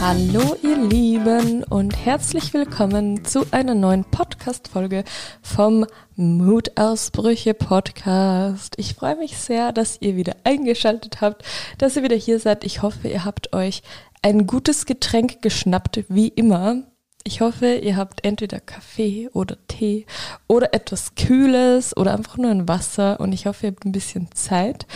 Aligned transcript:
Hallo 0.00 0.56
ihr 0.62 0.76
Lieben 0.76 1.64
und 1.64 1.96
herzlich 1.96 2.54
willkommen 2.54 3.24
zu 3.24 3.44
einer 3.50 3.74
neuen 3.74 4.04
Podcast-Folge 4.04 5.04
vom 5.42 5.84
Mutausbrüche 6.14 7.54
Podcast. 7.54 8.74
Ich 8.78 8.94
freue 8.94 9.16
mich 9.16 9.36
sehr, 9.36 9.72
dass 9.72 10.00
ihr 10.00 10.14
wieder 10.16 10.36
eingeschaltet 10.44 11.20
habt, 11.20 11.44
dass 11.78 11.96
ihr 11.96 12.04
wieder 12.04 12.16
hier 12.16 12.38
seid. 12.38 12.64
Ich 12.64 12.82
hoffe, 12.82 13.08
ihr 13.08 13.24
habt 13.24 13.52
euch 13.52 13.82
ein 14.22 14.46
gutes 14.46 14.86
Getränk 14.86 15.42
geschnappt, 15.42 16.04
wie 16.08 16.28
immer. 16.28 16.84
Ich 17.26 17.40
hoffe, 17.40 17.74
ihr 17.74 17.96
habt 17.96 18.24
entweder 18.24 18.60
Kaffee 18.60 19.28
oder 19.32 19.56
Tee 19.66 20.06
oder 20.46 20.72
etwas 20.72 21.16
Kühles 21.16 21.96
oder 21.96 22.14
einfach 22.14 22.36
nur 22.36 22.52
ein 22.52 22.68
Wasser 22.68 23.18
und 23.18 23.32
ich 23.32 23.46
hoffe, 23.46 23.66
ihr 23.66 23.72
habt 23.72 23.84
ein 23.84 23.90
bisschen 23.90 24.30
Zeit 24.32 24.86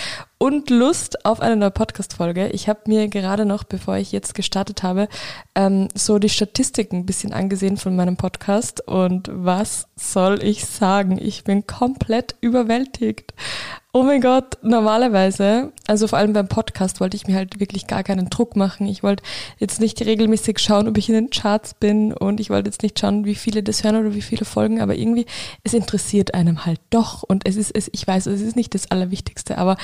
und 0.43 0.71
Lust 0.71 1.27
auf 1.27 1.43
eine 1.43 1.55
neue 1.55 1.71
Podcast-Folge. 1.71 2.49
Ich 2.49 2.67
habe 2.67 2.81
mir 2.87 3.09
gerade 3.09 3.45
noch, 3.45 3.63
bevor 3.63 3.99
ich 3.99 4.11
jetzt 4.11 4.35
gestartet 4.35 4.83
habe, 4.83 5.07
ähm, 5.55 5.89
so 5.95 6.19
die 6.19 6.31
Statistiken 6.31 7.01
ein 7.01 7.07
bisschen 7.07 7.35
angesehen 7.35 7.77
von 7.77 7.95
meinem 7.95 8.17
Podcast 8.17 8.81
und 8.89 9.29
was 9.31 9.87
soll 9.97 10.43
ich 10.43 10.65
sagen? 10.65 11.19
Ich 11.21 11.45
bin 11.45 11.67
komplett 11.67 12.37
überwältigt. 12.41 13.35
Oh 13.93 14.03
mein 14.03 14.23
Gott, 14.23 14.57
normalerweise, 14.63 15.75
also 15.87 16.09
vor 16.09 16.19
allem 16.19 16.33
beim 16.33 16.49
Podcast 16.49 17.01
wollte 17.01 17.19
ich 17.19 17.27
mir 17.27 17.35
halt 17.35 17.61
wirklich 17.61 17.87
gar 17.87 18.03
keinen 18.03 18.31
Druck 18.31 18.57
machen. 18.57 18.87
Ich 18.87 19.03
wollte 19.03 19.23
jetzt 19.59 19.79
nicht 19.79 20.01
regelmäßig 20.01 20.59
schauen, 20.59 20.89
ob 20.89 20.97
ich 20.97 21.11
in 21.11 21.17
den 21.17 21.29
Charts 21.29 21.75
bin 21.75 22.15
und 22.15 22.41
ich 22.41 22.49
wollte 22.49 22.71
jetzt 22.71 22.83
nicht 22.83 22.99
schauen, 22.99 23.27
wie 23.27 23.35
viele 23.35 23.63
das 23.63 23.85
hören 23.85 23.97
oder 23.97 24.15
wie 24.15 24.23
viele 24.23 24.47
folgen, 24.47 24.81
aber 24.81 24.95
irgendwie, 24.95 25.27
es 25.65 25.75
interessiert 25.75 26.33
einem 26.33 26.65
halt 26.65 26.81
doch 26.89 27.25
und 27.25 27.47
es 27.47 27.57
ist, 27.57 27.73
es, 27.77 27.91
ich 27.93 28.07
weiß, 28.07 28.25
es 28.25 28.41
ist 28.41 28.57
nicht 28.57 28.75
das 28.75 28.91
Allerwichtigste, 28.91 29.59
aber 29.59 29.77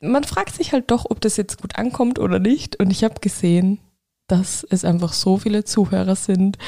man 0.00 0.24
fragt 0.24 0.54
sich 0.54 0.72
halt 0.72 0.90
doch, 0.90 1.06
ob 1.08 1.20
das 1.20 1.36
jetzt 1.36 1.60
gut 1.60 1.76
ankommt 1.76 2.18
oder 2.18 2.38
nicht. 2.38 2.76
Und 2.76 2.90
ich 2.90 3.04
habe 3.04 3.20
gesehen, 3.20 3.78
dass 4.28 4.66
es 4.68 4.84
einfach 4.84 5.12
so 5.12 5.38
viele 5.38 5.64
Zuhörer 5.64 6.16
sind. 6.16 6.58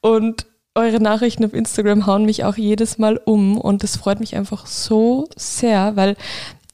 Und 0.00 0.46
eure 0.74 1.00
Nachrichten 1.00 1.44
auf 1.44 1.54
Instagram 1.54 2.06
hauen 2.06 2.24
mich 2.24 2.44
auch 2.44 2.56
jedes 2.56 2.98
Mal 2.98 3.16
um. 3.16 3.58
Und 3.58 3.82
das 3.82 3.96
freut 3.96 4.20
mich 4.20 4.36
einfach 4.36 4.66
so 4.66 5.28
sehr, 5.36 5.96
weil 5.96 6.16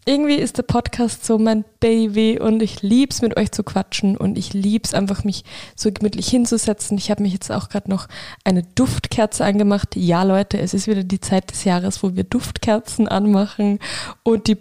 irgendwie 0.06 0.34
ist 0.34 0.58
der 0.58 0.64
Podcast 0.64 1.25
so 1.25 1.38
mein 1.38 1.64
Baby 1.80 2.38
und 2.38 2.62
ich 2.62 2.82
lieb's 2.82 3.22
mit 3.22 3.38
euch 3.38 3.52
zu 3.52 3.62
quatschen. 3.62 4.19
Und 4.19 4.36
ich 4.36 4.52
lieb's 4.52 4.92
einfach 4.92 5.25
mich 5.25 5.44
so 5.75 5.91
gemütlich 5.91 6.28
hinzusetzen. 6.28 6.98
Ich 6.98 7.10
habe 7.10 7.22
mich 7.22 7.32
jetzt 7.32 7.50
auch 7.50 7.70
gerade 7.70 7.88
noch 7.88 8.08
eine 8.44 8.62
Duftkerze 8.75 9.44
angemacht. 9.44 9.97
Ja, 9.97 10.22
Leute, 10.22 10.58
es 10.58 10.75
ist 10.75 10.86
wieder 10.86 11.05
die 11.05 11.20
Zeit 11.20 11.50
des 11.50 11.64
Jahres, 11.64 12.02
wo 12.02 12.14
wir 12.14 12.25
Duftkerzen 12.25 13.08
anmachen. 13.08 13.78
Und 14.22 14.48
die 14.48 14.58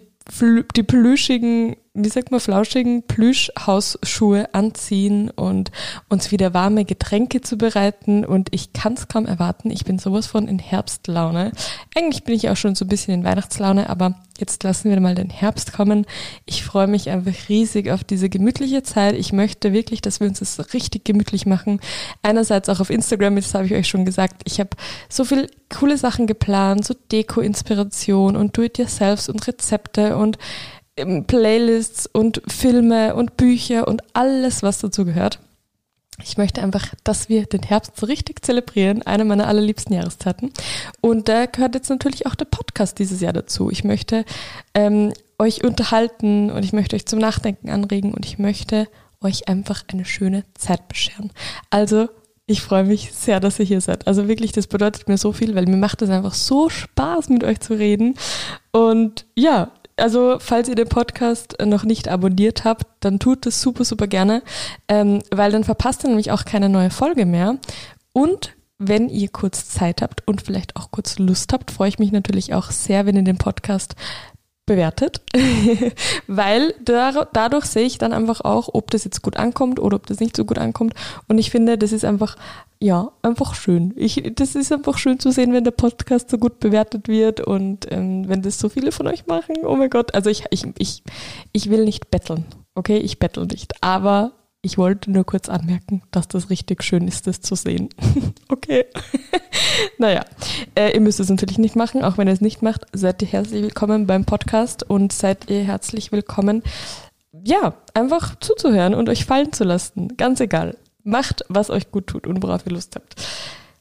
die 0.76 0.82
plüschigen 0.82 1.76
wie 1.96 2.08
sagt 2.08 2.32
man, 2.32 2.40
flauschigen 2.40 3.04
Plüschhausschuhe 3.04 4.52
anziehen 4.52 5.30
und 5.30 5.70
uns 6.08 6.32
wieder 6.32 6.52
warme 6.52 6.84
Getränke 6.84 7.40
zu 7.40 7.56
bereiten. 7.56 8.24
Und 8.24 8.48
ich 8.52 8.72
kann 8.72 8.94
es 8.94 9.06
kaum 9.06 9.26
erwarten. 9.26 9.70
Ich 9.70 9.84
bin 9.84 10.00
sowas 10.00 10.26
von 10.26 10.48
in 10.48 10.58
Herbstlaune. 10.58 11.52
Eigentlich 11.94 12.24
bin 12.24 12.34
ich 12.34 12.50
auch 12.50 12.56
schon 12.56 12.74
so 12.74 12.84
ein 12.84 12.88
bisschen 12.88 13.14
in 13.14 13.24
Weihnachtslaune, 13.24 13.88
aber 13.88 14.16
jetzt 14.38 14.64
lassen 14.64 14.90
wir 14.90 14.98
mal 14.98 15.14
den 15.14 15.30
Herbst 15.30 15.72
kommen. 15.72 16.04
Ich 16.46 16.64
freue 16.64 16.88
mich 16.88 17.10
einfach 17.10 17.48
riesig 17.48 17.92
auf 17.92 18.02
diese 18.02 18.28
gemütliche 18.28 18.82
Zeit. 18.82 19.14
Ich 19.14 19.32
möchte 19.32 19.72
wirklich, 19.72 20.02
dass 20.02 20.18
wir 20.18 20.26
uns 20.26 20.40
das 20.40 20.74
richtig 20.74 21.04
gemütlich 21.04 21.46
machen. 21.46 21.78
Einerseits 22.22 22.68
auch 22.68 22.80
auf 22.80 22.90
Instagram, 22.90 23.36
das 23.36 23.54
habe 23.54 23.66
ich 23.66 23.74
euch 23.74 23.86
schon 23.86 24.04
gesagt. 24.04 24.42
Ich 24.46 24.58
habe 24.58 24.70
so 25.08 25.24
viel 25.24 25.48
coole 25.72 25.96
Sachen 25.96 26.26
geplant, 26.26 26.84
so 26.84 26.94
Deko-Inspiration 27.12 28.34
und 28.34 28.56
Do-it-yourselfs 28.56 29.28
und 29.28 29.46
Rezepte 29.46 30.16
und 30.16 30.38
Playlists 30.96 32.06
und 32.06 32.42
Filme 32.46 33.14
und 33.14 33.36
Bücher 33.36 33.88
und 33.88 34.02
alles, 34.12 34.62
was 34.62 34.78
dazu 34.78 35.04
gehört. 35.04 35.40
Ich 36.22 36.36
möchte 36.36 36.62
einfach, 36.62 36.94
dass 37.02 37.28
wir 37.28 37.44
den 37.46 37.64
Herbst 37.64 37.96
so 37.96 38.06
richtig 38.06 38.44
zelebrieren, 38.44 39.02
eine 39.02 39.24
meiner 39.24 39.48
allerliebsten 39.48 39.96
Jahreszeiten. 39.96 40.52
Und 41.00 41.28
da 41.28 41.46
gehört 41.46 41.74
jetzt 41.74 41.90
natürlich 41.90 42.26
auch 42.26 42.36
der 42.36 42.44
Podcast 42.44 43.00
dieses 43.00 43.20
Jahr 43.20 43.32
dazu. 43.32 43.68
Ich 43.70 43.82
möchte 43.82 44.24
ähm, 44.74 45.12
euch 45.40 45.64
unterhalten 45.64 46.50
und 46.52 46.64
ich 46.64 46.72
möchte 46.72 46.94
euch 46.94 47.06
zum 47.06 47.18
Nachdenken 47.18 47.68
anregen 47.68 48.14
und 48.14 48.24
ich 48.24 48.38
möchte 48.38 48.86
euch 49.20 49.48
einfach 49.48 49.82
eine 49.88 50.04
schöne 50.04 50.44
Zeit 50.54 50.86
bescheren. 50.86 51.32
Also 51.70 52.08
ich 52.46 52.60
freue 52.60 52.84
mich 52.84 53.12
sehr, 53.12 53.40
dass 53.40 53.58
ihr 53.58 53.64
hier 53.64 53.80
seid. 53.80 54.06
Also 54.06 54.28
wirklich, 54.28 54.52
das 54.52 54.66
bedeutet 54.66 55.08
mir 55.08 55.18
so 55.18 55.32
viel, 55.32 55.54
weil 55.54 55.66
mir 55.66 55.78
macht 55.78 56.02
es 56.02 56.10
einfach 56.10 56.34
so 56.34 56.68
Spaß, 56.68 57.30
mit 57.30 57.42
euch 57.42 57.58
zu 57.60 57.74
reden. 57.74 58.16
Und 58.70 59.26
ja, 59.34 59.72
also 59.96 60.38
falls 60.40 60.68
ihr 60.68 60.74
den 60.74 60.88
Podcast 60.88 61.56
noch 61.64 61.84
nicht 61.84 62.08
abonniert 62.08 62.64
habt, 62.64 62.86
dann 63.00 63.18
tut 63.18 63.46
es 63.46 63.60
super, 63.60 63.84
super 63.84 64.06
gerne, 64.06 64.42
ähm, 64.88 65.22
weil 65.30 65.52
dann 65.52 65.64
verpasst 65.64 66.04
ihr 66.04 66.08
nämlich 66.08 66.30
auch 66.30 66.44
keine 66.44 66.68
neue 66.68 66.90
Folge 66.90 67.26
mehr. 67.26 67.58
Und 68.12 68.56
wenn 68.78 69.08
ihr 69.08 69.28
kurz 69.28 69.68
Zeit 69.68 70.02
habt 70.02 70.26
und 70.26 70.42
vielleicht 70.42 70.76
auch 70.76 70.90
kurz 70.90 71.18
Lust 71.18 71.52
habt, 71.52 71.70
freue 71.70 71.88
ich 71.88 71.98
mich 71.98 72.12
natürlich 72.12 72.54
auch 72.54 72.70
sehr, 72.70 73.06
wenn 73.06 73.16
ihr 73.16 73.22
den 73.22 73.38
Podcast 73.38 73.94
bewertet, 74.66 75.20
weil 76.26 76.74
da, 76.82 77.26
dadurch 77.32 77.66
sehe 77.66 77.84
ich 77.84 77.98
dann 77.98 78.12
einfach 78.12 78.40
auch, 78.40 78.70
ob 78.72 78.90
das 78.90 79.04
jetzt 79.04 79.22
gut 79.22 79.36
ankommt 79.36 79.78
oder 79.78 79.96
ob 79.96 80.06
das 80.06 80.20
nicht 80.20 80.36
so 80.36 80.44
gut 80.44 80.58
ankommt. 80.58 80.94
Und 81.28 81.38
ich 81.38 81.50
finde, 81.50 81.76
das 81.76 81.92
ist 81.92 82.04
einfach, 82.04 82.36
ja, 82.80 83.12
einfach 83.22 83.54
schön. 83.54 83.92
Ich, 83.96 84.22
das 84.34 84.54
ist 84.54 84.72
einfach 84.72 84.96
schön 84.96 85.18
zu 85.18 85.30
sehen, 85.30 85.52
wenn 85.52 85.64
der 85.64 85.70
Podcast 85.70 86.30
so 86.30 86.38
gut 86.38 86.60
bewertet 86.60 87.08
wird 87.08 87.40
und 87.40 87.86
ähm, 87.90 88.28
wenn 88.28 88.42
das 88.42 88.58
so 88.58 88.68
viele 88.68 88.90
von 88.90 89.06
euch 89.06 89.26
machen. 89.26 89.56
Oh 89.64 89.76
mein 89.76 89.90
Gott, 89.90 90.14
also 90.14 90.30
ich, 90.30 90.44
ich, 90.50 90.66
ich, 90.78 91.02
ich 91.52 91.68
will 91.68 91.84
nicht 91.84 92.10
betteln, 92.10 92.46
okay? 92.74 92.96
Ich 92.96 93.18
bettel 93.18 93.46
nicht, 93.46 93.82
aber 93.82 94.32
ich 94.64 94.78
wollte 94.78 95.10
nur 95.10 95.24
kurz 95.24 95.50
anmerken, 95.50 96.02
dass 96.10 96.26
das 96.26 96.48
richtig 96.48 96.82
schön 96.82 97.06
ist, 97.06 97.26
das 97.26 97.42
zu 97.42 97.54
sehen. 97.54 97.90
okay. 98.48 98.86
naja, 99.98 100.24
äh, 100.74 100.94
ihr 100.94 101.00
müsst 101.00 101.20
es 101.20 101.28
natürlich 101.28 101.58
nicht 101.58 101.76
machen. 101.76 102.02
Auch 102.02 102.16
wenn 102.16 102.28
ihr 102.28 102.32
es 102.32 102.40
nicht 102.40 102.62
macht, 102.62 102.86
seid 102.94 103.20
ihr 103.20 103.28
herzlich 103.28 103.62
willkommen 103.62 104.06
beim 104.06 104.24
Podcast 104.24 104.82
und 104.82 105.12
seid 105.12 105.50
ihr 105.50 105.64
herzlich 105.64 106.12
willkommen, 106.12 106.62
ja, 107.42 107.74
einfach 107.92 108.38
zuzuhören 108.40 108.94
und 108.94 109.10
euch 109.10 109.26
fallen 109.26 109.52
zu 109.52 109.64
lassen. 109.64 110.16
Ganz 110.16 110.40
egal. 110.40 110.78
Macht, 111.02 111.44
was 111.50 111.68
euch 111.68 111.90
gut 111.90 112.06
tut 112.06 112.26
und 112.26 112.42
worauf 112.42 112.64
ihr 112.64 112.72
Lust 112.72 112.96
habt. 112.96 113.16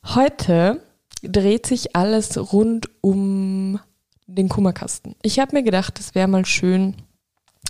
Heute 0.04 0.82
dreht 1.22 1.66
sich 1.66 1.96
alles 1.96 2.38
rund 2.52 2.90
um 3.00 3.80
den 4.28 4.50
Kummerkasten. 4.50 5.16
Ich 5.22 5.40
habe 5.40 5.56
mir 5.56 5.64
gedacht, 5.64 5.98
es 6.02 6.14
wäre 6.14 6.28
mal 6.28 6.46
schön, 6.46 6.96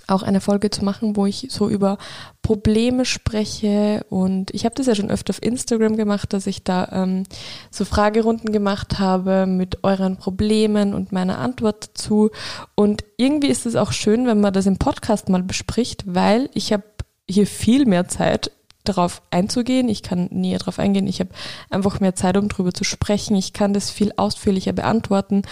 auch 0.08 0.24
eine 0.24 0.42
Folge 0.42 0.70
zu 0.70 0.84
machen, 0.84 1.16
wo 1.16 1.26
ich 1.26 1.48
so 1.50 1.70
über 1.70 1.98
Probleme 2.42 3.06
spreche. 3.06 4.06
Und 4.10 4.54
ich 4.54 4.66
habe 4.66 4.76
das 4.76 4.88
ja 4.88 4.96
schon 4.96 5.10
öfter 5.10 5.32
auf 5.32 5.42
Instagram 5.42 5.96
gemacht, 5.96 6.34
dass 6.34 6.48
ich 6.48 6.64
da 6.64 6.90
ähm, 6.92 7.24
so 7.72 7.86
Fragerunden 7.86 8.52
gemacht 8.52 9.00
habe 9.00 9.46
mit 9.46 9.84
euren 9.84 10.18
Problemen 10.18 10.94
und 10.94 11.12
meiner 11.12 11.38
Antwort 11.38 11.90
dazu. 11.90 12.32
Und 12.76 13.04
irgendwie 13.18 13.48
ist 13.48 13.66
es 13.66 13.76
auch 13.76 13.92
schön, 13.92 14.28
wenn 14.28 14.42
man 14.42 14.54
das 14.54 14.66
im 14.66 14.78
Podcast 14.78 15.30
mal 15.30 15.44
bespricht, 15.44 16.04
weil 16.06 16.50
ich 16.54 16.74
habe 16.74 16.84
hier 17.30 17.48
viel 17.48 17.86
mehr 17.86 18.08
Zeit 18.08 18.52
darauf 18.84 19.22
einzugehen. 19.32 19.90
Ich 19.90 20.04
kann 20.04 20.28
näher 20.32 20.60
darauf 20.60 20.80
eingehen. 20.80 21.08
Ich 21.08 21.20
habe 21.20 21.30
einfach 21.70 22.00
mehr 22.00 22.16
Zeit, 22.16 22.38
um 22.38 22.50
darüber 22.50 22.74
zu 22.74 22.84
sprechen. 22.84 23.36
Ich 23.36 23.54
kann 23.54 23.74
das 23.74 23.90
viel 23.90 24.12
ausführlicher 24.18 24.74
beantworten. 24.74 25.44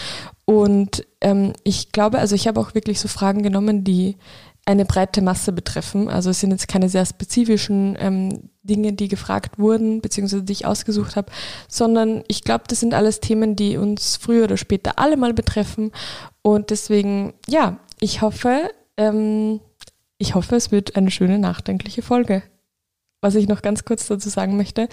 Und 0.46 1.06
ähm, 1.22 1.54
ich 1.64 1.92
glaube, 1.92 2.20
also 2.20 2.36
ich 2.36 2.48
habe 2.48 2.60
auch 2.60 2.74
wirklich 2.76 3.00
so 3.00 3.08
Fragen 3.08 3.42
genommen, 3.44 3.84
die 3.84 4.18
eine 4.66 4.86
breite 4.86 5.22
Masse 5.22 5.52
betreffen. 5.52 6.08
Also 6.08 6.30
es 6.30 6.40
sind 6.40 6.52
jetzt 6.52 6.68
keine 6.68 6.90
sehr 6.90 7.06
spezifischen 7.06 7.98
ähm, 8.00 8.50
Dinge, 8.64 8.94
die 8.94 9.08
gefragt 9.08 9.58
wurden, 9.58 10.02
beziehungsweise 10.02 10.44
die 10.44 10.54
ich 10.54 10.66
ausgesucht 10.66 11.16
habe, 11.16 11.32
sondern 11.68 12.24
ich 12.28 12.44
glaube, 12.44 12.66
das 12.68 12.80
sind 12.80 12.94
alles 12.94 13.20
Themen, 13.20 13.56
die 13.56 13.78
uns 13.78 14.18
früher 14.18 14.44
oder 14.44 14.58
später 14.58 15.00
alle 15.00 15.18
mal 15.18 15.34
betreffen. 15.34 15.92
Und 16.44 16.70
deswegen, 16.70 17.34
ja, 17.48 17.80
ich 18.00 18.22
hoffe, 18.22 18.70
ähm, 18.98 19.62
ich 20.18 20.36
hoffe, 20.36 20.56
es 20.56 20.72
wird 20.72 20.96
eine 20.96 21.10
schöne, 21.10 21.40
nachdenkliche 21.40 22.04
Folge. 22.04 22.44
Was 23.22 23.36
ich 23.36 23.48
noch 23.48 23.62
ganz 23.62 23.86
kurz 23.86 24.08
dazu 24.08 24.30
sagen 24.30 24.58
möchte, 24.58 24.90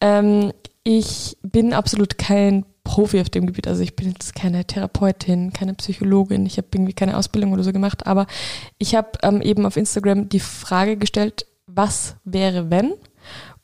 ähm, 0.00 0.52
ich 0.82 1.36
bin 1.42 1.72
absolut 1.72 2.16
kein 2.16 2.64
Profi 2.84 3.20
auf 3.20 3.28
dem 3.28 3.46
Gebiet. 3.46 3.66
Also 3.66 3.82
ich 3.82 3.96
bin 3.96 4.08
jetzt 4.08 4.34
keine 4.34 4.64
Therapeutin, 4.64 5.52
keine 5.52 5.74
Psychologin, 5.74 6.46
ich 6.46 6.56
habe 6.56 6.68
irgendwie 6.72 6.92
keine 6.92 7.16
Ausbildung 7.16 7.52
oder 7.52 7.64
so 7.64 7.72
gemacht, 7.72 8.06
aber 8.06 8.26
ich 8.78 8.94
habe 8.94 9.10
ähm, 9.22 9.42
eben 9.42 9.66
auf 9.66 9.76
Instagram 9.76 10.28
die 10.28 10.40
Frage 10.40 10.96
gestellt, 10.96 11.46
was 11.66 12.14
wäre 12.24 12.70
wenn? 12.70 12.94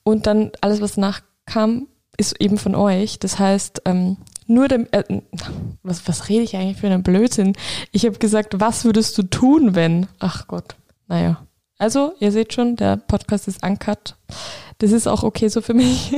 Und 0.03 0.27
dann 0.27 0.51
alles, 0.61 0.81
was 0.81 0.97
nachkam, 0.97 1.87
ist 2.17 2.41
eben 2.41 2.59
von 2.59 2.75
euch. 2.75 3.19
Das 3.21 3.39
heißt, 3.39 3.83
ähm, 3.85 4.17
nur 4.47 4.69
dem, 4.69 4.87
äh, 4.91 5.05
was, 5.83 6.07
was 6.09 6.29
rede 6.29 6.43
ich 6.43 6.57
eigentlich 6.57 6.79
für 6.79 6.89
einen 6.89 7.03
Blödsinn? 7.03 7.55
Ich 7.93 8.05
habe 8.05 8.19
gesagt, 8.19 8.61
was 8.61 8.85
würdest 8.85 9.17
du 9.17 9.23
tun, 9.23 9.75
wenn? 9.75 10.09
Ach 10.19 10.49
Gott, 10.49 10.75
naja. 11.07 11.47
Also, 11.83 12.15
ihr 12.21 12.31
seht 12.31 12.53
schon, 12.55 12.77
der 12.77 12.97
Podcast 12.97 13.49
ist 13.49 13.67
uncut. 13.67 14.15
Das 14.79 14.93
ist 14.93 15.09
auch 15.09 15.25
okay 15.25 15.49
so 15.49 15.61
für 15.61 15.75
mich. 15.75 16.15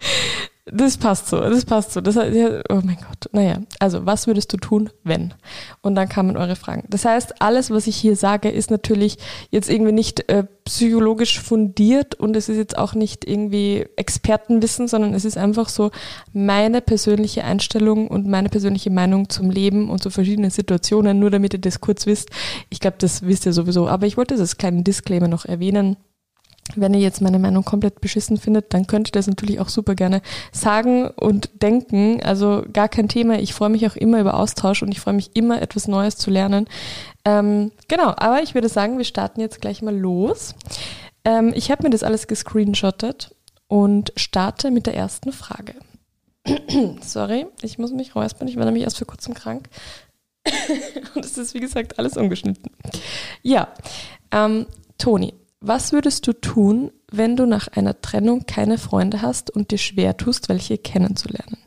Das 0.66 0.96
passt 0.96 1.26
so, 1.26 1.40
das 1.40 1.64
passt 1.64 1.90
so. 1.92 2.00
Das, 2.00 2.16
oh 2.16 2.80
mein 2.84 2.96
Gott. 2.96 3.28
Naja, 3.32 3.56
also 3.80 4.06
was 4.06 4.28
würdest 4.28 4.52
du 4.52 4.56
tun, 4.56 4.90
wenn? 5.02 5.34
Und 5.80 5.96
dann 5.96 6.08
kamen 6.08 6.36
eure 6.36 6.54
Fragen. 6.54 6.84
Das 6.88 7.04
heißt, 7.04 7.42
alles, 7.42 7.72
was 7.72 7.88
ich 7.88 7.96
hier 7.96 8.14
sage, 8.14 8.48
ist 8.48 8.70
natürlich 8.70 9.18
jetzt 9.50 9.68
irgendwie 9.68 9.90
nicht 9.90 10.28
äh, 10.28 10.44
psychologisch 10.64 11.40
fundiert 11.40 12.14
und 12.14 12.36
es 12.36 12.48
ist 12.48 12.58
jetzt 12.58 12.78
auch 12.78 12.94
nicht 12.94 13.28
irgendwie 13.28 13.86
Expertenwissen, 13.96 14.86
sondern 14.86 15.14
es 15.14 15.24
ist 15.24 15.36
einfach 15.36 15.68
so 15.68 15.90
meine 16.32 16.80
persönliche 16.80 17.42
Einstellung 17.42 18.06
und 18.06 18.28
meine 18.28 18.48
persönliche 18.48 18.90
Meinung 18.90 19.28
zum 19.30 19.50
Leben 19.50 19.90
und 19.90 20.00
zu 20.00 20.10
verschiedenen 20.10 20.50
Situationen, 20.50 21.18
nur 21.18 21.32
damit 21.32 21.54
ihr 21.54 21.60
das 21.60 21.80
kurz 21.80 22.06
wisst. 22.06 22.30
Ich 22.70 22.78
glaube, 22.78 22.98
das 23.00 23.22
wisst 23.22 23.46
ihr 23.46 23.52
sowieso, 23.52 23.88
aber 23.88 24.06
ich 24.06 24.16
wollte 24.16 24.34
das 24.34 24.40
als 24.40 24.58
kleinen 24.58 24.84
Disclaimer 24.84 25.26
noch 25.26 25.44
erwähnen. 25.44 25.96
Wenn 26.76 26.94
ihr 26.94 27.00
jetzt 27.00 27.20
meine 27.20 27.38
Meinung 27.38 27.64
komplett 27.64 28.00
beschissen 28.00 28.36
findet, 28.36 28.72
dann 28.74 28.86
könnt 28.86 29.08
ihr 29.08 29.12
das 29.12 29.26
natürlich 29.26 29.60
auch 29.60 29.68
super 29.68 29.94
gerne 29.94 30.22
sagen 30.52 31.08
und 31.08 31.50
denken. 31.62 32.22
Also 32.22 32.64
gar 32.72 32.88
kein 32.88 33.08
Thema. 33.08 33.38
Ich 33.38 33.54
freue 33.54 33.70
mich 33.70 33.86
auch 33.86 33.96
immer 33.96 34.20
über 34.20 34.34
Austausch 34.34 34.82
und 34.82 34.92
ich 34.92 35.00
freue 35.00 35.14
mich 35.14 35.30
immer, 35.34 35.60
etwas 35.60 35.88
Neues 35.88 36.16
zu 36.16 36.30
lernen. 36.30 36.66
Ähm, 37.24 37.72
genau, 37.88 38.14
aber 38.16 38.42
ich 38.42 38.54
würde 38.54 38.68
sagen, 38.68 38.98
wir 38.98 39.04
starten 39.04 39.40
jetzt 39.40 39.60
gleich 39.60 39.82
mal 39.82 39.96
los. 39.96 40.54
Ähm, 41.24 41.52
ich 41.54 41.70
habe 41.70 41.84
mir 41.84 41.90
das 41.90 42.02
alles 42.02 42.26
gescreenshottet 42.26 43.34
und 43.68 44.12
starte 44.16 44.70
mit 44.70 44.86
der 44.86 44.94
ersten 44.94 45.32
Frage. 45.32 45.74
Sorry, 47.00 47.46
ich 47.62 47.78
muss 47.78 47.92
mich 47.92 48.14
räuspern. 48.14 48.48
Ich 48.48 48.56
war 48.56 48.64
nämlich 48.64 48.84
erst 48.84 48.98
vor 48.98 49.06
kurzem 49.06 49.34
krank. 49.34 49.68
und 51.14 51.24
es 51.24 51.38
ist, 51.38 51.54
wie 51.54 51.60
gesagt, 51.60 51.98
alles 51.98 52.16
ungeschnitten. 52.16 52.70
Ja, 53.42 53.68
ähm, 54.32 54.66
Toni, 54.98 55.34
was 55.62 55.92
würdest 55.92 56.26
du 56.26 56.32
tun, 56.32 56.90
wenn 57.10 57.36
du 57.36 57.46
nach 57.46 57.68
einer 57.68 58.00
Trennung 58.00 58.46
keine 58.46 58.78
Freunde 58.78 59.22
hast 59.22 59.50
und 59.50 59.70
dir 59.70 59.78
schwer 59.78 60.16
tust, 60.16 60.48
welche 60.48 60.76
kennenzulernen? 60.76 61.58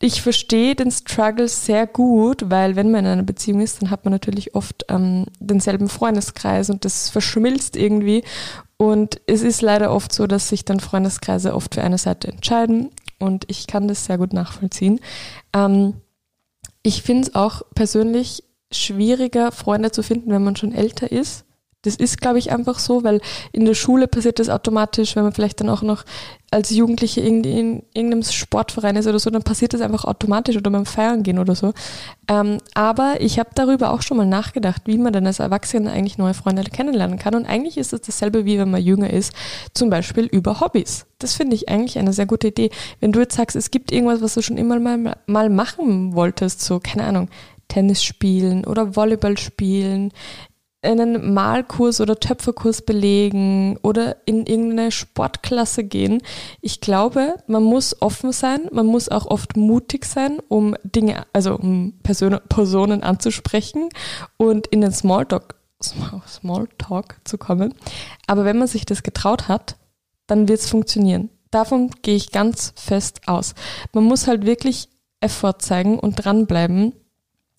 Ich 0.00 0.20
verstehe 0.20 0.74
den 0.74 0.90
Struggle 0.90 1.48
sehr 1.48 1.86
gut, 1.86 2.50
weil 2.50 2.76
wenn 2.76 2.90
man 2.90 3.04
in 3.04 3.12
einer 3.12 3.22
Beziehung 3.22 3.60
ist, 3.60 3.80
dann 3.80 3.90
hat 3.90 4.04
man 4.04 4.12
natürlich 4.12 4.54
oft 4.54 4.84
ähm, 4.88 5.26
denselben 5.38 5.88
Freundeskreis 5.88 6.68
und 6.68 6.84
das 6.84 7.08
verschmilzt 7.08 7.76
irgendwie. 7.76 8.22
Und 8.76 9.20
es 9.26 9.42
ist 9.42 9.62
leider 9.62 9.90
oft 9.90 10.12
so, 10.12 10.26
dass 10.26 10.48
sich 10.48 10.66
dann 10.66 10.80
Freundeskreise 10.80 11.54
oft 11.54 11.74
für 11.74 11.82
eine 11.82 11.96
Seite 11.96 12.28
entscheiden 12.28 12.90
und 13.18 13.44
ich 13.48 13.66
kann 13.66 13.88
das 13.88 14.04
sehr 14.04 14.18
gut 14.18 14.34
nachvollziehen. 14.34 15.00
Ähm, 15.54 15.94
ich 16.82 17.02
finde 17.02 17.28
es 17.28 17.34
auch 17.34 17.62
persönlich 17.74 18.44
schwieriger, 18.70 19.50
Freunde 19.50 19.92
zu 19.92 20.02
finden, 20.02 20.30
wenn 20.30 20.44
man 20.44 20.56
schon 20.56 20.74
älter 20.74 21.10
ist 21.10 21.45
das 21.86 21.96
ist, 21.96 22.20
glaube 22.20 22.38
ich, 22.38 22.52
einfach 22.52 22.78
so, 22.78 23.04
weil 23.04 23.20
in 23.52 23.64
der 23.64 23.74
Schule 23.74 24.08
passiert 24.08 24.38
das 24.38 24.48
automatisch, 24.48 25.16
wenn 25.16 25.22
man 25.22 25.32
vielleicht 25.32 25.60
dann 25.60 25.70
auch 25.70 25.82
noch 25.82 26.04
als 26.50 26.70
Jugendliche 26.70 27.20
in, 27.20 27.42
in 27.44 27.82
irgendeinem 27.92 28.22
Sportverein 28.22 28.96
ist 28.96 29.06
oder 29.06 29.18
so, 29.18 29.30
dann 29.30 29.42
passiert 29.42 29.74
das 29.74 29.80
einfach 29.80 30.04
automatisch 30.04 30.56
oder 30.56 30.70
beim 30.70 30.86
Feiern 30.86 31.22
gehen 31.22 31.38
oder 31.38 31.54
so. 31.54 31.72
Ähm, 32.28 32.58
aber 32.74 33.16
ich 33.20 33.38
habe 33.38 33.50
darüber 33.54 33.90
auch 33.90 34.02
schon 34.02 34.16
mal 34.16 34.26
nachgedacht, 34.26 34.82
wie 34.86 34.98
man 34.98 35.12
dann 35.12 35.26
als 35.26 35.40
Erwachsener 35.40 35.92
eigentlich 35.92 36.18
neue 36.18 36.34
Freunde 36.34 36.62
kennenlernen 36.64 37.18
kann. 37.18 37.34
Und 37.34 37.46
eigentlich 37.46 37.76
ist 37.78 37.92
es 37.92 38.00
dasselbe, 38.00 38.44
wie 38.44 38.58
wenn 38.58 38.70
man 38.70 38.82
jünger 38.82 39.10
ist, 39.10 39.32
zum 39.74 39.90
Beispiel 39.90 40.26
über 40.26 40.60
Hobbys. 40.60 41.06
Das 41.18 41.34
finde 41.34 41.56
ich 41.56 41.68
eigentlich 41.68 41.98
eine 41.98 42.12
sehr 42.12 42.26
gute 42.26 42.48
Idee. 42.48 42.70
Wenn 43.00 43.12
du 43.12 43.20
jetzt 43.20 43.36
sagst, 43.36 43.56
es 43.56 43.70
gibt 43.70 43.90
irgendwas, 43.90 44.22
was 44.22 44.34
du 44.34 44.42
schon 44.42 44.56
immer 44.56 44.78
mal, 44.78 45.16
mal 45.26 45.50
machen 45.50 46.14
wolltest, 46.14 46.62
so, 46.62 46.78
keine 46.78 47.04
Ahnung, 47.04 47.28
Tennis 47.68 48.04
spielen 48.04 48.64
oder 48.64 48.94
Volleyball 48.94 49.36
spielen, 49.38 50.12
einen 50.86 51.34
Malkurs 51.34 52.00
oder 52.00 52.18
Töpferkurs 52.18 52.82
belegen 52.82 53.76
oder 53.82 54.16
in 54.26 54.46
irgendeine 54.46 54.90
Sportklasse 54.90 55.84
gehen. 55.84 56.22
Ich 56.60 56.80
glaube, 56.80 57.34
man 57.46 57.62
muss 57.62 58.00
offen 58.00 58.32
sein, 58.32 58.68
man 58.72 58.86
muss 58.86 59.08
auch 59.08 59.26
oft 59.26 59.56
mutig 59.56 60.04
sein, 60.04 60.38
um 60.48 60.74
Dinge, 60.82 61.26
also 61.32 61.56
um 61.56 61.94
Person, 62.02 62.38
Personen 62.48 63.02
anzusprechen 63.02 63.88
und 64.36 64.66
in 64.68 64.80
den 64.80 64.92
Smalltalk, 64.92 65.56
Smalltalk 65.80 67.20
zu 67.24 67.36
kommen. 67.36 67.74
Aber 68.26 68.44
wenn 68.44 68.58
man 68.58 68.68
sich 68.68 68.86
das 68.86 69.02
getraut 69.02 69.48
hat, 69.48 69.76
dann 70.26 70.48
wird 70.48 70.60
es 70.60 70.68
funktionieren. 70.68 71.30
Davon 71.50 71.90
gehe 72.02 72.16
ich 72.16 72.32
ganz 72.32 72.72
fest 72.76 73.20
aus. 73.26 73.54
Man 73.92 74.04
muss 74.04 74.26
halt 74.26 74.46
wirklich 74.46 74.88
Effort 75.20 75.58
zeigen 75.60 75.98
und 75.98 76.16
dranbleiben 76.16 76.92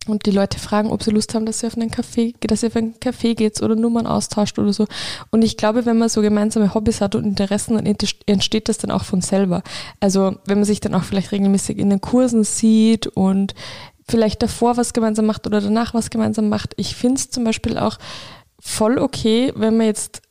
und 0.07 0.25
die 0.25 0.31
Leute 0.31 0.59
fragen, 0.59 0.91
ob 0.91 1.03
sie 1.03 1.11
Lust 1.11 1.33
haben, 1.33 1.45
dass 1.45 1.59
sie 1.59 1.67
auf 1.67 1.77
einen 1.77 1.89
Café, 1.89 2.35
dass 2.45 2.61
sie 2.61 2.67
auf 2.67 2.75
einen 2.75 2.95
Café 2.95 3.35
geht 3.35 3.61
oder 3.61 3.75
Nummern 3.75 4.07
austauscht 4.07 4.59
oder 4.59 4.73
so. 4.73 4.85
Und 5.31 5.43
ich 5.43 5.57
glaube, 5.57 5.85
wenn 5.85 5.97
man 5.97 6.09
so 6.09 6.21
gemeinsame 6.21 6.73
Hobbys 6.73 7.01
hat 7.01 7.15
und 7.15 7.25
Interessen, 7.25 7.75
dann 7.75 7.85
entsteht 8.25 8.69
das 8.69 8.77
dann 8.77 8.91
auch 8.91 9.03
von 9.03 9.21
selber. 9.21 9.63
Also 9.99 10.35
wenn 10.45 10.57
man 10.57 10.65
sich 10.65 10.79
dann 10.79 10.93
auch 10.95 11.03
vielleicht 11.03 11.31
regelmäßig 11.31 11.77
in 11.77 11.89
den 11.89 12.01
Kursen 12.01 12.43
sieht 12.43 13.07
und 13.07 13.53
vielleicht 14.09 14.41
davor 14.41 14.77
was 14.77 14.93
gemeinsam 14.93 15.25
macht 15.25 15.45
oder 15.47 15.61
danach 15.61 15.93
was 15.93 16.09
gemeinsam 16.09 16.49
macht. 16.49 16.73
Ich 16.77 16.95
finde 16.95 17.15
es 17.15 17.29
zum 17.29 17.43
Beispiel 17.43 17.77
auch 17.77 17.97
voll 18.59 18.97
okay, 18.99 19.51
wenn 19.55 19.77
man 19.77 19.87
jetzt 19.87 20.21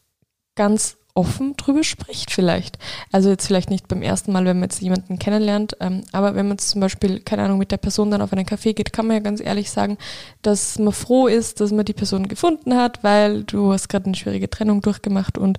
ganz 0.55 0.97
offen 1.17 1.57
drüber 1.57 1.83
spricht 1.83 2.31
vielleicht. 2.31 2.79
Also 3.11 3.31
jetzt 3.31 3.47
vielleicht 3.47 3.71
nicht 3.71 3.89
beim 3.89 4.03
ersten 4.03 4.33
Mal, 4.33 4.45
wenn 4.45 4.59
man 4.59 4.69
jetzt 4.69 4.81
jemanden 4.81 5.19
kennenlernt, 5.19 5.77
ähm, 5.81 6.03
aber 6.13 6.35
wenn 6.35 6.49
man 6.49 6.59
zum 6.59 6.81
Beispiel, 6.81 7.21
keine 7.21 7.43
Ahnung, 7.43 7.59
mit 7.59 7.71
der 7.71 7.79
Person 7.79 8.11
dann 8.11 8.23
auf 8.23 8.33
einen 8.33 8.47
Café 8.47 8.75
geht, 8.75 8.93
kann 8.93 9.07
man 9.07 9.17
ja 9.17 9.23
ganz 9.23 9.41
ehrlich 9.41 9.71
sagen, 9.71 9.99
dass 10.43 10.79
man 10.79 10.93
froh 10.93 11.27
ist, 11.27 11.61
dass 11.61 11.73
man 11.73 11.85
die 11.85 11.93
Person 11.93 12.29
gefunden 12.29 12.77
hat, 12.77 13.03
weil 13.03 13.45
du 13.45 13.73
hast 13.73 13.89
gerade 13.89 14.07
eine 14.07 14.15
schwierige 14.15 14.51
Trennung 14.51 14.83
durchgemacht 14.83 15.39
und 15.39 15.59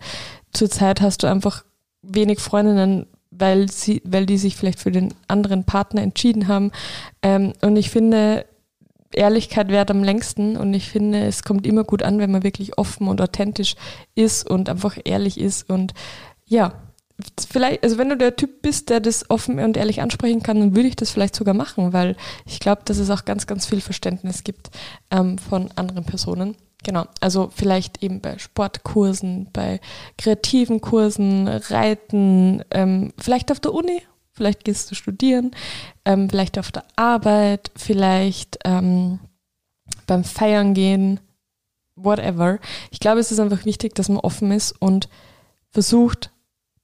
zurzeit 0.54 1.01
hast 1.01 1.24
du 1.24 1.27
einfach 1.27 1.65
wenig 2.01 2.39
Freundinnen, 2.39 3.07
weil 3.31 3.69
sie, 3.69 4.01
weil 4.06 4.25
die 4.25 4.38
sich 4.38 4.56
vielleicht 4.56 4.80
für 4.80 4.92
den 4.92 5.13
anderen 5.27 5.63
Partner 5.63 6.01
entschieden 6.01 6.48
haben. 6.48 6.71
Ähm, 7.21 7.54
und 7.62 7.75
ich 7.75 7.89
finde, 7.89 8.45
Ehrlichkeit 9.13 9.69
währt 9.69 9.92
am 9.92 10.04
längsten. 10.04 10.57
Und 10.57 10.74
ich 10.74 10.89
finde, 10.89 11.25
es 11.25 11.44
kommt 11.44 11.65
immer 11.65 11.83
gut 11.83 12.04
an, 12.04 12.19
wenn 12.19 12.31
man 12.31 12.44
wirklich 12.44 12.77
offen 12.77 13.07
und 13.07 13.21
authentisch 13.21 13.75
ist 14.15 14.50
und 14.50 14.69
einfach 14.69 14.98
ehrlich 15.04 15.39
ist. 15.39 15.69
Und 15.69 15.94
ja, 16.45 16.74
vielleicht, 17.48 17.83
also 17.83 17.98
wenn 17.98 18.09
du 18.09 18.18
der 18.18 18.36
Typ 18.36 18.62
bist, 18.62 18.89
der 18.89 19.00
das 19.00 19.30
offen 19.30 19.59
und 19.59 19.77
ehrlich 19.77 20.01
ansprechen 20.01 20.44
kann, 20.44 20.59
dann 20.59 20.75
würde 20.75 20.89
ich 20.89 20.95
das 20.95 21.12
vielleicht 21.12 21.36
sogar 21.36 21.54
machen, 21.54 21.94
weil 21.94 22.15
ich 22.45 22.59
glaube, 22.59 22.81
dass 22.86 22.98
es 22.98 23.09
auch 23.09 23.25
ganz, 23.25 23.48
ganz 23.48 23.65
viel 23.65 23.81
Verständnis 23.81 24.44
gibt 24.44 24.69
ähm, 25.12 25.38
von 25.38 25.69
anderen 25.75 26.06
Personen. 26.06 26.56
Genau, 26.83 27.06
also 27.21 27.50
vielleicht 27.54 28.04
eben 28.04 28.21
bei 28.21 28.38
Sportkursen, 28.38 29.50
bei 29.51 29.80
kreativen 30.18 30.80
Kursen, 30.80 31.48
Reiten, 31.48 32.63
ähm, 32.69 33.13
vielleicht 33.18 33.51
auf 33.51 33.59
der 33.59 33.74
Uni 33.74 34.04
vielleicht 34.37 34.63
gehst 34.63 34.89
du 34.89 34.95
studieren, 34.95 35.51
ähm, 36.05 36.29
vielleicht 36.29 36.57
auf 36.57 36.71
der 36.71 36.85
Arbeit, 36.95 37.71
vielleicht 37.75 38.59
ähm, 38.63 39.19
beim 40.06 40.23
Feiern 40.23 40.73
gehen, 40.73 41.19
whatever. 41.95 42.59
Ich 42.91 42.99
glaube, 42.99 43.19
es 43.19 43.31
ist 43.31 43.39
einfach 43.39 43.65
wichtig, 43.65 43.95
dass 43.95 44.09
man 44.09 44.19
offen 44.19 44.51
ist 44.51 44.71
und 44.71 45.09
versucht, 45.71 46.31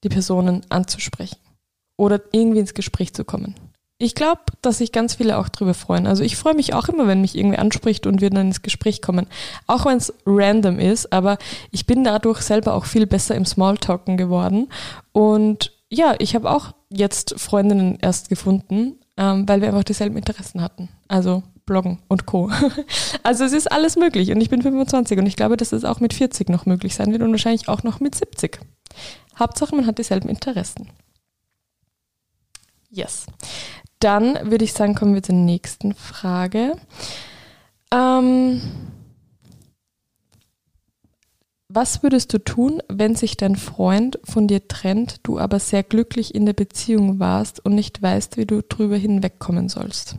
die 0.03 0.10
Personen 0.10 0.65
anzusprechen 0.69 1.38
oder 1.95 2.22
irgendwie 2.31 2.60
ins 2.60 2.74
Gespräch 2.74 3.13
zu 3.13 3.24
kommen. 3.24 3.55
Ich 4.00 4.15
glaube, 4.15 4.41
dass 4.62 4.79
sich 4.79 4.91
ganz 4.91 5.15
viele 5.15 5.38
auch 5.38 5.48
drüber 5.48 5.74
freuen. 5.74 6.07
Also 6.07 6.24
ich 6.24 6.36
freue 6.36 6.55
mich 6.55 6.74
auch 6.74 6.89
immer, 6.89 7.07
wenn 7.07 7.22
mich 7.22 7.38
irgendwie 7.38 7.57
anspricht 7.57 8.05
und 8.05 8.19
wir 8.19 8.31
dann 8.31 8.48
ins 8.48 8.62
Gespräch 8.62 9.01
kommen. 9.01 9.27
Auch 9.67 9.86
wenn 9.86 9.98
es 9.98 10.13
random 10.25 10.79
ist, 10.79 11.13
aber 11.13 11.38
ich 11.72 11.86
bin 11.86 12.03
dadurch 12.03 12.41
selber 12.41 12.74
auch 12.74 12.86
viel 12.86 13.05
besser 13.05 13.36
im 13.36 13.45
Smalltalken 13.45 14.17
geworden. 14.17 14.67
Und 15.13 15.72
ja, 15.89 16.15
ich 16.17 16.36
habe 16.36 16.51
auch 16.51 16.74
jetzt 16.95 17.39
Freundinnen 17.39 17.97
erst 18.01 18.29
gefunden, 18.29 19.00
ähm, 19.17 19.47
weil 19.47 19.62
wir 19.62 19.69
einfach 19.69 19.83
dieselben 19.83 20.17
Interessen 20.17 20.62
hatten. 20.62 20.89
Also 21.07 21.43
Bloggen 21.65 22.00
und 22.07 22.25
Co. 22.25 22.51
Also 23.23 23.45
es 23.45 23.53
ist 23.53 23.71
alles 23.71 23.95
möglich 23.95 24.31
und 24.31 24.41
ich 24.41 24.50
bin 24.50 24.62
25 24.62 25.17
und 25.17 25.25
ich 25.25 25.38
glaube, 25.38 25.55
dass 25.55 25.71
es 25.71 25.85
auch 25.85 26.01
mit 26.01 26.13
40 26.13 26.50
noch 26.50 26.65
möglich 26.65 26.93
sein 26.93 27.12
wird 27.12 27.21
und 27.21 27.31
wahrscheinlich 27.31 27.69
auch 27.69 27.83
noch 27.83 28.01
mit 28.01 28.15
70. 28.15 28.59
Hauptsache, 29.39 29.75
man 29.75 29.85
hat 29.85 29.97
dieselben 29.97 30.27
Interessen. 30.27 30.89
Yes. 32.89 33.25
Dann 34.00 34.51
würde 34.51 34.65
ich 34.65 34.73
sagen, 34.73 34.93
kommen 34.93 35.15
wir 35.15 35.23
zur 35.23 35.35
nächsten 35.35 35.93
Frage. 35.93 36.75
Ähm, 37.91 38.62
was 41.74 42.03
würdest 42.03 42.34
du 42.34 42.38
tun, 42.38 42.82
wenn 42.88 43.15
sich 43.15 43.38
dein 43.38 43.56
Freund 43.56 44.20
von 44.24 44.48
dir 44.48 44.68
trennt, 44.68 45.18
du 45.24 45.39
aber 45.39 45.60
sehr 45.60 45.84
glücklich 45.84 46.36
in 46.36 46.46
der 46.46 46.53
Beziehung 46.53 47.20
warst 47.20 47.63
und 47.65 47.75
nicht 47.75 48.01
weißt, 48.01 48.38
wie 48.38 48.46
du 48.46 48.62
drüber 48.62 48.96
hinwegkommen 48.96 49.70
sollst? 49.70 50.18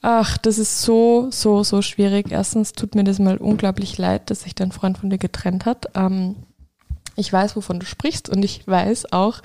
Ach, 0.00 0.36
das 0.38 0.58
ist 0.58 0.82
so, 0.82 1.28
so, 1.30 1.64
so 1.64 1.80
schwierig. 1.80 2.30
Erstens 2.30 2.72
tut 2.72 2.94
mir 2.94 3.04
das 3.04 3.18
mal 3.18 3.38
unglaublich 3.38 3.96
leid, 3.96 4.30
dass 4.30 4.42
sich 4.42 4.54
dein 4.54 4.72
Freund 4.72 4.98
von 4.98 5.10
dir 5.10 5.18
getrennt 5.18 5.64
hat. 5.64 5.86
Ähm, 5.94 6.36
ich 7.16 7.32
weiß, 7.32 7.56
wovon 7.56 7.80
du 7.80 7.86
sprichst 7.86 8.28
und 8.28 8.44
ich 8.44 8.66
weiß 8.66 9.12
auch, 9.12 9.40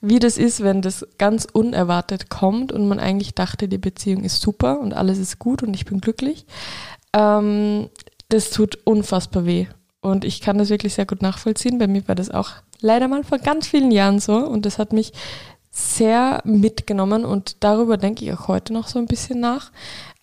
wie 0.00 0.18
das 0.18 0.36
ist, 0.36 0.62
wenn 0.62 0.82
das 0.82 1.06
ganz 1.18 1.46
unerwartet 1.50 2.28
kommt 2.28 2.72
und 2.72 2.88
man 2.88 2.98
eigentlich 2.98 3.34
dachte, 3.34 3.68
die 3.68 3.78
Beziehung 3.78 4.24
ist 4.24 4.40
super 4.40 4.80
und 4.80 4.92
alles 4.92 5.18
ist 5.18 5.38
gut 5.38 5.62
und 5.62 5.74
ich 5.74 5.84
bin 5.84 6.00
glücklich. 6.00 6.44
Ähm, 7.14 7.88
das 8.28 8.50
tut 8.50 8.78
unfassbar 8.84 9.46
weh. 9.46 9.66
Und 10.04 10.26
ich 10.26 10.42
kann 10.42 10.58
das 10.58 10.68
wirklich 10.68 10.92
sehr 10.92 11.06
gut 11.06 11.22
nachvollziehen. 11.22 11.78
Bei 11.78 11.86
mir 11.86 12.06
war 12.06 12.14
das 12.14 12.30
auch 12.30 12.50
leider 12.80 13.08
mal 13.08 13.24
vor 13.24 13.38
ganz 13.38 13.66
vielen 13.66 13.90
Jahren 13.90 14.20
so. 14.20 14.36
Und 14.36 14.66
das 14.66 14.78
hat 14.78 14.92
mich 14.92 15.14
sehr 15.70 16.42
mitgenommen 16.44 17.24
und 17.24 17.64
darüber 17.64 17.96
denke 17.96 18.24
ich 18.24 18.32
auch 18.32 18.46
heute 18.46 18.74
noch 18.74 18.86
so 18.86 18.98
ein 18.98 19.06
bisschen 19.06 19.40
nach. 19.40 19.72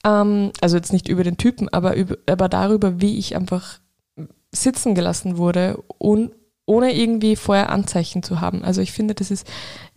Ähm, 0.05 0.51
also 0.61 0.77
jetzt 0.77 0.93
nicht 0.93 1.09
über 1.09 1.23
den 1.23 1.37
Typen, 1.37 1.67
aber, 1.67 1.95
über, 1.95 2.15
aber 2.29 2.47
darüber, 2.47 3.01
wie 3.01 3.17
ich 3.17 3.35
einfach 3.35 3.79
sitzen 4.51 4.93
gelassen 4.93 5.37
wurde 5.37 5.83
und 5.97 6.31
ohne 6.65 6.95
irgendwie 6.95 7.35
vorher 7.35 7.69
Anzeichen 7.69 8.23
zu 8.23 8.41
haben. 8.41 8.63
Also 8.63 8.81
ich 8.81 8.91
finde, 8.91 9.13
das 9.15 9.31
ist 9.31 9.47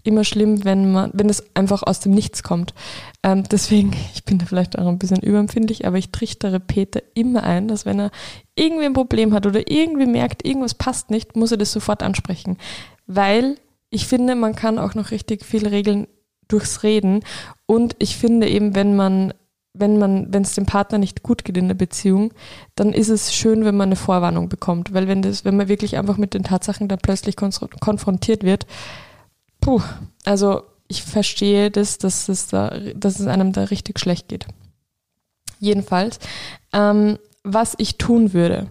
immer 0.03 0.25
schlimm, 0.25 0.65
wenn 0.65 0.93
man, 0.93 1.11
wenn 1.15 1.29
es 1.29 1.55
einfach 1.57 1.83
aus 1.83 2.01
dem 2.01 2.13
Nichts 2.13 2.43
kommt. 2.43 2.75
Ähm, 3.23 3.45
deswegen, 3.51 3.93
ich 4.15 4.25
bin 4.25 4.39
da 4.39 4.47
vielleicht 4.47 4.79
auch 4.79 4.87
ein 4.87 4.99
bisschen 4.99 5.21
überempfindlich, 5.21 5.87
aber 5.87 5.99
ich 5.99 6.11
trichtere 6.11 6.61
Peter 6.61 7.03
immer 7.15 7.43
ein, 7.43 7.69
dass 7.69 7.87
wenn 7.87 7.99
er 7.99 8.11
irgendwie 8.55 8.85
ein 8.87 8.93
Problem 8.93 9.33
hat 9.35 9.47
oder 9.47 9.71
irgendwie 9.71 10.07
merkt, 10.07 10.47
irgendwas 10.47 10.75
passt 10.75 11.11
nicht, 11.11 11.37
muss 11.37 11.51
er 11.51 11.59
das 11.59 11.73
sofort 11.73 12.03
ansprechen. 12.03 12.59
Weil 13.07 13.57
ich 13.91 14.07
finde, 14.07 14.35
man 14.35 14.55
kann 14.55 14.79
auch 14.79 14.95
noch 14.95 15.11
richtig 15.11 15.45
viel 15.45 15.67
regeln 15.67 16.07
durchs 16.49 16.83
Reden. 16.83 17.21
Und 17.67 17.97
ich 17.99 18.17
finde 18.17 18.49
eben, 18.49 18.75
wenn 18.75 18.97
man, 18.97 19.33
wenn 19.75 19.99
man, 19.99 20.33
wenn 20.33 20.43
es 20.43 20.55
dem 20.55 20.67
Partner 20.67 20.99
nicht 20.99 21.23
gut 21.25 21.45
geht 21.45 21.57
in 21.57 21.67
der 21.67 21.75
Beziehung, 21.75 22.33
dann 22.77 22.93
ist 22.93 23.09
es 23.09 23.35
schön, 23.35 23.65
wenn 23.65 23.77
man 23.77 23.89
eine 23.89 23.97
Vorwarnung 23.97 24.49
bekommt. 24.49 24.95
Weil 24.95 25.09
wenn 25.09 25.21
das, 25.21 25.45
wenn 25.45 25.57
man 25.57 25.69
wirklich 25.69 25.97
einfach 25.99 26.17
mit 26.17 26.33
den 26.33 26.45
Tatsachen 26.45 26.89
dann 26.89 27.01
plötzlich 27.01 27.37
konfrontiert 27.37 28.45
wird, 28.45 28.67
puh, 29.61 29.83
also 30.25 30.63
ich 30.87 31.03
verstehe 31.03 31.73
das, 31.73 31.99
dass 31.99 32.29
es 32.29 32.47
da, 32.47 32.71
dass 32.95 33.19
es 33.19 33.27
einem 33.27 33.53
da 33.53 33.65
richtig 33.65 33.99
schlecht 33.99 34.29
geht. 34.29 34.47
Jedenfalls, 35.59 36.21
ähm, 36.73 37.19
was 37.43 37.75
ich 37.79 37.99
tun 37.99 38.33
würde. 38.33 38.69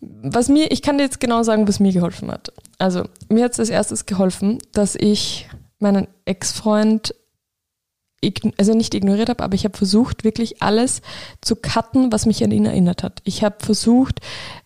Was 0.00 0.48
mir, 0.48 0.70
ich 0.70 0.82
kann 0.82 0.98
dir 0.98 1.04
jetzt 1.04 1.20
genau 1.20 1.42
sagen, 1.42 1.66
was 1.66 1.80
mir 1.80 1.92
geholfen 1.92 2.30
hat. 2.30 2.52
Also, 2.78 3.04
mir 3.28 3.44
hat 3.44 3.52
es 3.52 3.60
als 3.60 3.70
erstes 3.70 4.06
geholfen, 4.06 4.58
dass 4.72 4.94
ich 4.94 5.48
meinen 5.80 6.06
Ex-Freund 6.24 7.14
also 8.56 8.74
nicht 8.74 8.94
ignoriert 8.94 9.28
habe, 9.28 9.44
aber 9.44 9.54
ich 9.54 9.64
habe 9.64 9.76
versucht, 9.76 10.24
wirklich 10.24 10.60
alles 10.60 11.02
zu 11.40 11.54
cutten, 11.54 12.10
was 12.10 12.26
mich 12.26 12.42
an 12.42 12.50
ihn 12.50 12.66
erinnert 12.66 13.02
hat. 13.04 13.20
Ich 13.24 13.44
habe 13.44 13.56
versucht, 13.60 14.20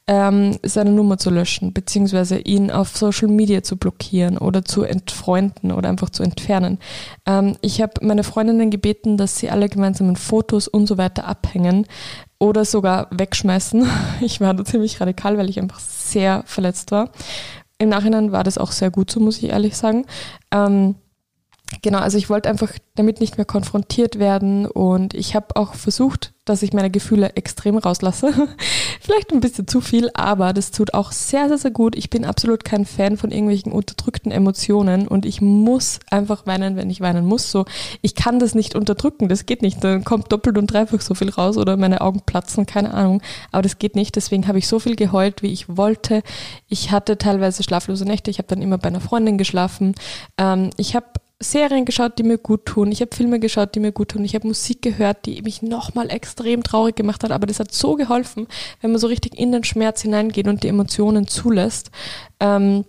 ähm, 0.06 0.59
seine 0.62 0.90
Nummer 0.90 1.18
zu 1.18 1.30
löschen, 1.30 1.73
beziehungsweise 1.73 2.38
ihn 2.38 2.71
auf 2.71 2.97
Social 2.97 3.28
Media 3.28 3.62
zu 3.62 3.76
blockieren 3.76 4.38
oder 4.38 4.64
zu 4.64 4.82
entfreunden 4.82 5.71
oder 5.71 5.90
einfach 5.90 6.11
zu 6.11 6.23
entfernen. 6.23 6.78
Ähm, 7.26 7.56
ich 7.61 7.82
habe 7.82 7.92
meine 8.00 8.25
Freundinnen 8.25 8.71
gebeten, 8.71 9.16
dass 9.16 9.38
sie 9.38 9.50
alle 9.50 9.68
gemeinsamen 9.68 10.16
Fotos 10.16 10.66
und 10.66 10.87
so 10.87 10.97
weiter 10.97 11.26
abhängen 11.26 11.87
oder 12.38 12.64
sogar 12.64 13.09
wegschmeißen. 13.11 13.87
Ich 14.23 14.40
war 14.40 14.54
da 14.54 14.64
ziemlich 14.64 15.00
radikal, 15.00 15.37
weil 15.37 15.50
ich 15.50 15.59
einfach 15.59 15.80
sehr 15.80 16.42
verletzt 16.47 16.90
war. 16.90 17.11
Im 17.78 17.88
Nachhinein 17.88 18.32
war 18.32 18.44
das 18.44 18.59
auch 18.59 18.71
sehr 18.71 18.90
gut 18.90 19.11
so, 19.11 19.21
muss 19.21 19.38
ich 19.38 19.50
ehrlich 19.50 19.76
sagen. 19.76 20.06
Ähm, 20.52 20.94
genau, 21.81 21.99
also 21.99 22.19
ich 22.19 22.29
wollte 22.29 22.49
einfach 22.49 22.73
damit 22.95 23.21
nicht 23.21 23.38
mehr 23.38 23.47
konfrontiert 23.47 24.19
werden 24.19 24.67
und 24.67 25.14
ich 25.14 25.35
habe 25.35 25.57
auch 25.57 25.75
versucht, 25.75 26.33
dass 26.45 26.62
ich 26.64 26.73
meine 26.73 26.91
Gefühle 26.91 27.37
extrem 27.37 27.79
rauslasse. 27.79 28.33
Vielleicht 29.00 29.33
ein 29.33 29.41
bisschen 29.41 29.69
zu 29.69 29.81
viel, 29.81 30.11
aber 30.14 30.52
das 30.52 30.73
tut 30.73 30.93
auch 30.93 31.12
sehr, 31.12 31.47
sehr, 31.47 31.59
sehr 31.59 31.71
gut. 31.71 31.95
Ich 31.95 32.11
bin 32.11 32.25
absolut 32.25 32.64
kein 32.64 32.85
Fan 32.85 33.17
von 33.17 33.31
irgendwelchen 33.31 33.71
unterdrückten 33.71 34.33
Emotionen 34.33 35.07
und 35.07 35.25
ich 35.25 35.41
muss 35.41 36.00
einfach 36.11 36.45
weinen, 36.47 36.75
wenn 36.75 36.91
ich 36.91 37.00
weinen 37.00 37.26
muss. 37.26 37.50
So, 37.52 37.64
ich 38.00 38.17
kann 38.17 38.41
das 38.41 38.57
nicht 38.57 38.75
unterdrücken, 38.75 39.29
das 39.29 39.47
geht 39.47 39.62
nicht. 39.62 39.85
Dann 39.85 40.02
kommt 40.02 40.33
doppelt 40.33 40.59
und 40.59 40.67
dreifach 40.67 41.00
so 41.00 41.14
viel 41.14 41.31
raus 41.31 41.57
oder 41.57 41.76
meine 41.76 42.00
Augen 42.00 42.23
platzen, 42.26 42.67
keine 42.67 42.93
Ahnung. 42.93 43.23
Aber 43.52 43.62
das 43.62 43.79
geht 43.79 43.95
nicht. 43.95 44.17
Deswegen 44.17 44.49
habe 44.49 44.59
ich 44.59 44.67
so 44.67 44.81
viel 44.81 44.97
geheult, 44.97 45.43
wie 45.43 45.52
ich 45.52 45.76
wollte. 45.76 46.23
Ich 46.67 46.91
hatte 46.91 47.19
teilweise 47.19 47.62
schlaflose 47.62 48.05
Nächte. 48.05 48.33
Ich 48.33 48.38
habe 48.38 48.49
dann 48.49 48.62
immer 48.62 48.79
bei 48.79 48.88
einer 48.88 49.00
Freundin 49.00 49.38
geschlafen. 49.38 49.95
Ähm, 50.38 50.71
ich 50.76 50.97
habe 50.97 51.07
Serien 51.43 51.85
geschaut, 51.85 52.19
die 52.19 52.23
mir 52.23 52.39
gut 52.39 52.67
tun. 52.67 52.93
Ich 52.93 53.01
habe 53.01 53.15
Filme 53.15 53.41
geschaut, 53.41 53.75
die 53.75 53.81
mir 53.81 53.93
gut 53.93 54.11
tun. 54.11 54.25
Ich 54.25 54.35
habe 54.35 54.47
Musik 54.47 54.83
gehört, 54.83 55.27
die 55.27 55.43
mich 55.43 55.63
nochmal 55.63 56.11
extrem 56.11 56.63
traurig 56.63 56.97
gemacht 56.97 57.25
hat. 57.25 57.33
Aber 57.33 57.47
das 57.47 57.61
hat 57.61 57.73
so 57.73 57.95
geholfen, 57.97 58.47
wenn 58.81 58.93
man 58.93 59.01
so 59.01 59.07
richtig 59.07 59.39
in 59.39 59.53
den 59.53 59.65
Schmerz 59.65 60.03
hineingeht 60.03 60.49
und 60.49 60.63
die 60.63 60.69
Emotionen 60.69 61.27
zulässt. 61.27 61.91
Ähm, 62.41 62.85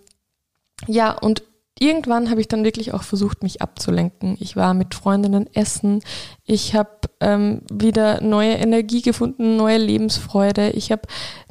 ja, 0.88 1.12
und 1.12 1.44
irgendwann 1.80 2.30
habe 2.30 2.42
ich 2.42 2.48
dann 2.48 2.64
wirklich 2.64 2.94
auch 2.94 3.04
versucht, 3.04 3.44
mich 3.44 3.62
abzulenken. 3.62 4.38
Ich 4.40 4.56
war 4.56 4.74
mit 4.74 4.94
Freundinnen 4.94 5.50
essen. 5.54 6.02
Ich 6.46 6.76
habe 6.76 7.03
ähm, 7.24 7.62
wieder 7.72 8.22
neue 8.22 8.54
Energie 8.54 9.02
gefunden, 9.02 9.56
neue 9.56 9.78
Lebensfreude. 9.78 10.72
Ich 10.72 10.92
habe 10.92 11.04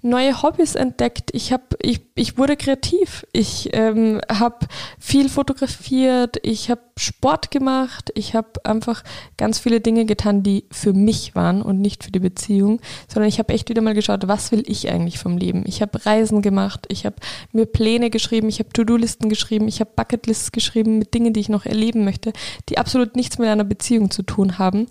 neue 0.03 0.43
Hobbys 0.43 0.75
entdeckt. 0.75 1.31
Ich 1.33 1.53
habe, 1.53 1.65
ich, 1.81 2.01
ich 2.15 2.37
wurde 2.37 2.57
kreativ. 2.57 3.25
Ich 3.33 3.71
ähm, 3.73 4.21
habe 4.31 4.67
viel 4.99 5.29
fotografiert. 5.29 6.39
Ich 6.43 6.71
habe 6.71 6.81
Sport 6.97 7.51
gemacht. 7.51 8.11
Ich 8.15 8.35
habe 8.35 8.65
einfach 8.65 9.03
ganz 9.37 9.59
viele 9.59 9.81
Dinge 9.81 10.05
getan, 10.05 10.43
die 10.43 10.65
für 10.71 10.93
mich 10.93 11.35
waren 11.35 11.63
und 11.63 11.81
nicht 11.81 12.05
für 12.05 12.11
die 12.11 12.19
Beziehung, 12.19 12.81
sondern 13.09 13.29
ich 13.29 13.39
habe 13.39 13.55
echt 13.55 13.71
wieder 13.71 13.83
mal 13.83 13.95
geschaut, 13.95 14.29
was 14.29 14.53
will 14.53 14.65
ich 14.67 14.91
eigentlich 14.91 15.19
vom 15.19 15.39
Leben. 15.39 15.63
Ich 15.67 15.81
habe 15.81 16.05
Reisen 16.05 16.43
gemacht. 16.43 16.87
Ich 16.89 17.07
habe 17.07 17.17
mir 17.53 17.67
Pläne 17.67 18.11
geschrieben. 18.11 18.49
Ich 18.49 18.59
habe 18.59 18.71
To-Do-Listen 18.71 19.29
geschrieben. 19.29 19.69
Ich 19.69 19.81
habe 19.81 19.91
Bucketlists 19.95 20.53
geschrieben 20.53 20.99
mit 20.99 21.15
Dingen, 21.15 21.33
die 21.33 21.41
ich 21.41 21.49
noch 21.49 21.65
erleben 21.65 22.05
möchte, 22.05 22.33
die 22.69 22.79
absolut 22.79 23.17
nichts 23.17 23.39
mit 23.39 23.49
einer 23.49 23.65
Beziehung 23.65 24.11
zu 24.11 24.23
tun 24.23 24.59
haben. 24.59 24.87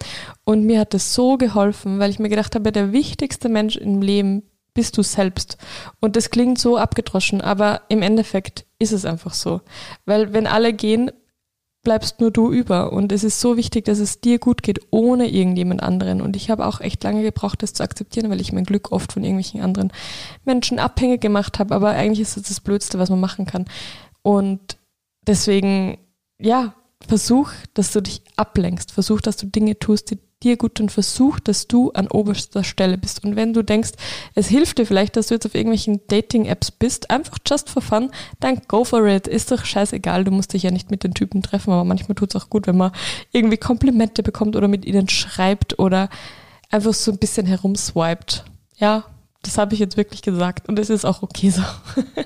Und 0.45 0.65
mir 0.71 0.79
hat 0.79 0.93
das 0.93 1.13
so 1.13 1.37
geholfen, 1.37 1.99
weil 1.99 2.09
ich 2.09 2.19
mir 2.19 2.29
gedacht 2.29 2.55
habe, 2.55 2.71
der 2.71 2.93
wichtigste 2.93 3.49
Mensch 3.49 3.75
im 3.75 4.01
Leben 4.01 4.43
bist 4.73 4.97
du 4.97 5.03
selbst. 5.03 5.57
Und 5.99 6.15
das 6.15 6.29
klingt 6.29 6.59
so 6.59 6.77
abgedroschen, 6.77 7.41
aber 7.41 7.81
im 7.89 8.01
Endeffekt 8.01 8.65
ist 8.79 8.93
es 8.93 9.03
einfach 9.03 9.33
so. 9.33 9.61
Weil 10.05 10.31
wenn 10.31 10.47
alle 10.47 10.71
gehen, 10.71 11.11
bleibst 11.83 12.21
nur 12.21 12.31
du 12.31 12.53
über. 12.53 12.93
Und 12.93 13.11
es 13.11 13.25
ist 13.25 13.41
so 13.41 13.57
wichtig, 13.57 13.83
dass 13.83 13.99
es 13.99 14.21
dir 14.21 14.39
gut 14.39 14.63
geht, 14.63 14.79
ohne 14.91 15.29
irgendjemand 15.29 15.83
anderen. 15.83 16.21
Und 16.21 16.37
ich 16.37 16.49
habe 16.49 16.65
auch 16.65 16.79
echt 16.79 17.03
lange 17.03 17.21
gebraucht, 17.21 17.63
das 17.63 17.73
zu 17.73 17.83
akzeptieren, 17.83 18.29
weil 18.29 18.39
ich 18.39 18.53
mein 18.53 18.63
Glück 18.63 18.93
oft 18.93 19.11
von 19.11 19.23
irgendwelchen 19.23 19.59
anderen 19.59 19.91
Menschen 20.45 20.79
abhängig 20.79 21.19
gemacht 21.19 21.59
habe. 21.59 21.75
Aber 21.75 21.89
eigentlich 21.89 22.21
ist 22.21 22.37
das 22.37 22.43
das 22.43 22.61
Blödste, 22.61 22.97
was 22.97 23.09
man 23.09 23.19
machen 23.19 23.45
kann. 23.45 23.65
Und 24.21 24.77
deswegen, 25.27 25.97
ja, 26.39 26.75
versuch, 27.05 27.49
dass 27.73 27.91
du 27.91 27.99
dich 28.01 28.21
ablenkst. 28.37 28.93
Versuch, 28.93 29.19
dass 29.19 29.35
du 29.35 29.47
Dinge 29.47 29.77
tust, 29.77 30.11
die 30.11 30.19
dir 30.43 30.57
gut 30.57 30.79
und 30.79 30.91
versuch, 30.91 31.39
dass 31.39 31.67
du 31.67 31.91
an 31.91 32.07
oberster 32.07 32.63
Stelle 32.63 32.97
bist. 32.97 33.23
Und 33.23 33.35
wenn 33.35 33.53
du 33.53 33.63
denkst, 33.63 33.91
es 34.35 34.47
hilft 34.47 34.77
dir 34.77 34.85
vielleicht, 34.85 35.15
dass 35.15 35.27
du 35.27 35.35
jetzt 35.35 35.45
auf 35.45 35.55
irgendwelchen 35.55 36.01
Dating-Apps 36.07 36.71
bist, 36.71 37.09
einfach 37.11 37.37
just 37.47 37.69
for 37.69 37.81
fun, 37.81 38.11
dann 38.39 38.61
go 38.67 38.83
for 38.83 39.05
it. 39.07 39.27
Ist 39.27 39.51
doch 39.51 39.65
scheißegal, 39.65 40.23
du 40.23 40.31
musst 40.31 40.53
dich 40.53 40.63
ja 40.63 40.71
nicht 40.71 40.91
mit 40.91 41.03
den 41.03 41.13
Typen 41.13 41.41
treffen, 41.41 41.71
aber 41.71 41.83
manchmal 41.83 42.15
tut 42.15 42.33
es 42.33 42.41
auch 42.41 42.49
gut, 42.49 42.67
wenn 42.67 42.77
man 42.77 42.91
irgendwie 43.31 43.57
Komplimente 43.57 44.23
bekommt 44.23 44.55
oder 44.55 44.67
mit 44.67 44.85
ihnen 44.85 45.09
schreibt 45.09 45.79
oder 45.79 46.09
einfach 46.69 46.93
so 46.93 47.11
ein 47.11 47.17
bisschen 47.17 47.45
herumswiped. 47.45 48.45
Ja, 48.77 49.05
das 49.43 49.57
habe 49.57 49.73
ich 49.73 49.79
jetzt 49.79 49.97
wirklich 49.97 50.21
gesagt 50.21 50.67
und 50.69 50.79
es 50.79 50.89
ist 50.89 51.05
auch 51.05 51.21
okay 51.23 51.49
so. 51.49 51.63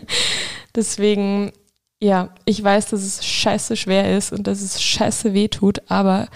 Deswegen, 0.75 1.51
ja, 2.01 2.29
ich 2.45 2.61
weiß, 2.61 2.87
dass 2.87 3.01
es 3.01 3.25
scheiße 3.25 3.75
schwer 3.75 4.15
ist 4.17 4.31
und 4.31 4.47
dass 4.47 4.61
es 4.61 4.81
scheiße 4.81 5.33
weh 5.33 5.47
tut, 5.47 5.81
aber 5.89 6.27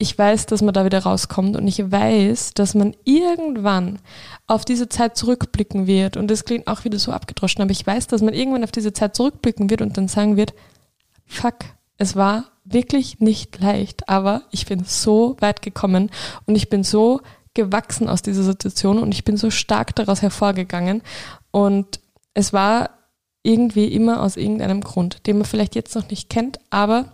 ich 0.00 0.16
weiß, 0.16 0.46
dass 0.46 0.62
man 0.62 0.72
da 0.72 0.86
wieder 0.86 1.00
rauskommt 1.00 1.58
und 1.58 1.68
ich 1.68 1.90
weiß, 1.90 2.54
dass 2.54 2.74
man 2.74 2.96
irgendwann 3.04 3.98
auf 4.46 4.64
diese 4.64 4.88
Zeit 4.88 5.14
zurückblicken 5.14 5.86
wird. 5.86 6.16
Und 6.16 6.28
das 6.30 6.46
klingt 6.46 6.68
auch 6.68 6.84
wieder 6.84 6.98
so 6.98 7.12
abgedroschen, 7.12 7.60
aber 7.60 7.70
ich 7.70 7.86
weiß, 7.86 8.06
dass 8.06 8.22
man 8.22 8.32
irgendwann 8.32 8.64
auf 8.64 8.72
diese 8.72 8.94
Zeit 8.94 9.14
zurückblicken 9.14 9.68
wird 9.68 9.82
und 9.82 9.98
dann 9.98 10.08
sagen 10.08 10.38
wird, 10.38 10.54
fuck, 11.26 11.56
es 11.98 12.16
war 12.16 12.46
wirklich 12.64 13.20
nicht 13.20 13.60
leicht, 13.60 14.08
aber 14.08 14.44
ich 14.50 14.64
bin 14.64 14.84
so 14.84 15.36
weit 15.40 15.60
gekommen 15.60 16.10
und 16.46 16.56
ich 16.56 16.70
bin 16.70 16.82
so 16.82 17.20
gewachsen 17.52 18.08
aus 18.08 18.22
dieser 18.22 18.42
Situation 18.42 18.98
und 19.00 19.12
ich 19.12 19.24
bin 19.24 19.36
so 19.36 19.50
stark 19.50 19.94
daraus 19.96 20.22
hervorgegangen. 20.22 21.02
Und 21.50 22.00
es 22.32 22.54
war 22.54 22.88
irgendwie 23.42 23.92
immer 23.92 24.22
aus 24.22 24.38
irgendeinem 24.38 24.80
Grund, 24.80 25.26
den 25.26 25.36
man 25.36 25.44
vielleicht 25.44 25.74
jetzt 25.74 25.94
noch 25.94 26.08
nicht 26.08 26.30
kennt, 26.30 26.58
aber 26.70 27.12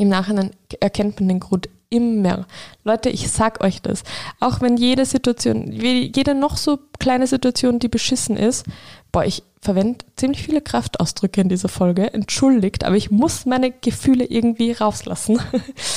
im 0.00 0.08
Nachhinein 0.08 0.50
erkennt 0.80 1.20
man 1.20 1.28
den 1.28 1.40
Grund 1.40 1.68
immer. 1.90 2.46
Leute, 2.84 3.10
ich 3.10 3.30
sag 3.30 3.62
euch 3.62 3.82
das. 3.82 4.02
Auch 4.38 4.60
wenn 4.62 4.76
jede 4.76 5.04
Situation, 5.04 5.70
jede 5.72 6.34
noch 6.34 6.56
so 6.56 6.78
kleine 6.98 7.26
Situation, 7.26 7.78
die 7.78 7.88
beschissen 7.88 8.36
ist, 8.36 8.64
boah, 9.12 9.24
ich 9.24 9.42
verwende 9.60 10.04
ziemlich 10.16 10.42
viele 10.42 10.62
Kraftausdrücke 10.62 11.42
in 11.42 11.50
dieser 11.50 11.68
Folge, 11.68 12.14
entschuldigt, 12.14 12.84
aber 12.84 12.96
ich 12.96 13.10
muss 13.10 13.44
meine 13.44 13.70
Gefühle 13.70 14.24
irgendwie 14.24 14.72
rauslassen. 14.72 15.38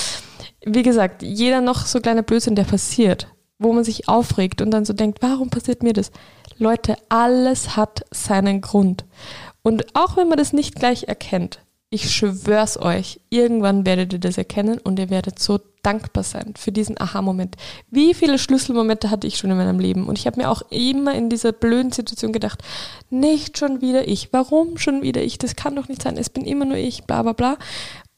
Wie 0.65 0.83
gesagt, 0.83 1.23
jeder 1.23 1.61
noch 1.61 1.85
so 1.85 2.01
kleine 2.01 2.23
Blödsinn, 2.23 2.55
der 2.55 2.63
passiert, 2.63 3.27
wo 3.57 3.71
man 3.71 3.85
sich 3.85 4.09
aufregt 4.09 4.61
und 4.61 4.71
dann 4.71 4.83
so 4.83 4.91
denkt, 4.91 5.21
warum 5.21 5.49
passiert 5.49 5.81
mir 5.81 5.93
das? 5.93 6.11
Leute, 6.57 6.97
alles 7.07 7.77
hat 7.77 8.03
seinen 8.11 8.59
Grund. 8.59 9.05
Und 9.61 9.95
auch 9.95 10.17
wenn 10.17 10.27
man 10.27 10.37
das 10.37 10.51
nicht 10.51 10.75
gleich 10.75 11.05
erkennt, 11.05 11.62
ich 11.93 12.09
schwör's 12.09 12.75
euch, 12.75 13.19
irgendwann 13.29 13.85
werdet 13.85 14.13
ihr 14.13 14.19
das 14.19 14.39
erkennen 14.39 14.79
und 14.79 14.97
ihr 14.97 15.11
werdet 15.11 15.37
so 15.37 15.59
dankbar 15.83 16.23
sein 16.23 16.55
für 16.57 16.71
diesen 16.71 16.99
Aha-Moment. 16.99 17.55
Wie 17.91 18.15
viele 18.15 18.39
Schlüsselmomente 18.39 19.11
hatte 19.11 19.27
ich 19.27 19.37
schon 19.37 19.51
in 19.51 19.57
meinem 19.57 19.77
Leben? 19.77 20.07
Und 20.07 20.17
ich 20.17 20.25
habe 20.25 20.41
mir 20.41 20.49
auch 20.49 20.63
immer 20.71 21.13
in 21.13 21.29
dieser 21.29 21.51
blöden 21.51 21.91
Situation 21.91 22.33
gedacht, 22.33 22.63
nicht 23.11 23.59
schon 23.59 23.81
wieder 23.81 24.07
ich. 24.07 24.33
Warum 24.33 24.79
schon 24.79 25.03
wieder 25.03 25.21
ich? 25.21 25.37
Das 25.37 25.55
kann 25.55 25.75
doch 25.75 25.87
nicht 25.87 26.01
sein. 26.01 26.17
Es 26.17 26.31
bin 26.31 26.45
immer 26.45 26.65
nur 26.65 26.77
ich, 26.77 27.03
bla 27.03 27.21
bla 27.21 27.33
bla. 27.33 27.57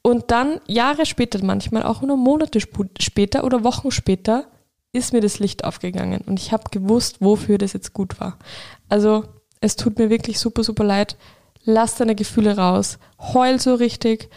Und 0.02 0.32
dann 0.32 0.62
Jahre 0.68 1.06
später, 1.06 1.44
manchmal 1.44 1.84
auch 1.84 2.02
nur 2.02 2.16
Monate 2.16 2.62
später 2.62 3.44
oder 3.44 3.66
Wochen 3.66 3.92
später, 3.92 4.46
ist 4.94 5.12
mir 5.12 5.20
das 5.20 5.40
Licht 5.40 5.66
aufgegangen 5.66 6.22
und 6.26 6.40
ich 6.40 6.54
habe 6.54 6.70
gewusst, 6.72 7.18
wofür 7.20 7.58
das 7.58 7.74
jetzt 7.74 7.92
gut 7.92 8.22
war. 8.22 8.40
Also 8.88 9.26
es 9.60 9.76
tut 9.76 10.00
mir 10.00 10.10
wirklich 10.10 10.40
super, 10.40 10.64
super 10.64 10.86
leid. 10.86 11.18
Lass 11.66 11.96
deine 11.96 12.16
Gefühle 12.16 12.58
raus. 12.58 13.00
Heul 13.20 13.60
so 13.60 13.76
richtig. 13.76 14.30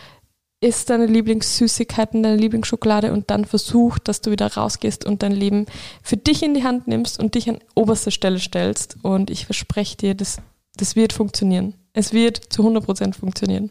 Isst 0.61 0.91
deine 0.91 1.07
Lieblingssüßigkeiten, 1.07 2.23
deine 2.23 2.37
Lieblingsschokolade 2.37 3.13
und 3.13 3.31
dann 3.31 3.45
versuch, 3.45 3.99
dass 4.01 4.23
du 4.23 4.33
wieder 4.33 4.53
rausgehst 4.53 5.05
und 5.05 5.23
dein 5.23 5.31
Leben 5.31 5.67
für 6.03 6.17
dich 6.17 6.43
in 6.43 6.55
die 6.55 6.65
Hand 6.65 6.89
nimmst 6.89 7.21
und 7.21 7.37
dich 7.37 7.49
an 7.49 7.59
oberste 7.77 8.11
Stelle 8.11 8.41
stellst. 8.41 8.97
Und 9.03 9.31
ich 9.31 9.47
verspreche 9.47 9.97
dir, 9.97 10.15
das, 10.17 10.39
das 10.77 10.97
wird 10.97 11.13
funktionieren. 11.13 11.75
Es 11.93 12.13
wird 12.13 12.53
zu 12.53 12.67
100% 12.67 13.15
funktionieren. 13.15 13.71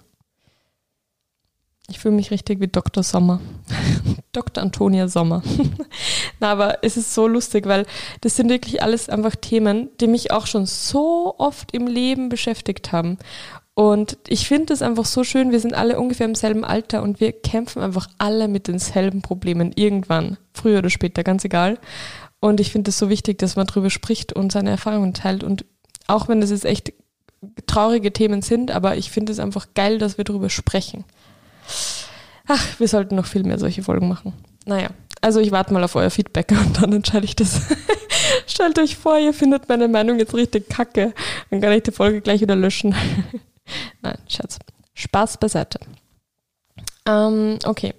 Ich 1.89 1.99
fühle 1.99 2.15
mich 2.15 2.31
richtig 2.31 2.59
wie 2.59 2.67
Dr. 2.67 3.03
Sommer. 3.03 3.41
Dr. 4.31 4.63
Antonia 4.63 5.07
Sommer. 5.07 5.41
Na, 6.39 6.51
aber 6.51 6.79
es 6.83 6.97
ist 6.97 7.13
so 7.13 7.27
lustig, 7.27 7.65
weil 7.65 7.85
das 8.21 8.35
sind 8.35 8.49
wirklich 8.49 8.83
alles 8.83 9.09
einfach 9.09 9.35
Themen, 9.35 9.89
die 9.99 10.07
mich 10.07 10.31
auch 10.31 10.47
schon 10.47 10.65
so 10.65 11.35
oft 11.37 11.73
im 11.73 11.87
Leben 11.87 12.29
beschäftigt 12.29 12.91
haben. 12.91 13.17
Und 13.73 14.17
ich 14.27 14.47
finde 14.47 14.73
es 14.73 14.81
einfach 14.81 15.05
so 15.05 15.23
schön, 15.23 15.51
wir 15.51 15.59
sind 15.59 15.75
alle 15.75 15.99
ungefähr 15.99 16.25
im 16.25 16.33
selben 16.33 16.65
Alter 16.65 17.03
und 17.03 17.19
wir 17.19 17.31
kämpfen 17.31 17.81
einfach 17.81 18.07
alle 18.17 18.47
mit 18.47 18.67
denselben 18.67 19.21
Problemen 19.21 19.71
irgendwann, 19.75 20.37
früher 20.51 20.79
oder 20.79 20.89
später, 20.89 21.23
ganz 21.23 21.45
egal. 21.45 21.77
Und 22.39 22.59
ich 22.59 22.71
finde 22.71 22.89
es 22.89 22.97
so 22.97 23.09
wichtig, 23.09 23.37
dass 23.37 23.55
man 23.55 23.67
darüber 23.67 23.91
spricht 23.91 24.33
und 24.33 24.51
seine 24.51 24.71
Erfahrungen 24.71 25.13
teilt. 25.13 25.43
Und 25.43 25.65
auch 26.07 26.27
wenn 26.27 26.41
das 26.41 26.49
jetzt 26.49 26.65
echt 26.65 26.93
traurige 27.67 28.11
Themen 28.11 28.41
sind, 28.41 28.71
aber 28.71 28.97
ich 28.97 29.11
finde 29.11 29.31
es 29.31 29.39
einfach 29.39 29.67
geil, 29.75 29.99
dass 29.99 30.17
wir 30.17 30.25
darüber 30.25 30.49
sprechen. 30.49 31.03
Ach, 32.47 32.79
wir 32.79 32.87
sollten 32.87 33.15
noch 33.15 33.25
viel 33.25 33.43
mehr 33.43 33.59
solche 33.59 33.83
Folgen 33.83 34.07
machen. 34.07 34.33
Naja, 34.67 34.89
also 35.21 35.39
ich 35.39 35.51
warte 35.51 35.73
mal 35.73 35.83
auf 35.83 35.95
euer 35.95 36.09
Feedback 36.09 36.51
und 36.65 36.81
dann 36.81 36.93
entscheide 36.93 37.25
ich 37.25 37.35
das. 37.35 37.61
Stellt 38.45 38.77
euch 38.77 38.97
vor, 38.97 39.17
ihr 39.17 39.33
findet 39.33 39.67
meine 39.69 39.87
Meinung 39.87 40.19
jetzt 40.19 40.33
richtig 40.33 40.69
kacke. 40.69 41.13
Dann 41.49 41.61
kann 41.61 41.71
ich 41.71 41.83
die 41.83 41.91
Folge 41.91 42.21
gleich 42.21 42.41
wieder 42.41 42.55
löschen. 42.55 42.93
Nein, 44.01 44.17
Scherz. 44.27 44.59
Spaß 44.93 45.37
beiseite. 45.37 45.79
Ähm, 47.07 47.59
okay, 47.65 47.93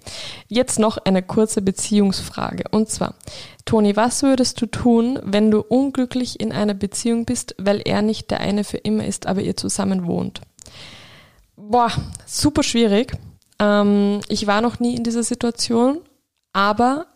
jetzt 0.47 0.77
noch 0.77 0.97
eine 0.97 1.23
kurze 1.23 1.61
Beziehungsfrage. 1.61 2.65
Und 2.69 2.89
zwar, 2.89 3.15
Toni, 3.65 3.95
was 3.95 4.21
würdest 4.21 4.61
du 4.61 4.67
tun, 4.67 5.19
wenn 5.23 5.49
du 5.49 5.61
unglücklich 5.61 6.39
in 6.39 6.51
einer 6.51 6.75
Beziehung 6.75 7.25
bist, 7.25 7.55
weil 7.57 7.81
er 7.83 8.01
nicht 8.03 8.29
der 8.29 8.41
eine 8.41 8.63
für 8.63 8.77
immer 8.77 9.05
ist, 9.05 9.25
aber 9.25 9.41
ihr 9.41 9.57
zusammen 9.57 10.05
wohnt? 10.05 10.41
Boah, 11.55 11.91
super 12.27 12.61
schwierig. 12.61 13.13
Ähm, 13.59 14.19
ich 14.27 14.45
war 14.45 14.61
noch 14.61 14.79
nie 14.79 14.95
in 14.95 15.03
dieser 15.03 15.23
Situation, 15.23 16.01
aber 16.53 17.07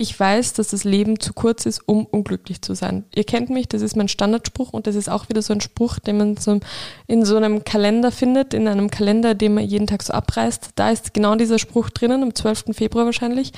ich 0.00 0.18
weiß, 0.18 0.52
dass 0.52 0.68
das 0.68 0.84
Leben 0.84 1.18
zu 1.18 1.32
kurz 1.32 1.66
ist, 1.66 1.82
um 1.88 2.06
unglücklich 2.06 2.62
zu 2.62 2.74
sein. 2.74 3.04
Ihr 3.16 3.24
kennt 3.24 3.50
mich, 3.50 3.66
das 3.66 3.82
ist 3.82 3.96
mein 3.96 4.06
Standardspruch 4.06 4.72
und 4.72 4.86
das 4.86 4.94
ist 4.94 5.10
auch 5.10 5.28
wieder 5.28 5.42
so 5.42 5.52
ein 5.52 5.60
Spruch, 5.60 5.98
den 5.98 6.18
man 6.18 6.36
so 6.36 6.60
in 7.08 7.24
so 7.24 7.36
einem 7.36 7.64
Kalender 7.64 8.12
findet, 8.12 8.54
in 8.54 8.68
einem 8.68 8.92
Kalender, 8.92 9.34
den 9.34 9.54
man 9.54 9.64
jeden 9.64 9.88
Tag 9.88 10.04
so 10.04 10.12
abreißt. 10.12 10.70
Da 10.76 10.90
ist 10.90 11.14
genau 11.14 11.34
dieser 11.34 11.58
Spruch 11.58 11.90
drinnen, 11.90 12.22
am 12.22 12.32
12. 12.32 12.66
Februar 12.76 13.06
wahrscheinlich. 13.06 13.50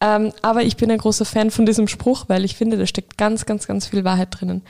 Ähm, 0.00 0.32
aber 0.40 0.62
ich 0.62 0.76
bin 0.76 0.88
ein 0.88 0.98
großer 0.98 1.24
Fan 1.24 1.50
von 1.50 1.66
diesem 1.66 1.88
Spruch, 1.88 2.26
weil 2.28 2.44
ich 2.44 2.54
finde, 2.54 2.76
da 2.76 2.86
steckt 2.86 3.18
ganz, 3.18 3.44
ganz, 3.44 3.66
ganz 3.66 3.88
viel 3.88 4.04
Wahrheit 4.04 4.28
drinnen. 4.30 4.62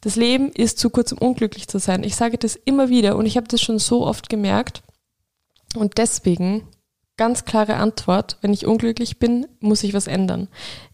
Das 0.00 0.16
Leben 0.16 0.50
ist 0.50 0.80
zu 0.80 0.90
kurz, 0.90 1.12
um 1.12 1.18
unglücklich 1.18 1.68
zu 1.68 1.78
sein. 1.78 2.02
Ich 2.02 2.16
sage 2.16 2.38
das 2.38 2.56
immer 2.56 2.88
wieder 2.88 3.14
und 3.14 3.26
ich 3.26 3.36
habe 3.36 3.46
das 3.46 3.60
schon 3.60 3.78
so 3.78 4.04
oft 4.04 4.28
gemerkt. 4.28 4.82
Und 5.76 5.98
deswegen 5.98 6.66
ganz 7.16 7.44
klare 7.44 7.76
Antwort, 7.76 8.38
wenn 8.40 8.52
ich 8.52 8.66
unglücklich 8.66 9.18
bin, 9.18 9.46
muss 9.60 9.82
ich 9.82 9.94
was 9.94 10.06
ändern. 10.06 10.48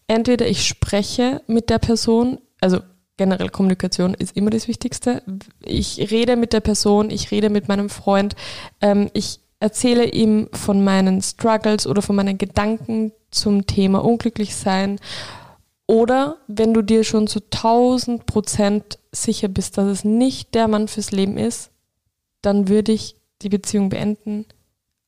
Entweder 0.07 0.47
ich 0.47 0.65
spreche 0.65 1.41
mit 1.47 1.69
der 1.69 1.79
Person, 1.79 2.39
also 2.61 2.79
generell 3.17 3.49
Kommunikation 3.49 4.13
ist 4.13 4.35
immer 4.35 4.49
das 4.49 4.67
Wichtigste. 4.67 5.21
Ich 5.61 6.11
rede 6.11 6.35
mit 6.35 6.53
der 6.53 6.61
Person, 6.61 7.09
ich 7.09 7.31
rede 7.31 7.49
mit 7.49 7.67
meinem 7.67 7.89
Freund, 7.89 8.35
ähm, 8.81 9.09
ich 9.13 9.39
erzähle 9.59 10.05
ihm 10.05 10.49
von 10.51 10.83
meinen 10.83 11.21
Struggles 11.21 11.87
oder 11.87 12.01
von 12.01 12.15
meinen 12.15 12.37
Gedanken 12.37 13.13
zum 13.31 13.65
Thema 13.65 14.03
unglücklich 14.03 14.55
sein. 14.55 14.99
Oder 15.87 16.37
wenn 16.47 16.73
du 16.73 16.81
dir 16.81 17.03
schon 17.03 17.27
zu 17.27 17.39
1000 17.39 18.25
Prozent 18.25 18.99
sicher 19.11 19.47
bist, 19.47 19.77
dass 19.77 19.85
es 19.85 20.03
nicht 20.03 20.53
der 20.55 20.67
Mann 20.67 20.87
fürs 20.87 21.11
Leben 21.11 21.37
ist, 21.37 21.71
dann 22.41 22.67
würde 22.67 22.91
ich 22.91 23.15
die 23.41 23.49
Beziehung 23.49 23.89
beenden, 23.89 24.45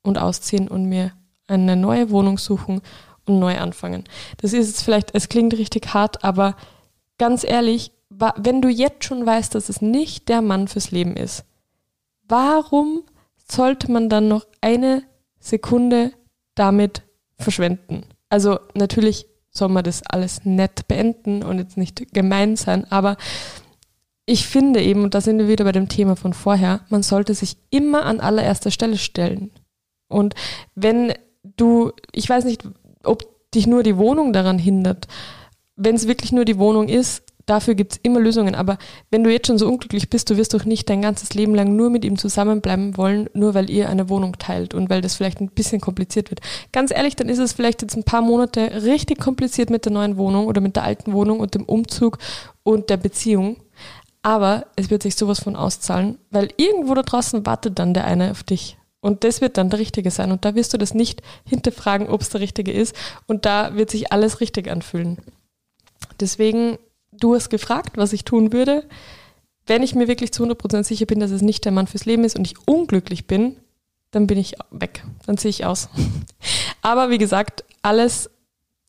und 0.06 0.18
ausziehen 0.18 0.68
und 0.68 0.86
mir 0.86 1.12
eine 1.48 1.76
neue 1.76 2.10
Wohnung 2.10 2.38
suchen 2.38 2.82
und 3.26 3.40
neu 3.40 3.58
anfangen. 3.58 4.04
Das 4.38 4.54
ist 4.54 4.68
jetzt 4.68 4.84
vielleicht, 4.84 5.14
es 5.14 5.30
klingt 5.30 5.54
richtig 5.58 5.94
hart, 5.94 6.24
aber 6.24 6.56
ganz 7.18 7.44
ehrlich, 7.44 7.92
wenn 8.10 8.62
du 8.62 8.70
jetzt 8.70 9.04
schon 9.04 9.26
weißt, 9.26 9.56
dass 9.56 9.70
es 9.70 9.82
nicht 9.82 10.30
der 10.30 10.42
Mann 10.42 10.68
fürs 10.68 10.92
Leben 10.92 11.16
ist, 11.16 11.44
warum 12.28 13.04
sollte 13.50 13.92
man 13.92 14.10
dann 14.10 14.28
noch 14.28 14.46
eine 14.62 15.04
Sekunde 15.40 16.12
damit 16.56 17.04
verschwenden? 17.38 18.06
Also 18.30 18.60
natürlich 18.74 19.28
soll 19.50 19.70
man 19.70 19.84
das 19.84 20.04
alles 20.04 20.46
nett 20.46 20.88
beenden 20.88 21.44
und 21.44 21.60
jetzt 21.60 21.78
nicht 21.78 22.14
gemein 22.14 22.56
sein, 22.56 22.90
aber 22.92 23.18
ich 24.26 24.48
finde 24.48 24.82
eben, 24.82 25.04
und 25.04 25.14
da 25.14 25.22
sind 25.22 25.38
wir 25.38 25.48
wieder 25.48 25.66
bei 25.66 25.72
dem 25.72 25.88
Thema 25.88 26.16
von 26.16 26.34
vorher, 26.34 26.82
man 26.90 27.04
sollte 27.04 27.36
sich 27.36 27.58
immer 27.70 28.06
an 28.06 28.20
allererster 28.20 28.72
Stelle 28.72 28.98
stellen. 28.98 29.52
Und 30.08 30.36
wenn 30.76 31.14
du, 31.44 31.92
ich 32.12 32.30
weiß 32.30 32.46
nicht, 32.46 32.64
ob 33.04 33.24
dich 33.54 33.68
nur 33.68 33.84
die 33.84 33.98
Wohnung 33.98 34.34
daran 34.34 34.60
hindert, 34.60 35.08
wenn 35.76 35.96
es 35.96 36.08
wirklich 36.08 36.32
nur 36.32 36.46
die 36.46 36.58
Wohnung 36.58 36.88
ist, 36.88 37.24
dafür 37.46 37.76
gibt 37.76 37.94
es 37.94 38.00
immer 38.02 38.20
Lösungen. 38.20 38.56
Aber 38.56 38.78
wenn 39.12 39.24
du 39.24 39.32
jetzt 39.32 39.48
schon 39.48 39.58
so 39.58 39.68
unglücklich 39.68 40.10
bist, 40.10 40.30
du 40.30 40.38
wirst 40.38 40.54
doch 40.54 40.66
nicht 40.66 40.90
dein 40.90 41.02
ganzes 41.02 41.34
Leben 41.34 41.56
lang 41.56 41.76
nur 41.76 41.90
mit 41.90 42.06
ihm 42.06 42.18
zusammenbleiben 42.18 42.98
wollen, 42.98 43.30
nur 43.34 43.54
weil 43.54 43.70
ihr 43.70 43.90
eine 43.90 44.10
Wohnung 44.10 44.38
teilt 44.38 44.74
und 44.74 44.90
weil 44.90 45.02
das 45.02 45.16
vielleicht 45.16 45.42
ein 45.42 45.50
bisschen 45.50 45.82
kompliziert 45.82 46.32
wird. 46.32 46.42
Ganz 46.72 46.92
ehrlich, 46.92 47.16
dann 47.16 47.30
ist 47.30 47.40
es 47.40 47.54
vielleicht 47.54 47.82
jetzt 47.82 47.96
ein 47.96 48.04
paar 48.04 48.22
Monate 48.22 48.84
richtig 48.84 49.20
kompliziert 49.20 49.70
mit 49.70 49.86
der 49.86 49.92
neuen 49.92 50.18
Wohnung 50.18 50.48
oder 50.48 50.62
mit 50.62 50.76
der 50.76 50.84
alten 50.84 51.14
Wohnung 51.14 51.40
und 51.40 51.56
dem 51.56 51.66
Umzug 51.66 52.18
und 52.64 52.90
der 52.90 52.98
Beziehung. 52.98 53.58
Aber 54.24 54.66
es 54.76 54.90
wird 54.90 55.04
sich 55.04 55.16
sowas 55.16 55.40
von 55.40 55.56
auszahlen, 55.56 56.18
weil 56.32 56.50
irgendwo 56.58 56.96
da 56.96 57.04
draußen 57.04 57.46
wartet 57.46 57.78
dann 57.78 57.94
der 57.94 58.06
eine 58.06 58.32
auf 58.32 58.42
dich 58.42 58.78
und 59.06 59.24
das 59.24 59.40
wird 59.40 59.60
dann 59.60 59.70
der 59.70 59.78
Richtige 59.78 60.10
sein. 60.10 60.32
Und 60.32 60.46
da 60.46 60.56
wirst 60.56 60.74
du 60.74 60.80
das 60.80 60.96
nicht 60.96 61.22
hinterfragen, 61.44 62.10
ob 62.10 62.22
es 62.22 62.30
der 62.30 62.42
Richtige 62.42 62.72
ist. 62.72 62.96
Und 63.28 63.46
da 63.46 63.76
wird 63.76 63.92
sich 63.92 64.12
alles 64.12 64.42
richtig 64.42 64.68
anfühlen. 64.68 65.20
Deswegen, 66.20 66.80
du 67.12 67.36
hast 67.36 67.52
gefragt, 67.52 67.98
was 67.98 68.14
ich 68.14 68.26
tun 68.26 68.52
würde. 68.52 68.84
Wenn 69.68 69.84
ich 69.84 69.94
mir 69.94 70.08
wirklich 70.08 70.34
zu 70.34 70.44
100% 70.44 70.86
sicher 70.86 71.06
bin, 71.06 71.20
dass 71.20 71.30
es 71.30 71.44
nicht 71.44 71.66
der 71.66 71.72
Mann 71.72 71.86
fürs 71.86 72.06
Leben 72.06 72.24
ist 72.24 72.36
und 72.36 72.48
ich 72.48 72.68
unglücklich 72.68 73.28
bin, 73.28 73.58
dann 74.10 74.26
bin 74.26 74.40
ich 74.40 74.56
weg. 74.72 75.04
Dann 75.28 75.38
sehe 75.38 75.52
ich 75.52 75.66
aus. 75.66 75.88
Aber 76.82 77.12
wie 77.12 77.20
gesagt, 77.20 77.64
alles 77.84 78.32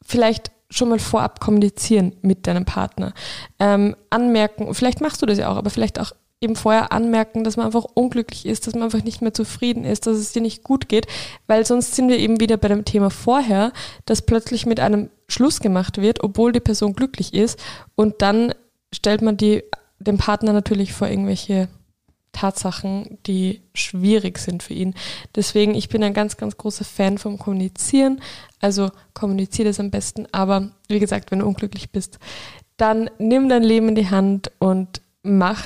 vielleicht 0.03 0.51
schon 0.71 0.89
mal 0.89 0.99
vorab 0.99 1.41
kommunizieren 1.41 2.17
mit 2.23 2.47
deinem 2.47 2.65
Partner. 2.65 3.13
Ähm, 3.59 3.95
anmerken, 4.09 4.73
vielleicht 4.73 5.03
machst 5.03 5.21
du 5.21 5.27
das 5.27 5.37
ja 5.37 5.51
auch, 5.51 5.57
aber 5.57 5.69
vielleicht 5.69 6.01
auch 6.01 6.13
eben 6.41 6.57
vorher 6.57 6.93
anmerken, 6.93 7.45
dass 7.45 7.57
man 7.57 7.67
einfach 7.67 7.85
unglücklich 7.95 8.47
ist, 8.47 8.67
dass 8.67 8.75
man 8.75 8.85
einfach 8.85 9.03
nicht 9.03 9.23
mehr 9.23 9.33
zufrieden 9.33 9.85
ist, 9.85 10.07
dass 10.07 10.17
es 10.19 10.33
dir 10.33 10.43
nicht 10.43 10.63
gut 10.63 10.89
geht, 10.89 11.07
weil 11.47 11.65
sonst 11.65 11.95
sind 11.95 12.09
wir 12.09 12.19
eben 12.19 12.41
wieder 12.41 12.57
bei 12.57 12.69
dem 12.69 12.85
Thema 12.85 13.11
vorher, 13.11 13.73
dass 14.05 14.23
plötzlich 14.23 14.67
mit 14.67 14.79
einem 14.79 15.09
Schluss 15.29 15.61
gemacht 15.61 16.01
wird, 16.01 16.23
obwohl 16.23 16.53
die 16.53 16.61
Person 16.61 16.93
glücklich 16.93 17.33
ist 17.33 17.59
und 17.95 18.21
dann 18.21 18.55
stellt 18.93 19.23
man 19.23 19.37
die, 19.37 19.65
den 19.99 20.19
Partner 20.19 20.53
natürlich 20.53 20.93
vor 20.93 21.09
irgendwelche 21.09 21.69
Tatsachen, 22.33 23.19
die 23.27 23.63
schwierig 23.73 24.39
sind 24.39 24.63
für 24.63 24.75
ihn. 24.75 24.95
Deswegen, 25.35 25.75
ich 25.75 25.89
bin 25.89 26.05
ein 26.05 26.13
ganz, 26.13 26.37
ganz 26.37 26.59
großer 26.59 26.85
Fan 26.85 27.17
vom 27.17 27.39
Kommunizieren. 27.39 28.21
Also 28.61 28.91
kommuniziere 29.15 29.69
das 29.69 29.81
am 29.81 29.91
besten. 29.91 30.27
Aber 30.33 30.71
wie 30.89 31.01
gesagt, 31.01 31.31
wenn 31.31 31.39
du 31.39 31.47
unglücklich 31.47 31.91
bist, 31.91 32.19
dann 32.77 33.09
nimm 33.19 33.49
dein 33.49 33.63
Leben 33.63 33.89
in 33.89 33.95
die 33.95 34.11
Hand 34.11 34.53
und 34.59 35.01
mach 35.23 35.65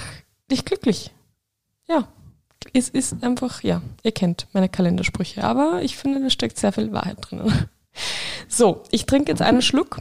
dich 0.51 0.65
glücklich. 0.65 1.11
Ja, 1.89 2.09
es 2.73 2.89
ist 2.89 3.23
einfach, 3.23 3.63
ja, 3.63 3.83
ihr 4.03 4.13
kennt 4.13 4.47
meine 4.53 4.69
Kalendersprüche, 4.69 5.43
aber 5.45 5.83
ich 5.83 5.97
finde, 5.97 6.21
da 6.21 6.31
steckt 6.31 6.59
sehr 6.59 6.73
viel 6.73 6.93
Wahrheit 6.93 7.19
drin. 7.21 7.69
So, 8.49 8.85
ich 8.91 9.05
trinke 9.05 9.31
jetzt 9.31 9.43
einen 9.43 9.63
Schluck. 9.63 10.01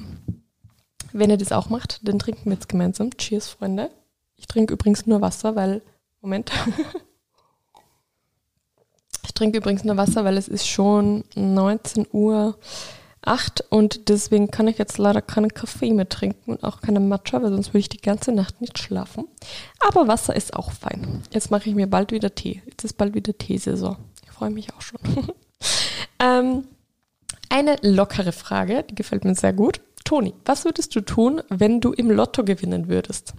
Wenn 1.12 1.32
ihr 1.32 1.38
das 1.38 1.52
auch 1.52 1.70
macht, 1.70 2.08
dann 2.08 2.20
trinken 2.20 2.46
wir 2.46 2.54
jetzt 2.54 2.70
gemeinsam. 2.70 3.16
Cheers, 3.18 3.48
Freunde. 3.50 3.90
Ich 4.38 4.48
trinke 4.48 4.74
übrigens 4.74 5.06
nur 5.06 5.22
Wasser, 5.22 5.56
weil, 5.56 5.82
Moment. 6.22 6.52
Ich 9.26 9.34
trinke 9.34 9.60
übrigens 9.60 9.84
nur 9.84 9.96
Wasser, 9.96 10.26
weil 10.26 10.38
es 10.38 10.48
ist 10.48 10.68
schon 10.68 11.24
19 11.36 12.08
Uhr 12.12 12.58
8 13.22 13.66
und 13.70 14.10
deswegen 14.10 14.50
kann 14.50 14.68
ich 14.68 14.78
jetzt 14.78 14.98
leider 14.98 15.22
keinen 15.22 15.54
Kaffee 15.54 15.94
mehr 15.94 16.08
trinken 16.08 16.52
und 16.52 16.64
auch 16.64 16.82
keine 16.82 17.00
Matcha, 17.00 17.42
weil 17.42 17.52
sonst 17.52 17.70
würde 17.70 17.80
ich 17.80 17.90
die 17.90 18.02
ganze 18.02 18.32
Nacht 18.32 18.62
nicht 18.62 18.80
schlafen. 18.80 19.28
Aber 19.80 20.08
Wasser 20.08 20.36
ist 20.36 20.54
auch 20.56 20.72
fein. 20.72 21.24
Jetzt 21.32 21.52
mache 21.52 21.70
ich 21.70 21.76
mir 21.76 21.88
bald 21.88 22.12
wieder 22.12 22.34
Tee. 22.34 22.62
Jetzt 22.66 22.84
ist 22.84 22.94
bald 22.98 23.14
wieder 23.14 23.38
Teesaison. 23.38 23.98
Ich 24.24 24.32
freue 24.32 24.50
mich 24.50 24.74
auch 24.74 24.82
schon. 24.82 25.00
ähm, 26.20 26.64
eine 27.50 27.76
lockere 27.82 28.32
Frage, 28.32 28.86
die 28.90 28.96
gefällt 28.96 29.26
mir 29.26 29.36
sehr 29.36 29.54
gut. 29.54 29.82
Toni, 30.06 30.34
was 30.46 30.66
würdest 30.66 30.96
du 30.96 31.02
tun, 31.02 31.42
wenn 31.50 31.82
du 31.82 31.92
im 31.92 32.10
Lotto 32.10 32.44
gewinnen 32.44 32.88
würdest? 32.88 33.34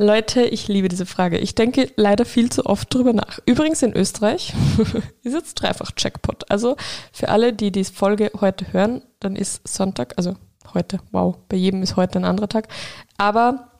Leute, 0.00 0.42
ich 0.42 0.68
liebe 0.68 0.88
diese 0.88 1.06
Frage. 1.06 1.38
Ich 1.38 1.56
denke 1.56 1.90
leider 1.96 2.24
viel 2.24 2.50
zu 2.50 2.66
oft 2.66 2.94
drüber 2.94 3.12
nach. 3.12 3.40
Übrigens 3.46 3.82
in 3.82 3.92
Österreich 3.96 4.54
ist 5.24 5.32
jetzt 5.32 5.54
dreifach 5.54 5.90
Jackpot. 5.98 6.48
Also 6.48 6.76
für 7.12 7.30
alle, 7.30 7.52
die 7.52 7.72
die 7.72 7.82
Folge 7.82 8.30
heute 8.40 8.72
hören, 8.72 9.02
dann 9.18 9.34
ist 9.34 9.66
Sonntag, 9.66 10.14
also 10.16 10.36
heute, 10.72 11.00
wow, 11.10 11.36
bei 11.48 11.56
jedem 11.56 11.82
ist 11.82 11.96
heute 11.96 12.20
ein 12.20 12.24
anderer 12.24 12.48
Tag. 12.48 12.68
Aber 13.16 13.72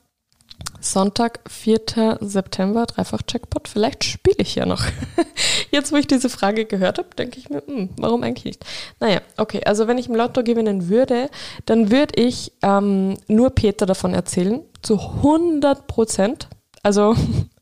Sonntag, 0.81 1.41
4. 1.49 2.19
September, 2.21 2.87
dreifach 2.87 3.23
Jackpot. 3.29 3.69
Vielleicht 3.69 4.03
spiele 4.03 4.39
ich 4.39 4.57
ja 4.57 4.67
noch. 4.67 4.83
Jetzt, 5.71 5.93
wo 5.93 5.97
ich 5.97 6.09
diese 6.09 6.29
Frage 6.29 6.65
gehört 6.65 6.99
habe, 6.99 7.09
denke 7.17 7.39
ich 7.39 7.49
mir, 7.49 7.63
hm, 7.65 7.91
warum 7.97 8.25
eigentlich 8.25 8.45
nicht? 8.45 8.65
Naja, 8.99 9.21
okay, 9.37 9.61
also 9.65 9.87
wenn 9.87 9.99
ich 9.99 10.09
im 10.09 10.17
Lotto 10.17 10.43
gewinnen 10.43 10.89
würde, 10.89 11.31
dann 11.67 11.93
würde 11.93 12.21
ich 12.21 12.53
ähm, 12.63 13.19
nur 13.29 13.51
Peter 13.51 13.87
davon 13.87 14.15
erzählen, 14.15 14.63
zu 14.83 14.99
100 14.99 15.87
Prozent. 15.87 16.49
Also, 16.83 17.15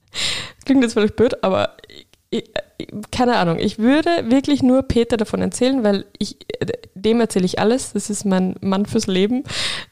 klingt 0.65 0.83
jetzt 0.83 0.95
vielleicht 0.95 1.17
blöd, 1.17 1.43
aber 1.43 1.77
ich, 2.31 2.51
keine 3.11 3.37
Ahnung, 3.37 3.59
ich 3.59 3.79
würde 3.79 4.11
wirklich 4.31 4.63
nur 4.63 4.83
Peter 4.83 5.17
davon 5.17 5.41
erzählen, 5.41 5.85
weil 5.85 6.05
ich, 6.19 6.37
dem 6.95 7.21
erzähle 7.21 7.47
ich 7.47 7.59
alles. 7.59 7.93
Das 7.93 8.11
ist 8.11 8.25
mein 8.25 8.57
Mann 8.61 8.87
fürs 8.87 9.07
Leben. 9.07 9.45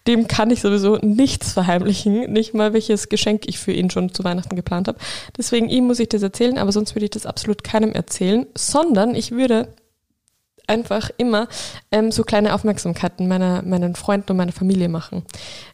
Dem 0.06 0.28
kann 0.28 0.50
ich 0.50 0.60
sowieso 0.60 0.96
nichts 0.96 1.52
verheimlichen. 1.52 2.32
Nicht 2.32 2.54
mal, 2.54 2.72
welches 2.72 3.08
Geschenk 3.08 3.46
ich 3.46 3.58
für 3.58 3.72
ihn 3.72 3.90
schon 3.90 4.12
zu 4.12 4.24
Weihnachten 4.24 4.56
geplant 4.56 4.88
habe. 4.88 4.98
Deswegen 5.36 5.68
ihm 5.68 5.86
muss 5.86 6.00
ich 6.00 6.08
das 6.08 6.22
erzählen, 6.22 6.58
aber 6.58 6.72
sonst 6.72 6.94
würde 6.94 7.04
ich 7.04 7.10
das 7.10 7.26
absolut 7.26 7.64
keinem 7.64 7.92
erzählen, 7.92 8.46
sondern 8.56 9.14
ich 9.14 9.30
würde 9.30 9.68
einfach 10.66 11.10
immer 11.16 11.48
ähm, 11.92 12.10
so 12.10 12.22
kleine 12.22 12.54
Aufmerksamkeiten 12.54 13.28
meiner, 13.28 13.62
meinen 13.62 13.94
Freunden 13.94 14.32
und 14.32 14.36
meiner 14.36 14.52
Familie 14.52 14.88
machen. 14.88 15.24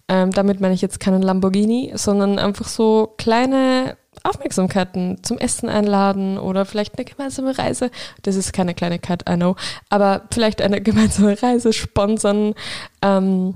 Ähm, 0.09 0.31
damit 0.33 0.61
meine 0.61 0.75
ich 0.75 0.83
jetzt 0.83 1.01
keinen 1.01 1.23
Lamborghini, 1.23 1.93
sondern 1.95 2.39
einfach 2.39 2.67
so 2.67 3.15
kleine 3.17 3.97
Aufmerksamkeiten 4.23 5.23
zum 5.23 5.39
Essen 5.39 5.69
einladen 5.69 6.39
oder 6.39 6.67
vielleicht 6.67 6.99
eine 6.99 7.05
gemeinsame 7.05 7.57
Reise. 7.57 7.91
Das 8.23 8.37
ist 8.37 8.53
keine 8.53 8.75
Kleinigkeit, 8.75 9.25
I 9.29 9.37
know, 9.37 9.57
aber 9.89 10.23
vielleicht 10.33 10.63
eine 10.63 10.81
gemeinsame 10.83 11.41
Reise 11.41 11.73
sponsern. 11.73 12.55
Ähm, 13.03 13.55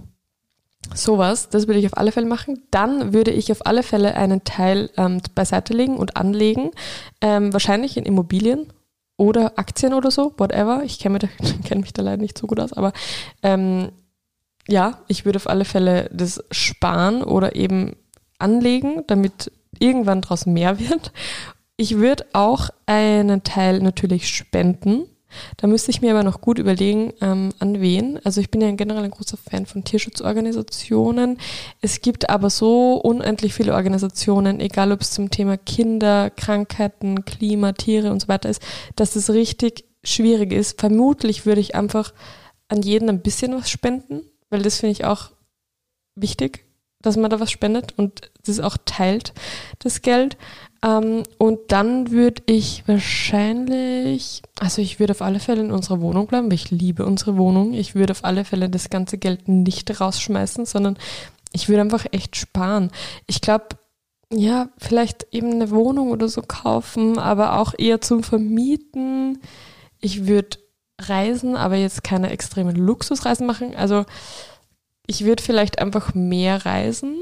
sowas, 0.94 1.48
das 1.48 1.66
würde 1.66 1.80
ich 1.80 1.86
auf 1.86 1.96
alle 1.96 2.12
Fälle 2.12 2.26
machen. 2.26 2.62
Dann 2.70 3.12
würde 3.12 3.30
ich 3.30 3.50
auf 3.50 3.66
alle 3.66 3.82
Fälle 3.82 4.14
einen 4.14 4.44
Teil 4.44 4.90
ähm, 4.96 5.20
beiseite 5.34 5.72
legen 5.72 5.96
und 5.96 6.16
anlegen, 6.16 6.70
ähm, 7.20 7.52
wahrscheinlich 7.52 7.96
in 7.96 8.04
Immobilien 8.04 8.72
oder 9.16 9.58
Aktien 9.58 9.94
oder 9.94 10.10
so, 10.10 10.34
whatever. 10.38 10.82
Ich 10.84 10.98
kenne 10.98 11.18
mich, 11.18 11.60
kenn 11.64 11.80
mich 11.80 11.92
da 11.92 12.02
leider 12.02 12.20
nicht 12.22 12.38
so 12.38 12.46
gut 12.46 12.60
aus, 12.60 12.72
aber 12.72 12.92
ähm, 13.42 13.92
ja, 14.66 14.98
ich 15.08 15.24
würde 15.24 15.36
auf 15.36 15.48
alle 15.48 15.64
Fälle 15.64 16.08
das 16.12 16.42
sparen 16.50 17.22
oder 17.22 17.54
eben 17.54 17.96
anlegen, 18.38 19.04
damit 19.06 19.52
irgendwann 19.78 20.22
daraus 20.22 20.46
mehr 20.46 20.78
wird. 20.90 21.12
Ich 21.76 21.96
würde 21.96 22.26
auch 22.32 22.70
einen 22.86 23.42
Teil 23.42 23.80
natürlich 23.80 24.28
spenden. 24.28 25.06
Da 25.56 25.66
müsste 25.66 25.90
ich 25.90 26.00
mir 26.00 26.12
aber 26.12 26.22
noch 26.22 26.40
gut 26.40 26.58
überlegen, 26.58 27.12
ähm, 27.20 27.52
an 27.58 27.80
wen. 27.80 28.18
Also 28.24 28.40
ich 28.40 28.50
bin 28.50 28.60
ja 28.60 28.70
generell 28.72 29.04
ein 29.04 29.10
großer 29.10 29.36
Fan 29.36 29.66
von 29.66 29.84
Tierschutzorganisationen. 29.84 31.38
Es 31.80 32.00
gibt 32.00 32.30
aber 32.30 32.50
so 32.50 32.96
unendlich 32.96 33.54
viele 33.54 33.74
Organisationen, 33.74 34.60
egal 34.60 34.92
ob 34.92 35.00
es 35.00 35.10
zum 35.10 35.30
Thema 35.30 35.56
Kinder, 35.56 36.30
Krankheiten, 36.30 37.24
Klima, 37.24 37.72
Tiere 37.72 38.10
und 38.10 38.20
so 38.20 38.28
weiter 38.28 38.48
ist, 38.48 38.62
dass 38.96 39.16
es 39.16 39.30
richtig 39.30 39.84
schwierig 40.02 40.52
ist. 40.52 40.80
Vermutlich 40.80 41.46
würde 41.46 41.60
ich 41.60 41.74
einfach 41.74 42.12
an 42.68 42.82
jeden 42.82 43.08
ein 43.08 43.22
bisschen 43.22 43.54
was 43.54 43.70
spenden, 43.70 44.22
weil 44.50 44.62
das 44.62 44.80
finde 44.80 44.92
ich 44.92 45.04
auch 45.04 45.30
wichtig 46.16 46.64
dass 47.04 47.16
man 47.16 47.30
da 47.30 47.38
was 47.38 47.50
spendet 47.50 47.92
und 47.96 48.30
das 48.46 48.60
auch 48.60 48.76
teilt, 48.84 49.34
das 49.78 50.02
Geld. 50.02 50.36
Ähm, 50.84 51.22
und 51.38 51.60
dann 51.68 52.10
würde 52.10 52.42
ich 52.46 52.86
wahrscheinlich, 52.86 54.42
also 54.60 54.82
ich 54.82 55.00
würde 55.00 55.12
auf 55.12 55.22
alle 55.22 55.40
Fälle 55.40 55.62
in 55.62 55.70
unserer 55.70 56.00
Wohnung 56.00 56.26
bleiben, 56.26 56.48
weil 56.48 56.54
ich 56.54 56.70
liebe 56.70 57.06
unsere 57.06 57.36
Wohnung. 57.36 57.72
Ich 57.72 57.94
würde 57.94 58.12
auf 58.12 58.24
alle 58.24 58.44
Fälle 58.44 58.68
das 58.68 58.90
ganze 58.90 59.16
Geld 59.16 59.48
nicht 59.48 60.00
rausschmeißen, 60.00 60.66
sondern 60.66 60.98
ich 61.52 61.68
würde 61.68 61.80
einfach 61.80 62.04
echt 62.12 62.36
sparen. 62.36 62.90
Ich 63.26 63.40
glaube, 63.40 63.68
ja, 64.30 64.68
vielleicht 64.78 65.28
eben 65.32 65.52
eine 65.52 65.70
Wohnung 65.70 66.10
oder 66.10 66.28
so 66.28 66.42
kaufen, 66.42 67.18
aber 67.18 67.58
auch 67.58 67.72
eher 67.78 68.00
zum 68.00 68.22
Vermieten. 68.22 69.40
Ich 70.00 70.26
würde 70.26 70.58
reisen, 71.00 71.56
aber 71.56 71.76
jetzt 71.76 72.04
keine 72.04 72.30
extremen 72.30 72.76
Luxusreisen 72.76 73.46
machen. 73.46 73.74
Also 73.74 74.04
ich 75.06 75.24
würde 75.24 75.42
vielleicht 75.42 75.78
einfach 75.78 76.14
mehr 76.14 76.66
reisen, 76.66 77.16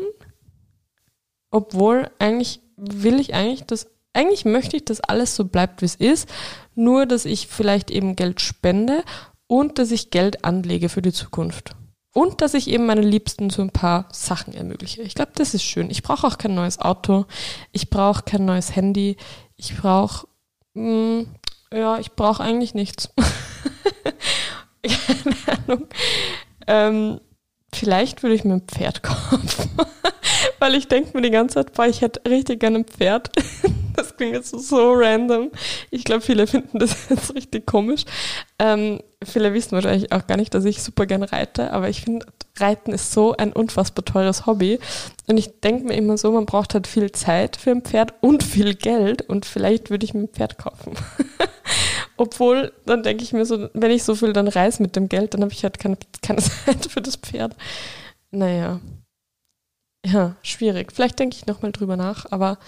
obwohl 1.50 2.10
eigentlich 2.18 2.60
will 2.90 3.20
ich 3.20 3.34
eigentlich, 3.34 3.64
dass 3.64 3.86
eigentlich 4.12 4.44
möchte 4.44 4.76
ich, 4.76 4.84
dass 4.84 5.00
alles 5.00 5.34
so 5.34 5.44
bleibt, 5.44 5.80
wie 5.80 5.86
es 5.86 5.94
ist, 5.94 6.28
nur 6.74 7.06
dass 7.06 7.24
ich 7.24 7.46
vielleicht 7.46 7.90
eben 7.90 8.14
Geld 8.16 8.40
spende 8.40 9.04
und 9.46 9.78
dass 9.78 9.90
ich 9.90 10.10
Geld 10.10 10.44
anlege 10.44 10.88
für 10.88 11.02
die 11.02 11.12
Zukunft. 11.12 11.74
Und 12.14 12.42
dass 12.42 12.52
ich 12.52 12.68
eben 12.68 12.84
meinen 12.84 13.04
Liebsten 13.04 13.48
so 13.48 13.62
ein 13.62 13.70
paar 13.70 14.06
Sachen 14.12 14.52
ermögliche. 14.52 15.00
Ich 15.00 15.14
glaube, 15.14 15.32
das 15.34 15.54
ist 15.54 15.62
schön. 15.62 15.88
Ich 15.88 16.02
brauche 16.02 16.26
auch 16.26 16.36
kein 16.36 16.54
neues 16.54 16.78
Auto. 16.78 17.24
Ich 17.72 17.88
brauche 17.88 18.22
kein 18.22 18.44
neues 18.44 18.76
Handy. 18.76 19.16
Ich 19.56 19.74
brauche, 19.78 20.26
mm, 20.74 21.22
ja, 21.72 21.98
ich 21.98 22.12
brauche 22.12 22.42
eigentlich 22.42 22.74
nichts. 22.74 23.08
Keine 24.82 25.36
Ahnung. 25.66 25.86
Ähm, 26.66 27.20
Vielleicht 27.74 28.22
würde 28.22 28.34
ich 28.34 28.44
mir 28.44 28.54
ein 28.54 28.62
Pferd 28.62 29.02
kaufen, 29.02 29.70
weil 30.62 30.76
ich 30.76 30.86
denke 30.86 31.10
mir 31.12 31.22
die 31.22 31.32
ganze 31.32 31.56
Zeit, 31.56 31.72
boah, 31.72 31.86
ich 31.86 32.02
hätte 32.02 32.22
richtig 32.30 32.60
gerne 32.60 32.78
ein 32.78 32.84
Pferd. 32.84 33.30
Das 33.94 34.16
klingt 34.16 34.32
jetzt 34.32 34.48
so 34.58 34.94
random. 34.94 35.50
Ich 35.90 36.04
glaube, 36.04 36.22
viele 36.22 36.46
finden 36.46 36.78
das 36.78 36.96
jetzt 37.10 37.34
richtig 37.34 37.66
komisch. 37.66 38.04
Ähm, 38.58 39.00
viele 39.22 39.52
wissen 39.52 39.72
wahrscheinlich 39.72 40.12
auch 40.12 40.26
gar 40.26 40.38
nicht, 40.38 40.54
dass 40.54 40.64
ich 40.64 40.82
super 40.82 41.04
gerne 41.04 41.30
reite, 41.30 41.74
aber 41.74 41.90
ich 41.90 42.00
finde, 42.00 42.24
Reiten 42.58 42.92
ist 42.92 43.12
so 43.12 43.36
ein 43.36 43.52
unfassbar 43.52 44.02
teures 44.02 44.46
Hobby. 44.46 44.78
Und 45.26 45.36
ich 45.36 45.60
denke 45.60 45.84
mir 45.84 45.94
immer 45.94 46.16
so, 46.16 46.32
man 46.32 46.46
braucht 46.46 46.72
halt 46.72 46.86
viel 46.86 47.12
Zeit 47.12 47.58
für 47.58 47.72
ein 47.72 47.82
Pferd 47.82 48.14
und 48.22 48.42
viel 48.42 48.74
Geld 48.74 49.28
und 49.28 49.44
vielleicht 49.44 49.90
würde 49.90 50.06
ich 50.06 50.14
mir 50.14 50.22
ein 50.22 50.28
Pferd 50.28 50.56
kaufen. 50.56 50.94
Obwohl, 52.16 52.72
dann 52.86 53.02
denke 53.02 53.24
ich 53.24 53.34
mir 53.34 53.44
so, 53.44 53.68
wenn 53.74 53.90
ich 53.90 54.04
so 54.04 54.14
viel 54.14 54.32
dann 54.32 54.48
reise 54.48 54.82
mit 54.82 54.96
dem 54.96 55.10
Geld, 55.10 55.34
dann 55.34 55.42
habe 55.42 55.52
ich 55.52 55.64
halt 55.64 55.78
keine, 55.78 55.98
keine 56.22 56.40
Zeit 56.40 56.86
für 56.86 57.02
das 57.02 57.16
Pferd. 57.16 57.54
Naja. 58.30 58.80
Ja, 60.04 60.36
schwierig. 60.42 60.92
Vielleicht 60.92 61.18
denke 61.18 61.36
ich 61.36 61.46
nochmal 61.46 61.72
drüber 61.72 61.96
nach, 61.96 62.26
aber 62.30 62.58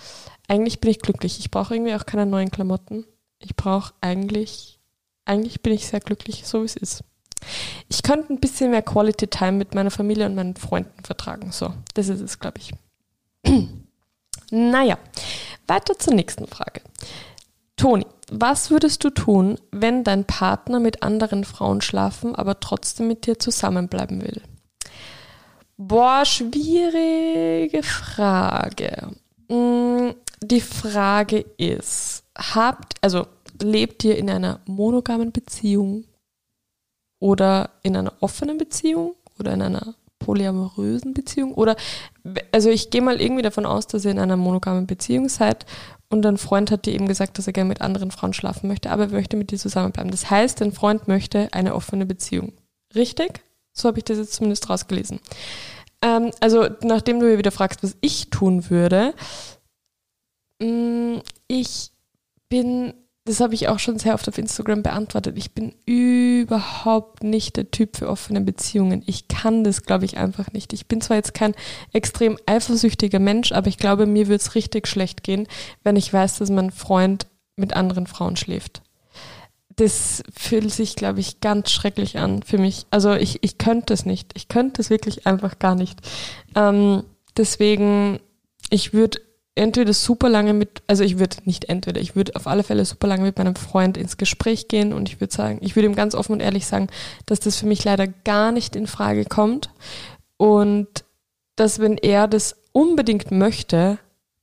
eigentlich 0.49 0.81
bin 0.81 0.91
ich 0.91 1.01
glücklich. 1.01 1.39
Ich 1.41 1.51
brauche 1.51 1.75
irgendwie 1.75 1.95
auch 1.95 2.07
keine 2.07 2.27
neuen 2.27 2.51
Klamotten. 2.51 3.05
Ich 3.39 3.57
brauche 3.57 3.93
eigentlich, 4.01 4.79
eigentlich 5.25 5.61
bin 5.63 5.73
ich 5.73 5.87
sehr 5.87 6.01
glücklich, 6.01 6.47
so 6.47 6.63
wie 6.63 6.67
es 6.67 6.77
ist. 6.77 7.05
Ich 7.89 8.03
könnte 8.03 8.33
ein 8.33 8.41
bisschen 8.41 8.71
mehr 8.71 8.83
Quality 8.83 9.27
Time 9.27 9.53
mit 9.53 9.75
meiner 9.75 9.91
Familie 9.91 10.27
und 10.27 10.35
meinen 10.35 10.57
Freunden 10.57 11.05
vertragen. 11.05 11.53
So, 11.53 11.75
das 11.95 12.09
ist 12.09 12.21
es, 12.21 12.39
glaube 12.39 12.59
ich. 12.59 12.73
naja, 14.51 14.99
weiter 15.67 15.99
zur 15.99 16.15
nächsten 16.15 16.47
Frage. 16.47 16.83
Toni, 17.77 18.07
was 18.31 18.71
würdest 18.71 19.03
du 19.05 19.11
tun, 19.11 19.59
wenn 19.73 20.05
dein 20.05 20.25
Partner 20.25 20.79
mit 20.79 21.03
anderen 21.03 21.45
Frauen 21.45 21.81
schlafen, 21.81 22.35
aber 22.35 22.61
trotzdem 22.61 23.09
mit 23.09 23.27
dir 23.27 23.39
zusammenbleiben 23.39 24.23
will? 24.23 24.41
Boah, 25.77 26.25
schwierige 26.25 27.83
Frage. 27.83 29.09
Mm, 29.49 30.11
die 30.43 30.61
Frage 30.61 31.45
ist, 31.57 32.25
habt, 32.37 32.95
also 33.01 33.27
lebt 33.61 34.05
ihr 34.05 34.17
in 34.17 34.31
einer 34.31 34.61
monogamen 34.67 35.33
Beziehung 35.33 36.05
oder 37.19 37.71
in 37.83 37.97
einer 37.97 38.13
offenen 38.21 38.59
Beziehung 38.59 39.15
oder 39.39 39.53
in 39.55 39.63
einer 39.63 39.95
polyamorösen 40.19 41.13
Beziehung 41.13 41.55
oder 41.55 41.77
also 42.51 42.71
ich 42.71 42.91
gehe 42.91 43.03
mal 43.03 43.21
irgendwie 43.21 43.43
davon 43.43 43.67
aus, 43.67 43.87
dass 43.87 44.05
ihr 44.05 44.11
in 44.11 44.19
einer 44.19 44.37
monogamen 44.37 44.87
Beziehung 44.87 45.29
seid 45.29 45.67
und 46.09 46.25
ein 46.25 46.39
Freund 46.39 46.71
hat 46.71 46.87
dir 46.87 46.95
eben 46.95 47.09
gesagt, 47.09 47.39
dass 47.39 47.47
er 47.47 47.53
gerne 47.53 47.69
mit 47.69 47.81
anderen 47.81 48.11
Frauen 48.11 48.33
schlafen 48.33 48.69
möchte, 48.69 48.91
aber 48.91 49.05
er 49.05 49.11
möchte 49.11 49.37
mit 49.37 49.51
dir 49.51 49.59
zusammenbleiben. 49.59 50.11
Das 50.11 50.31
heißt, 50.31 50.61
dein 50.61 50.73
Freund 50.73 51.09
möchte 51.09 51.49
eine 51.53 51.75
offene 51.75 52.07
Beziehung. 52.07 52.53
Richtig? 52.95 53.43
So 53.75 53.89
habe 53.89 53.99
ich 53.99 54.05
das 54.05 54.19
jetzt 54.19 54.35
zumindest 54.35 54.71
rausgelesen. 54.71 55.21
Ähm, 56.01 56.31
also, 56.41 56.69
nachdem 56.83 57.21
du 57.21 57.27
mir 57.27 57.39
wieder 57.39 57.51
fragst, 57.51 57.83
was 57.83 57.97
ich 58.01 58.31
tun 58.31 58.71
würde, 58.71 59.15
mh, 60.61 61.17
mm, 61.19 61.23
ich 61.49 61.91
bin 62.49 62.95
das 63.27 63.41
habe 63.41 63.55
ich 63.55 63.69
auch 63.69 63.79
schon 63.79 63.99
sehr 63.99 64.13
oft 64.13 64.29
auf 64.29 64.37
Instagram 64.37 64.83
beantwortet. 64.83 65.39
Ich 65.39 65.53
bin 65.53 65.75
überhaupt 65.87 67.23
nicht 67.23 67.57
der 67.57 67.71
Typ 67.71 67.97
für 67.97 68.11
offene 68.11 68.43
Beziehungen. 68.43 69.03
Ich 69.07 69.29
kann 69.29 69.65
das, 69.65 69.83
glaube 69.85 70.05
ich, 70.05 70.19
einfach 70.19 70.53
nicht. 70.53 70.75
Ich 70.75 70.89
bin 70.89 71.01
zwar 71.01 71.17
jetzt 71.17 71.33
kein 71.33 71.55
extrem 71.95 72.39
eifersüchtiger 72.45 73.21
Mensch, 73.21 73.53
aber 73.53 73.69
ich 73.69 73.79
glaube, 73.79 74.05
mir 74.05 74.27
würde 74.27 74.43
es 74.43 74.55
richtig 74.55 74.87
schlecht 74.87 75.23
gehen, 75.23 75.49
wenn 75.83 75.97
ich 75.97 76.13
weiß, 76.13 76.37
dass 76.37 76.51
mein 76.51 76.71
Freund 76.71 77.27
mit 77.57 77.75
anderen 77.75 78.07
Frauen 78.07 78.37
schläft. 78.37 78.83
Das 79.77 80.23
fühlt 80.33 80.71
sich, 80.71 80.97
glaube 80.97 81.21
ich, 81.21 81.41
ganz 81.41 81.71
schrecklich 81.71 82.19
an 82.19 82.43
für 82.43 82.59
mich. 82.59 82.87
Also 82.91 83.15
ich, 83.15 83.43
ich 83.43 83.59
könnte 83.59 83.93
es 83.95 84.07
nicht. 84.07 84.33
Ich 84.35 84.49
könnte 84.49 84.81
es 84.81 84.91
wirklich 84.91 85.27
einfach 85.27 85.59
gar 85.59 85.75
nicht. 85.75 86.01
Ähm, 86.55 87.05
deswegen, 87.37 88.21
ich 88.71 88.93
würde 88.93 89.21
entweder 89.57 89.93
super 89.93 90.29
lange 90.29 90.53
mit, 90.53 90.83
also 90.87 91.05
ich 91.05 91.19
würde 91.19 91.37
nicht 91.45 91.69
entweder, 91.69 92.01
ich 92.01 92.17
würde 92.17 92.35
auf 92.37 92.47
alle 92.47 92.65
Fälle 92.65 92.85
super 92.85 93.07
lange 93.07 93.23
mit 93.23 93.39
meinem 93.39 93.55
Freund 93.55 93.97
ins 93.97 94.17
Gespräch 94.17 94.69
gehen 94.69 94.93
und 94.93 95.09
ich 95.09 95.21
würde 95.21 95.35
sagen, 95.35 95.59
ich 95.61 95.77
würde 95.77 95.89
ihm 95.89 95.95
ganz 95.95 96.15
offen 96.15 96.33
und 96.33 96.41
ehrlich 96.41 96.67
sagen, 96.67 96.89
dass 97.27 97.41
das 97.41 97.59
für 97.59 97.67
mich 97.67 97.85
leider 97.85 98.07
gar 98.07 98.51
nicht 98.51 98.75
in 98.75 98.87
Frage 98.87 99.25
kommt 99.25 99.71
und 100.37 100.89
dass 101.57 101.79
wenn 101.79 101.99
er 101.99 102.27
das 102.27 102.57
unbedingt 102.73 103.31
möchte, 103.31 103.99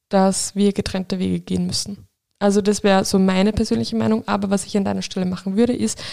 dass 0.08 0.56
wir 0.56 0.72
getrennte 0.72 1.20
Wege 1.20 1.42
gehen 1.42 1.68
müssen. 1.68 2.08
Also 2.42 2.62
das 2.62 2.84
wäre 2.84 3.06
so 3.06 3.20
meine 3.20 3.54
persönliche 3.54 3.96
Meinung, 3.96 4.24
aber 4.28 4.50
was 4.50 4.66
ich 4.66 4.76
an 4.76 4.84
deiner 4.84 5.04
Stelle 5.04 5.26
machen 5.26 5.56
würde, 5.56 5.74
ist 5.74 6.04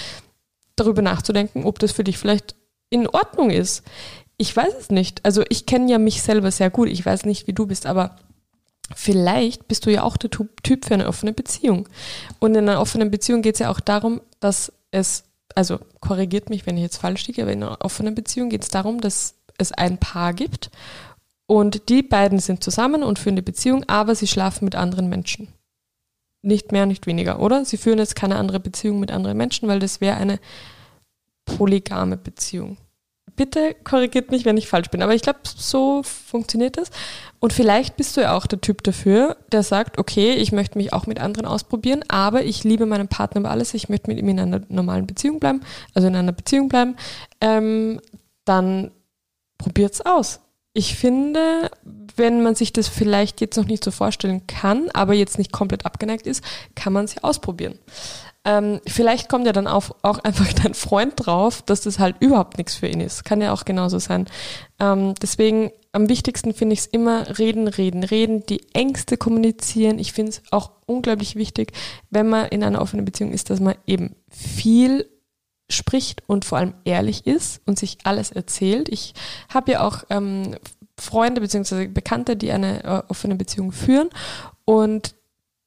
darüber 0.77 1.03
nachzudenken, 1.03 1.65
ob 1.65 1.79
das 1.79 1.93
für 1.93 2.05
dich 2.05 2.19
vielleicht 2.19 2.55
in 2.91 3.09
Ordnung 3.09 3.51
ist. 3.51 3.83
Ich 4.37 4.55
weiß 4.55 4.75
es 4.79 4.91
nicht. 4.91 5.25
Also 5.25 5.43
ich 5.49 5.67
kenne 5.67 5.91
ja 5.91 5.99
mich 5.99 6.23
selber 6.23 6.51
sehr 6.51 6.71
gut. 6.71 6.89
Ich 6.89 7.05
weiß 7.05 7.25
nicht, 7.25 7.47
wie 7.47 7.53
du 7.53 7.67
bist, 7.67 7.87
aber 7.87 8.17
vielleicht 8.95 9.69
bist 9.69 9.87
du 9.87 9.91
ja 9.91 10.03
auch 10.03 10.17
der 10.17 10.31
Typ 10.31 10.85
für 10.85 10.95
eine 10.95 11.09
offene 11.09 11.33
Beziehung. 11.33 11.89
Und 12.39 12.55
in 12.55 12.69
einer 12.69 12.81
offenen 12.81 13.11
Beziehung 13.11 13.43
geht 13.43 13.55
es 13.55 13.61
ja 13.61 13.71
auch 13.71 13.81
darum, 13.81 14.21
dass 14.39 14.73
es, 14.91 15.25
also 15.55 15.79
korrigiert 16.01 16.51
mich, 16.51 16.67
wenn 16.67 16.77
ich 16.77 16.83
jetzt 16.83 16.99
falsch 16.99 17.27
liege, 17.27 17.43
aber 17.43 17.53
in 17.53 17.63
einer 17.63 17.79
offenen 17.81 18.15
Beziehung 18.15 18.51
geht 18.51 18.63
es 18.63 18.69
darum, 18.69 19.01
dass 19.01 19.35
es 19.57 19.73
ein 19.73 19.99
Paar 19.99 20.35
gibt 20.35 20.71
und 21.47 21.89
die 21.89 22.03
beiden 22.03 22.39
sind 22.39 22.63
zusammen 22.63 23.03
und 23.03 23.19
führen 23.19 23.35
eine 23.35 23.43
Beziehung, 23.43 23.85
aber 23.89 24.15
sie 24.15 24.27
schlafen 24.29 24.67
mit 24.67 24.77
anderen 24.77 25.09
Menschen. 25.09 25.49
Nicht 26.43 26.73
mehr, 26.73 26.87
nicht 26.87 27.07
weniger, 27.07 27.41
oder? 27.41 27.65
Sie 27.65 27.77
führen 27.77 27.99
jetzt 27.99 28.17
keine 28.17 28.37
andere 28.37 28.61
Beziehung 28.61 29.01
mit 29.01 29.11
anderen 29.11 29.37
Menschen, 29.37 29.69
weil 29.69 29.81
das 29.81 30.01
wäre 30.01 30.17
eine 30.17 30.39
polygame 31.45 32.17
Beziehung 32.17 32.77
bitte 33.39 33.75
korrigiert 33.85 34.31
mich, 34.31 34.45
wenn 34.45 34.59
ich 34.59 34.69
falsch 34.69 34.91
bin. 34.91 35.01
Aber 35.01 35.15
ich 35.15 35.23
glaube, 35.23 35.39
so 35.45 36.03
funktioniert 36.03 36.77
das. 36.77 36.91
Und 37.39 37.55
vielleicht 37.55 37.97
bist 37.97 38.17
du 38.17 38.21
ja 38.21 38.37
auch 38.37 38.47
der 38.47 38.61
Typ 38.61 38.83
dafür, 38.83 39.39
der 39.53 39.63
sagt, 39.63 39.97
okay, 39.97 40.33
ich 40.35 40.53
möchte 40.53 40.77
mich 40.77 40.93
auch 40.93 41.07
mit 41.07 41.21
anderen 41.21 41.47
ausprobieren, 41.47 42.05
aber 42.09 42.43
ich 42.45 42.65
liebe 42.65 42.85
meinen 42.85 43.09
Partner 43.09 43.41
über 43.41 43.51
alles, 43.51 43.73
ich 43.73 43.89
möchte 43.89 44.11
mit 44.11 44.19
ihm 44.19 44.29
in 44.29 44.41
einer 44.41 44.61
normalen 44.69 45.07
Beziehung 45.07 45.39
bleiben, 45.41 45.61
also 45.95 46.09
in 46.09 46.17
einer 46.17 46.33
Beziehung 46.33 46.69
bleiben. 46.69 46.97
Ähm, 47.41 48.01
dann 48.45 48.91
probiert's 49.57 50.01
aus. 50.03 50.41
Ich 50.73 50.95
finde, 50.97 51.71
wenn 52.17 52.43
man 52.43 52.55
sich 52.55 52.73
das 52.73 52.89
vielleicht 52.89 53.41
jetzt 53.41 53.57
noch 53.57 53.67
nicht 53.67 53.83
so 53.83 53.91
vorstellen 53.91 54.47
kann, 54.47 54.91
aber 54.93 55.15
jetzt 55.15 55.39
nicht 55.39 55.53
komplett 55.53 55.87
abgeneigt 55.87 56.27
ist, 56.27 56.45
kann 56.75 56.93
man 56.93 57.05
es 57.05 57.15
ja 57.15 57.23
ausprobieren. 57.23 57.79
Ähm, 58.45 58.81
vielleicht 58.87 59.29
kommt 59.29 59.47
ja 59.47 59.53
dann 59.53 59.67
auch, 59.67 59.91
auch 60.03 60.19
einfach 60.21 60.53
dein 60.63 60.75
Freund 60.75 61.15
drauf, 61.17 61.63
dass 61.63 61.83
das 61.83 61.99
halt 61.99 62.17
überhaupt 62.21 62.59
nichts 62.59 62.75
für 62.75 62.87
ihn 62.87 63.01
ist. 63.01 63.25
Kann 63.25 63.41
ja 63.41 63.53
auch 63.53 63.65
genauso 63.65 63.99
sein. 63.99 64.27
Ähm, 64.81 65.15
deswegen 65.21 65.71
am 65.93 66.09
wichtigsten 66.09 66.55
finde 66.55 66.75
ich 66.75 66.81
es 66.81 66.87
immer 66.87 67.39
reden, 67.39 67.69
reden, 67.69 68.05
reden, 68.05 68.47
die 68.47 68.63
Ängste 68.73 69.17
kommunizieren. 69.17 69.99
Ich 69.99 70.13
finde 70.13 70.31
es 70.31 70.43
auch 70.51 70.71
unglaublich 70.87 71.37
wichtig, 71.37 71.73
wenn 72.11 72.29
man 72.29 72.49
in 72.49 72.63
einer 72.63 72.81
offenen 72.81 73.05
Beziehung 73.05 73.33
ist, 73.33 73.51
dass 73.51 73.61
man 73.61 73.75
eben 73.87 74.15
viel 74.31 75.07
spricht 75.71 76.23
und 76.27 76.45
vor 76.45 76.59
allem 76.59 76.75
ehrlich 76.85 77.27
ist 77.27 77.61
und 77.67 77.79
sich 77.79 77.99
alles 78.05 78.31
erzählt. 78.31 78.89
Ich 78.89 79.15
habe 79.49 79.73
ja 79.73 79.87
auch 79.87 80.05
ähm, 80.11 80.57
Freunde 80.99 81.41
bzw. 81.41 81.89
Bekannte, 81.89 82.37
die 82.37 82.53
eine 82.53 82.85
äh, 82.85 83.03
offene 83.09 83.35
Beziehung 83.35 83.73
führen 83.73 84.09
und 84.65 85.15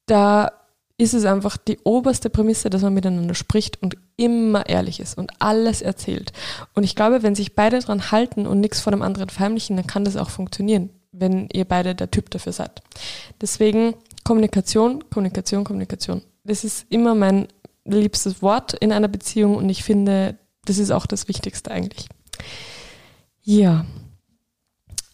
da 0.06 0.50
ist 0.98 1.14
es 1.14 1.24
einfach 1.24 1.56
die 1.56 1.78
oberste 1.84 2.30
Prämisse, 2.30 2.70
dass 2.70 2.82
man 2.82 2.94
miteinander 2.94 3.34
spricht 3.34 3.82
und 3.82 3.96
immer 4.16 4.68
ehrlich 4.68 5.00
ist 5.00 5.18
und 5.18 5.32
alles 5.40 5.82
erzählt. 5.82 6.32
Und 6.74 6.84
ich 6.84 6.94
glaube, 6.94 7.22
wenn 7.22 7.34
sich 7.34 7.54
beide 7.54 7.80
dran 7.80 8.12
halten 8.12 8.46
und 8.46 8.60
nichts 8.60 8.80
vor 8.80 8.92
dem 8.92 9.02
anderen 9.02 9.28
verheimlichen, 9.28 9.76
dann 9.76 9.86
kann 9.86 10.04
das 10.04 10.16
auch 10.16 10.30
funktionieren, 10.30 10.90
wenn 11.10 11.48
ihr 11.52 11.64
beide 11.64 11.94
der 11.94 12.10
Typ 12.10 12.30
dafür 12.30 12.52
seid. 12.52 12.82
Deswegen 13.40 13.94
Kommunikation, 14.22 15.02
Kommunikation, 15.10 15.64
Kommunikation. 15.64 16.22
Das 16.44 16.62
ist 16.62 16.86
immer 16.88 17.14
mein 17.14 17.48
liebstes 17.84 18.42
Wort 18.42 18.74
in 18.74 18.92
einer 18.92 19.08
Beziehung 19.08 19.56
und 19.56 19.68
ich 19.68 19.84
finde, 19.84 20.38
das 20.64 20.78
ist 20.78 20.90
auch 20.90 21.06
das 21.06 21.28
Wichtigste 21.28 21.70
eigentlich. 21.70 22.08
Ja. 23.42 23.84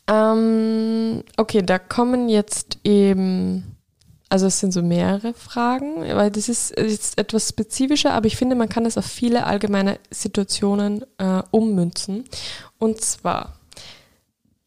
Ähm, 0.07 1.22
okay, 1.37 1.62
da 1.62 1.78
kommen 1.78 2.28
jetzt 2.28 2.78
eben 2.85 3.78
also 4.31 4.46
es 4.46 4.61
sind 4.61 4.72
so 4.72 4.83
mehrere 4.83 5.33
Fragen, 5.33 6.02
weil 6.02 6.31
das 6.31 6.48
ist 6.48 6.76
jetzt 6.78 7.18
etwas 7.18 7.48
spezifischer, 7.48 8.12
aber 8.12 8.26
ich 8.26 8.37
finde, 8.37 8.57
man 8.57 8.68
kann 8.68 8.85
das 8.85 8.98
auf 8.98 9.07
viele 9.07 9.44
allgemeine 9.46 9.98
Situationen 10.11 11.04
äh, 11.16 11.42
ummünzen. 11.50 12.24
Und 12.78 13.00
zwar, 13.00 13.58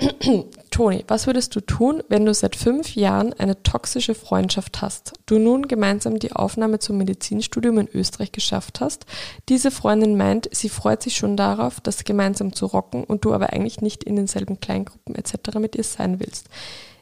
Toni, 0.71 1.03
was 1.07 1.27
würdest 1.27 1.55
du 1.55 1.61
tun, 1.61 2.01
wenn 2.09 2.25
du 2.25 2.33
seit 2.33 2.55
fünf 2.55 2.95
Jahren 2.95 3.33
eine 3.33 3.61
toxische 3.61 4.15
Freundschaft 4.15 4.81
hast, 4.81 5.13
du 5.27 5.37
nun 5.37 5.67
gemeinsam 5.67 6.17
die 6.17 6.31
Aufnahme 6.31 6.79
zum 6.79 6.97
Medizinstudium 6.97 7.77
in 7.77 7.89
Österreich 7.93 8.31
geschafft 8.31 8.81
hast, 8.81 9.05
diese 9.47 9.69
Freundin 9.69 10.17
meint, 10.17 10.49
sie 10.51 10.69
freut 10.69 11.03
sich 11.03 11.15
schon 11.15 11.37
darauf, 11.37 11.81
das 11.81 12.03
gemeinsam 12.03 12.53
zu 12.53 12.65
rocken 12.65 13.03
und 13.03 13.25
du 13.25 13.33
aber 13.33 13.53
eigentlich 13.53 13.81
nicht 13.81 14.03
in 14.03 14.15
denselben 14.15 14.59
Kleingruppen 14.59 15.15
etc. 15.15 15.59
mit 15.59 15.75
ihr 15.75 15.83
sein 15.83 16.19
willst. 16.19 16.47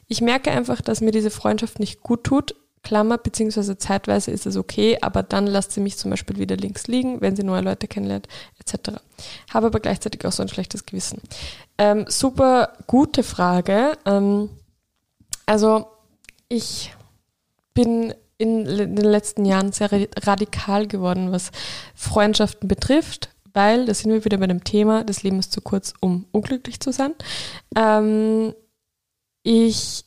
Ich 0.06 0.20
merke 0.20 0.50
einfach, 0.50 0.80
dass 0.80 1.00
mir 1.00 1.12
diese 1.12 1.30
Freundschaft 1.30 1.78
nicht 1.78 2.02
gut 2.02 2.24
tut. 2.24 2.56
Klammer, 2.82 3.18
beziehungsweise 3.18 3.76
zeitweise 3.76 4.30
ist 4.30 4.46
es 4.46 4.56
okay, 4.56 4.98
aber 5.00 5.22
dann 5.22 5.46
lasst 5.46 5.72
sie 5.72 5.80
mich 5.80 5.96
zum 5.98 6.10
Beispiel 6.10 6.38
wieder 6.38 6.56
links 6.56 6.86
liegen, 6.86 7.20
wenn 7.20 7.36
sie 7.36 7.42
neue 7.42 7.60
Leute 7.60 7.88
kennenlernt, 7.88 8.26
etc. 8.58 9.00
Habe 9.52 9.66
aber 9.66 9.80
gleichzeitig 9.80 10.24
auch 10.24 10.32
so 10.32 10.42
ein 10.42 10.48
schlechtes 10.48 10.86
Gewissen. 10.86 11.20
Ähm, 11.78 12.06
super 12.08 12.72
gute 12.86 13.22
Frage. 13.22 13.98
Ähm, 14.06 14.48
also 15.46 15.86
ich 16.48 16.94
bin 17.74 18.14
in 18.38 18.64
den 18.64 18.96
letzten 18.96 19.44
Jahren 19.44 19.72
sehr 19.72 19.90
radikal 20.22 20.86
geworden, 20.86 21.30
was 21.30 21.50
Freundschaften 21.94 22.68
betrifft, 22.68 23.28
weil, 23.52 23.84
da 23.84 23.92
sind 23.92 24.10
wir 24.12 24.24
wieder 24.24 24.38
bei 24.38 24.46
dem 24.46 24.64
Thema, 24.64 25.04
das 25.04 25.22
Leben 25.22 25.38
ist 25.38 25.52
zu 25.52 25.60
kurz, 25.60 25.92
um 26.00 26.26
unglücklich 26.32 26.80
zu 26.80 26.92
sein. 26.92 27.14
Ähm, 27.76 28.54
ich 29.42 30.04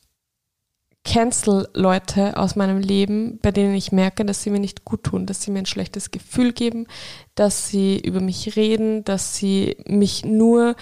cancel 1.04 1.68
Leute 1.74 2.36
aus 2.36 2.56
meinem 2.56 2.78
Leben, 2.78 3.38
bei 3.42 3.52
denen 3.52 3.74
ich 3.74 3.92
merke, 3.92 4.24
dass 4.24 4.42
sie 4.42 4.50
mir 4.50 4.58
nicht 4.58 4.84
gut 4.84 5.04
tun, 5.04 5.26
dass 5.26 5.42
sie 5.42 5.50
mir 5.50 5.60
ein 5.60 5.66
schlechtes 5.66 6.10
Gefühl 6.10 6.52
geben, 6.52 6.86
dass 7.34 7.68
sie 7.68 7.98
über 7.98 8.20
mich 8.20 8.56
reden, 8.56 9.04
dass 9.04 9.36
sie 9.36 9.76
mich 9.86 10.24
nur 10.24 10.76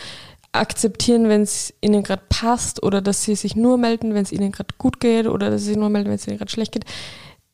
akzeptieren, 0.52 1.28
wenn 1.28 1.42
es 1.42 1.74
ihnen 1.80 2.02
gerade 2.02 2.22
passt 2.28 2.82
oder 2.82 3.00
dass 3.00 3.24
sie 3.24 3.34
sich 3.34 3.56
nur 3.56 3.78
melden, 3.78 4.14
wenn 4.14 4.22
es 4.22 4.32
ihnen 4.32 4.52
gerade 4.52 4.74
gut 4.78 5.00
geht 5.00 5.26
oder 5.26 5.50
dass 5.50 5.62
sie 5.62 5.68
sich 5.68 5.76
nur 5.76 5.88
melden, 5.88 6.08
wenn 6.08 6.16
es 6.16 6.26
ihnen 6.26 6.38
gerade 6.38 6.52
schlecht 6.52 6.72
geht. 6.72 6.84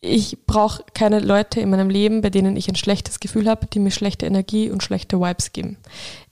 Ich 0.00 0.38
brauche 0.46 0.84
keine 0.94 1.20
Leute 1.20 1.60
in 1.60 1.70
meinem 1.70 1.90
Leben, 1.90 2.20
bei 2.20 2.30
denen 2.30 2.56
ich 2.56 2.68
ein 2.68 2.76
schlechtes 2.76 3.18
Gefühl 3.18 3.48
habe, 3.48 3.66
die 3.66 3.78
mir 3.78 3.90
schlechte 3.90 4.26
Energie 4.26 4.70
und 4.70 4.82
schlechte 4.82 5.20
Vibes 5.20 5.52
geben. 5.52 5.76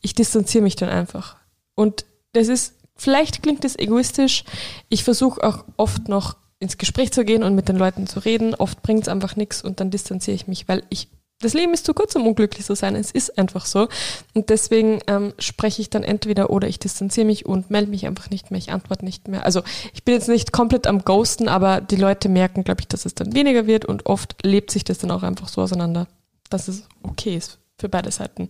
Ich 0.03 0.15
distanziere 0.15 0.63
mich 0.63 0.77
dann 0.77 0.89
einfach. 0.89 1.37
Und 1.75 2.05
das 2.33 2.49
ist 2.49 2.75
Vielleicht 2.97 3.43
klingt 3.43 3.65
es 3.65 3.79
egoistisch. 3.79 4.45
Ich 4.89 5.05
versuche 5.05 5.43
auch 5.45 5.65
oft 5.77 6.09
noch 6.09 6.37
ins 6.59 6.79
Gespräch 6.79 7.13
zu 7.13 7.25
gehen 7.25 7.43
und 7.43 7.55
mit 7.55 7.69
den 7.69 7.77
Leuten 7.77 8.07
zu 8.07 8.21
reden. 8.21 8.55
Oft 8.55 8.83
bringt 8.83 9.03
es 9.03 9.09
einfach 9.09 9.37
nichts 9.37 9.63
und 9.63 9.81
dann 9.81 9.91
distanziere 9.91 10.35
ich 10.35 10.47
mich, 10.49 10.69
weil 10.69 10.83
ich 10.89 11.09
das 11.41 11.53
Leben 11.53 11.75
ist 11.75 11.85
zu 11.85 11.93
kurz, 11.93 12.17
um 12.17 12.27
unglücklich 12.27 12.65
zu 12.65 12.75
sein. 12.75 12.97
Es 12.97 13.11
ist 13.11 13.39
einfach 13.39 13.67
so. 13.67 13.89
Und 14.33 14.49
deswegen 14.49 15.01
ähm, 15.07 15.35
spreche 15.39 15.83
ich 15.83 15.91
dann 15.91 16.03
entweder 16.03 16.49
oder 16.49 16.67
ich 16.67 16.79
distanziere 16.79 17.27
mich 17.27 17.45
und 17.45 17.71
melde 17.71 17.91
mich 17.91 18.07
einfach 18.07 18.31
nicht 18.31 18.51
mehr. 18.51 18.59
Ich 18.59 18.73
antworte 18.73 19.05
nicht 19.05 19.29
mehr. 19.29 19.45
Also 19.45 19.63
ich 19.93 20.03
bin 20.03 20.15
jetzt 20.15 20.29
nicht 20.29 20.53
komplett 20.53 20.87
am 20.87 21.05
Ghosten, 21.05 21.49
aber 21.49 21.83
die 21.83 21.97
Leute 21.97 22.31
merken, 22.31 22.65
glaube 22.65 22.81
ich, 22.81 22.89
dass 22.89 23.05
es 23.05 23.15
dann 23.15 23.35
weniger 23.35 23.67
wird 23.67 23.85
und 23.85 24.07
oft 24.07 24.35
lebt 24.45 24.71
sich 24.71 24.85
das 24.85 24.97
dann 24.97 25.11
auch 25.11 25.23
einfach 25.23 25.49
so 25.49 25.61
auseinander, 25.61 26.07
dass 26.49 26.69
es 26.69 26.85
okay 27.03 27.37
ist 27.37 27.59
für 27.79 27.91
beide 27.91 28.11
Seiten. 28.11 28.49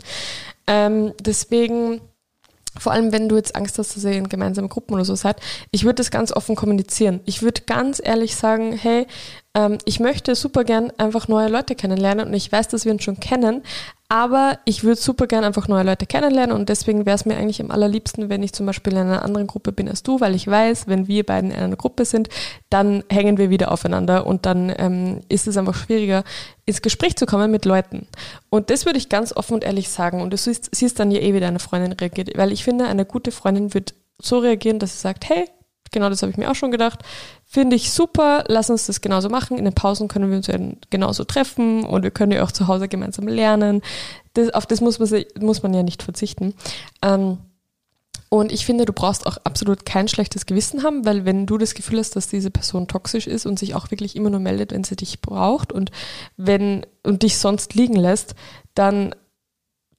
Ähm, 0.68 1.12
deswegen 1.20 2.00
vor 2.78 2.92
allem, 2.92 3.12
wenn 3.12 3.28
du 3.28 3.36
jetzt 3.36 3.56
Angst 3.56 3.78
hast, 3.78 3.96
dass 3.96 4.04
ihr 4.04 4.12
in 4.12 4.28
gemeinsamen 4.28 4.68
Gruppen 4.68 4.94
oder 4.94 5.04
so 5.04 5.14
seid, 5.14 5.40
ich 5.70 5.84
würde 5.84 5.96
das 5.96 6.10
ganz 6.10 6.32
offen 6.32 6.56
kommunizieren. 6.56 7.20
Ich 7.24 7.42
würde 7.42 7.62
ganz 7.66 8.00
ehrlich 8.02 8.36
sagen, 8.36 8.72
hey, 8.72 9.06
ähm, 9.54 9.78
ich 9.84 10.00
möchte 10.00 10.34
super 10.34 10.64
gern 10.64 10.92
einfach 10.98 11.28
neue 11.28 11.48
Leute 11.48 11.74
kennenlernen 11.74 12.28
und 12.28 12.34
ich 12.34 12.50
weiß, 12.52 12.68
dass 12.68 12.84
wir 12.84 12.92
uns 12.92 13.02
schon 13.02 13.20
kennen, 13.20 13.62
aber 14.08 14.58
ich 14.64 14.84
würde 14.84 15.00
super 15.00 15.26
gern 15.26 15.42
einfach 15.42 15.66
neue 15.66 15.82
Leute 15.82 16.06
kennenlernen 16.06 16.54
und 16.54 16.68
deswegen 16.68 17.06
wäre 17.06 17.16
es 17.16 17.24
mir 17.24 17.36
eigentlich 17.36 17.60
am 17.60 17.72
allerliebsten, 17.72 18.28
wenn 18.28 18.42
ich 18.42 18.52
zum 18.52 18.64
Beispiel 18.64 18.92
in 18.92 19.00
einer 19.00 19.22
anderen 19.22 19.48
Gruppe 19.48 19.72
bin 19.72 19.88
als 19.88 20.02
du, 20.04 20.20
weil 20.20 20.34
ich 20.34 20.46
weiß, 20.46 20.86
wenn 20.86 21.08
wir 21.08 21.26
beiden 21.26 21.50
in 21.50 21.58
einer 21.58 21.76
Gruppe 21.76 22.04
sind, 22.04 22.28
dann 22.70 23.02
hängen 23.10 23.36
wir 23.36 23.50
wieder 23.50 23.72
aufeinander 23.72 24.26
und 24.26 24.46
dann 24.46 24.72
ähm, 24.78 25.20
ist 25.28 25.48
es 25.48 25.56
einfach 25.56 25.74
schwieriger, 25.74 26.22
ins 26.66 26.82
Gespräch 26.82 27.16
zu 27.16 27.26
kommen 27.26 27.50
mit 27.50 27.64
Leuten. 27.64 28.06
Und 28.48 28.70
das 28.70 28.86
würde 28.86 28.98
ich 28.98 29.08
ganz 29.08 29.34
offen 29.34 29.54
und 29.54 29.64
ehrlich 29.64 29.88
sagen 29.88 30.22
und 30.22 30.32
du 30.32 30.36
siehst, 30.36 30.74
siehst 30.74 31.00
dann 31.00 31.10
ja 31.10 31.20
eh, 31.20 31.34
wie 31.34 31.40
deine 31.40 31.58
Freundin 31.58 31.92
reagiert, 31.92 32.30
weil 32.36 32.52
ich 32.52 32.62
finde, 32.62 32.86
eine 32.86 33.04
gute 33.04 33.32
Freundin 33.32 33.74
wird 33.74 33.94
so 34.18 34.38
reagieren, 34.38 34.78
dass 34.78 34.92
sie 34.92 35.00
sagt, 35.00 35.28
hey, 35.28 35.48
genau 35.90 36.10
das 36.10 36.22
habe 36.22 36.30
ich 36.30 36.38
mir 36.38 36.50
auch 36.50 36.54
schon 36.54 36.70
gedacht. 36.70 37.00
Finde 37.56 37.74
ich 37.74 37.90
super, 37.90 38.44
lass 38.48 38.68
uns 38.68 38.84
das 38.84 39.00
genauso 39.00 39.30
machen. 39.30 39.56
In 39.56 39.64
den 39.64 39.72
Pausen 39.72 40.08
können 40.08 40.28
wir 40.28 40.36
uns 40.36 40.46
ja 40.46 40.58
genauso 40.90 41.24
treffen 41.24 41.84
und 41.84 42.02
wir 42.02 42.10
können 42.10 42.32
ja 42.32 42.44
auch 42.44 42.52
zu 42.52 42.68
Hause 42.68 42.86
gemeinsam 42.86 43.26
lernen. 43.28 43.80
Das, 44.34 44.50
auf 44.50 44.66
das 44.66 44.82
muss 44.82 44.98
man, 44.98 45.24
muss 45.40 45.62
man 45.62 45.72
ja 45.72 45.82
nicht 45.82 46.02
verzichten. 46.02 46.52
Ähm, 47.00 47.38
und 48.28 48.52
ich 48.52 48.66
finde, 48.66 48.84
du 48.84 48.92
brauchst 48.92 49.26
auch 49.26 49.38
absolut 49.44 49.86
kein 49.86 50.06
schlechtes 50.06 50.44
Gewissen 50.44 50.82
haben, 50.82 51.06
weil 51.06 51.24
wenn 51.24 51.46
du 51.46 51.56
das 51.56 51.72
Gefühl 51.72 51.98
hast, 51.98 52.14
dass 52.14 52.28
diese 52.28 52.50
Person 52.50 52.88
toxisch 52.88 53.26
ist 53.26 53.46
und 53.46 53.58
sich 53.58 53.74
auch 53.74 53.90
wirklich 53.90 54.16
immer 54.16 54.28
nur 54.28 54.40
meldet, 54.40 54.72
wenn 54.72 54.84
sie 54.84 54.96
dich 54.96 55.22
braucht 55.22 55.72
und 55.72 55.90
wenn 56.36 56.84
und 57.04 57.22
dich 57.22 57.38
sonst 57.38 57.72
liegen 57.72 57.96
lässt, 57.96 58.34
dann 58.74 59.14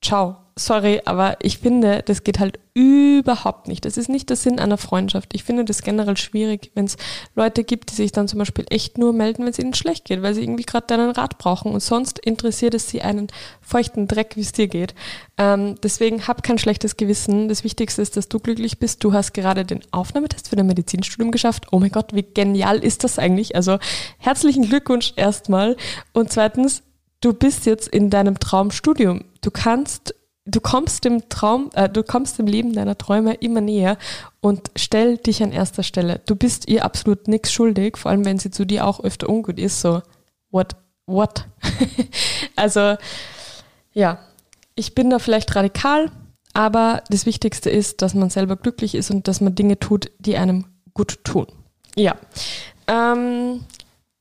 ciao. 0.01 0.37
Sorry, 0.59 1.01
aber 1.05 1.37
ich 1.43 1.59
finde, 1.59 2.01
das 2.03 2.23
geht 2.23 2.39
halt 2.39 2.59
überhaupt 2.73 3.67
nicht. 3.67 3.85
Das 3.85 3.95
ist 3.95 4.09
nicht 4.09 4.29
der 4.29 4.35
Sinn 4.35 4.59
einer 4.59 4.79
Freundschaft. 4.79 5.29
Ich 5.33 5.43
finde 5.43 5.63
das 5.63 5.83
generell 5.83 6.17
schwierig, 6.17 6.71
wenn 6.73 6.85
es 6.85 6.97
Leute 7.35 7.63
gibt, 7.63 7.91
die 7.91 7.95
sich 7.95 8.11
dann 8.11 8.27
zum 8.27 8.39
Beispiel 8.39 8.65
echt 8.71 8.97
nur 8.97 9.13
melden, 9.13 9.43
wenn 9.43 9.51
es 9.51 9.59
ihnen 9.59 9.75
schlecht 9.75 10.05
geht, 10.05 10.23
weil 10.23 10.33
sie 10.33 10.41
irgendwie 10.41 10.63
gerade 10.63 10.87
deinen 10.87 11.11
Rat 11.11 11.37
brauchen 11.37 11.73
und 11.73 11.81
sonst 11.81 12.17
interessiert 12.17 12.73
es 12.73 12.89
sie 12.89 13.03
einen 13.03 13.27
feuchten 13.61 14.07
Dreck, 14.07 14.35
wie 14.35 14.41
es 14.41 14.51
dir 14.51 14.67
geht. 14.67 14.95
Ähm, 15.37 15.75
deswegen 15.83 16.27
hab 16.27 16.41
kein 16.41 16.57
schlechtes 16.57 16.97
Gewissen. 16.97 17.49
Das 17.49 17.63
Wichtigste 17.63 18.01
ist, 18.01 18.17
dass 18.17 18.27
du 18.27 18.39
glücklich 18.39 18.79
bist. 18.79 19.03
Du 19.03 19.13
hast 19.13 19.33
gerade 19.35 19.63
den 19.63 19.81
Aufnahmetest 19.91 20.49
für 20.49 20.55
dein 20.55 20.65
Medizinstudium 20.65 21.31
geschafft. 21.31 21.67
Oh 21.71 21.77
mein 21.77 21.91
Gott, 21.91 22.15
wie 22.15 22.23
genial 22.23 22.79
ist 22.79 23.03
das 23.03 23.19
eigentlich? 23.19 23.55
Also 23.55 23.77
herzlichen 24.17 24.67
Glückwunsch 24.67 25.13
erstmal. 25.17 25.77
Und 26.13 26.31
zweitens, 26.31 26.81
du 27.21 27.33
bist 27.33 27.65
jetzt 27.65 27.87
in 27.87 28.09
deinem 28.09 28.39
Traumstudium. 28.39 29.25
Du 29.41 29.51
kannst, 29.51 30.15
du 30.45 30.59
kommst 30.59 31.05
dem 31.05 31.29
Traum, 31.29 31.69
äh, 31.73 31.89
du 31.89 32.03
kommst 32.03 32.39
dem 32.39 32.47
Leben 32.47 32.73
deiner 32.73 32.97
Träume 32.97 33.35
immer 33.35 33.61
näher 33.61 33.97
und 34.41 34.71
stell 34.75 35.17
dich 35.17 35.43
an 35.43 35.51
erster 35.51 35.83
Stelle. 35.83 36.21
Du 36.25 36.35
bist 36.35 36.67
ihr 36.67 36.85
absolut 36.85 37.27
nichts 37.27 37.51
schuldig, 37.51 37.97
vor 37.97 38.11
allem 38.11 38.25
wenn 38.25 38.39
sie 38.39 38.51
zu 38.51 38.65
dir 38.65 38.85
auch 38.85 39.03
öfter 39.03 39.29
ungut 39.29 39.59
ist, 39.59 39.81
so, 39.81 40.01
what, 40.51 40.75
what? 41.05 41.45
also, 42.55 42.95
ja, 43.93 44.19
ich 44.75 44.93
bin 44.93 45.09
da 45.09 45.19
vielleicht 45.19 45.55
radikal, 45.55 46.11
aber 46.53 47.03
das 47.09 47.25
Wichtigste 47.25 47.69
ist, 47.69 48.01
dass 48.01 48.13
man 48.13 48.29
selber 48.29 48.55
glücklich 48.55 48.95
ist 48.95 49.11
und 49.11 49.27
dass 49.27 49.41
man 49.41 49.55
Dinge 49.55 49.79
tut, 49.79 50.11
die 50.19 50.37
einem 50.37 50.65
gut 50.93 51.23
tun. 51.23 51.47
Ja. 51.95 52.15
Ähm, 52.87 53.65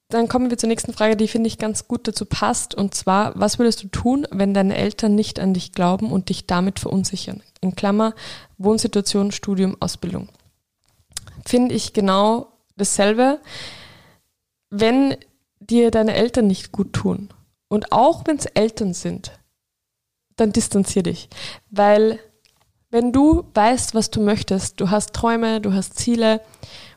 dann 0.09 0.29
kommen 0.29 0.51
wir 0.51 0.59
zur 0.59 0.69
nächsten 0.69 0.93
Frage, 0.93 1.17
die 1.17 1.27
finde 1.27 1.49
ich 1.49 1.59
ganz 1.59 1.89
gut 1.89 2.07
dazu 2.07 2.27
passt. 2.27 2.75
Und 2.75 2.95
zwar, 2.95 3.33
was 3.39 3.59
würdest 3.59 3.83
du 3.83 3.89
tun, 3.89 4.27
wenn 4.31 4.55
deine 4.55 4.77
Eltern 4.77 5.15
nicht 5.15 5.41
an 5.41 5.53
dich 5.53 5.73
glauben 5.73 6.13
und 6.13 6.29
dich 6.29 6.47
damit 6.47 6.79
verunsichern? 6.79 7.43
In 7.61 7.75
Klammer, 7.75 8.15
Wohnsituation, 8.57 9.33
Studium, 9.33 9.77
Ausbildung. 9.81 10.29
Finde 11.45 11.75
ich 11.75 11.93
genau 11.93 12.53
dasselbe. 12.77 13.41
Wenn 14.71 15.17
dir 15.59 15.91
deine 15.91 16.15
Eltern 16.15 16.47
nicht 16.47 16.71
gut 16.71 16.93
tun 16.93 17.31
und 17.69 17.91
auch 17.91 18.23
wenn 18.27 18.37
es 18.37 18.47
Eltern 18.47 18.95
sind, 18.95 19.33
dann 20.37 20.53
distanzier 20.53 21.03
dich. 21.03 21.29
Weil 21.71 22.21
wenn 22.91 23.13
du 23.13 23.45
weißt, 23.55 23.95
was 23.95 24.11
du 24.11 24.21
möchtest, 24.21 24.81
du 24.81 24.91
hast 24.91 25.13
Träume, 25.13 25.61
du 25.61 25.73
hast 25.73 25.99
Ziele, 25.99 26.41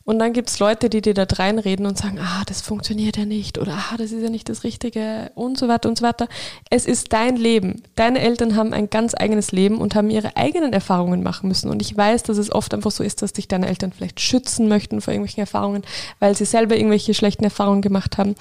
und 0.10 0.17
dann 0.17 0.34
gibt 0.34 0.50
es 0.50 0.58
Leute, 0.58 0.89
die 0.89 1.02
dir 1.02 1.13
da 1.13 1.28
reinreden 1.32 1.86
und 1.86 1.95
sagen, 1.95 2.17
ah, 2.19 2.41
das 2.48 2.62
funktioniert 2.62 3.15
ja 3.15 3.26
nicht 3.26 3.60
oder 3.60 3.74
ah, 3.74 3.95
das 3.95 4.12
ist 4.12 4.24
ja 4.24 4.32
nicht 4.32 4.50
das 4.50 4.63
Richtige 4.63 5.30
und 5.36 5.56
so 5.56 5.67
weiter 5.67 5.88
und 5.88 6.00
so 6.00 6.04
weiter. 6.04 6.28
Es 6.72 6.88
ist 6.88 7.13
dein 7.13 7.36
Leben. 7.36 7.84
Deine 7.93 8.19
Eltern 8.19 8.56
haben 8.56 8.74
ein 8.74 8.89
ganz 8.89 9.13
eigenes 9.13 9.52
Leben 9.52 9.78
und 9.78 9.93
haben 9.93 10.10
ihre 10.10 10.36
eigenen 10.36 10.74
Erfahrungen 10.74 11.22
machen 11.22 11.48
müssen. 11.48 11.69
Und 11.69 11.84
ich 11.84 11.95
weiß, 11.95 12.24
dass 12.24 12.39
es 12.39 12.52
oft 12.52 12.74
einfach 12.74 12.89
so 12.89 13.04
ist, 13.04 13.22
dass 13.22 13.34
dich 13.34 13.48
deine 13.48 13.67
Eltern 13.67 13.91
vielleicht 13.91 14.19
schützen 14.19 14.67
möchten 14.67 15.00
vor 15.00 15.13
irgendwelchen 15.13 15.41
Erfahrungen, 15.41 15.84
weil 16.17 16.36
sie 16.36 16.45
selber 16.45 16.76
irgendwelche 16.76 17.13
schlechten 17.13 17.43
Erfahrungen 17.43 17.84
gemacht 17.84 18.17
haben 18.17 18.34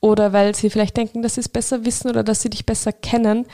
oder 0.00 0.34
weil 0.34 0.54
sie 0.54 0.68
vielleicht 0.68 0.98
denken, 0.98 1.22
dass 1.22 1.36
sie 1.36 1.40
es 1.40 1.48
besser 1.48 1.86
wissen 1.86 2.10
oder 2.10 2.22
dass 2.22 2.42
sie 2.42 2.50
dich 2.50 2.66
besser 2.66 2.92
kennen 2.92 3.46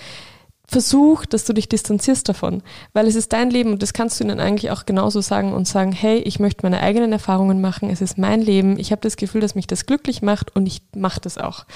versuch, 0.70 1.26
dass 1.26 1.44
du 1.44 1.52
dich 1.52 1.68
distanzierst 1.68 2.28
davon, 2.28 2.62
weil 2.92 3.09
es 3.09 3.16
ist 3.16 3.33
dein 3.33 3.50
Leben 3.50 3.72
und 3.72 3.83
das 3.83 3.92
kannst 3.92 4.20
du 4.20 4.24
ihnen 4.24 4.38
eigentlich 4.38 4.70
auch 4.70 4.87
genauso 4.87 5.20
sagen 5.20 5.52
und 5.52 5.66
sagen, 5.66 5.90
hey, 5.90 6.18
ich 6.18 6.38
möchte 6.38 6.62
meine 6.62 6.80
eigenen 6.80 7.12
Erfahrungen 7.12 7.61
machen, 7.61 7.90
es 7.90 8.00
ist 8.00 8.18
mein 8.18 8.40
Leben, 8.40 8.78
ich 8.78 8.92
habe 8.92 9.02
das 9.02 9.16
Gefühl, 9.16 9.40
dass 9.40 9.56
mich 9.56 9.66
das 9.66 9.85
glücklich 9.87 10.22
macht 10.22 10.54
und 10.54 10.66
ich 10.66 10.83
mache 10.94 11.20
das 11.20 11.38
auch. 11.38 11.66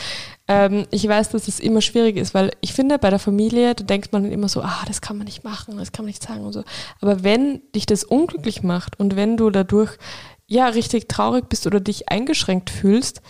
Ähm, 0.46 0.86
ich 0.92 1.08
weiß, 1.08 1.30
dass 1.30 1.48
es 1.48 1.58
immer 1.58 1.80
schwierig 1.80 2.16
ist, 2.16 2.34
weil 2.34 2.52
ich 2.60 2.72
finde, 2.72 3.00
bei 3.00 3.10
der 3.10 3.18
Familie, 3.18 3.74
da 3.74 3.82
denkt 3.82 4.12
man 4.12 4.30
immer 4.30 4.48
so, 4.48 4.62
ah, 4.62 4.84
das 4.86 5.00
kann 5.00 5.18
man 5.18 5.24
nicht 5.24 5.42
machen, 5.42 5.76
das 5.76 5.90
kann 5.90 6.04
man 6.04 6.10
nicht 6.10 6.22
sagen 6.22 6.44
und 6.44 6.52
so. 6.52 6.62
Aber 7.00 7.24
wenn 7.24 7.62
dich 7.74 7.86
das 7.86 8.04
unglücklich 8.04 8.62
macht 8.62 9.00
und 9.00 9.16
wenn 9.16 9.36
du 9.36 9.50
dadurch 9.50 9.98
ja 10.46 10.68
richtig 10.68 11.08
traurig 11.08 11.48
bist 11.48 11.66
oder 11.66 11.80
dich 11.80 12.10
eingeschränkt 12.10 12.70
fühlst, 12.70 13.22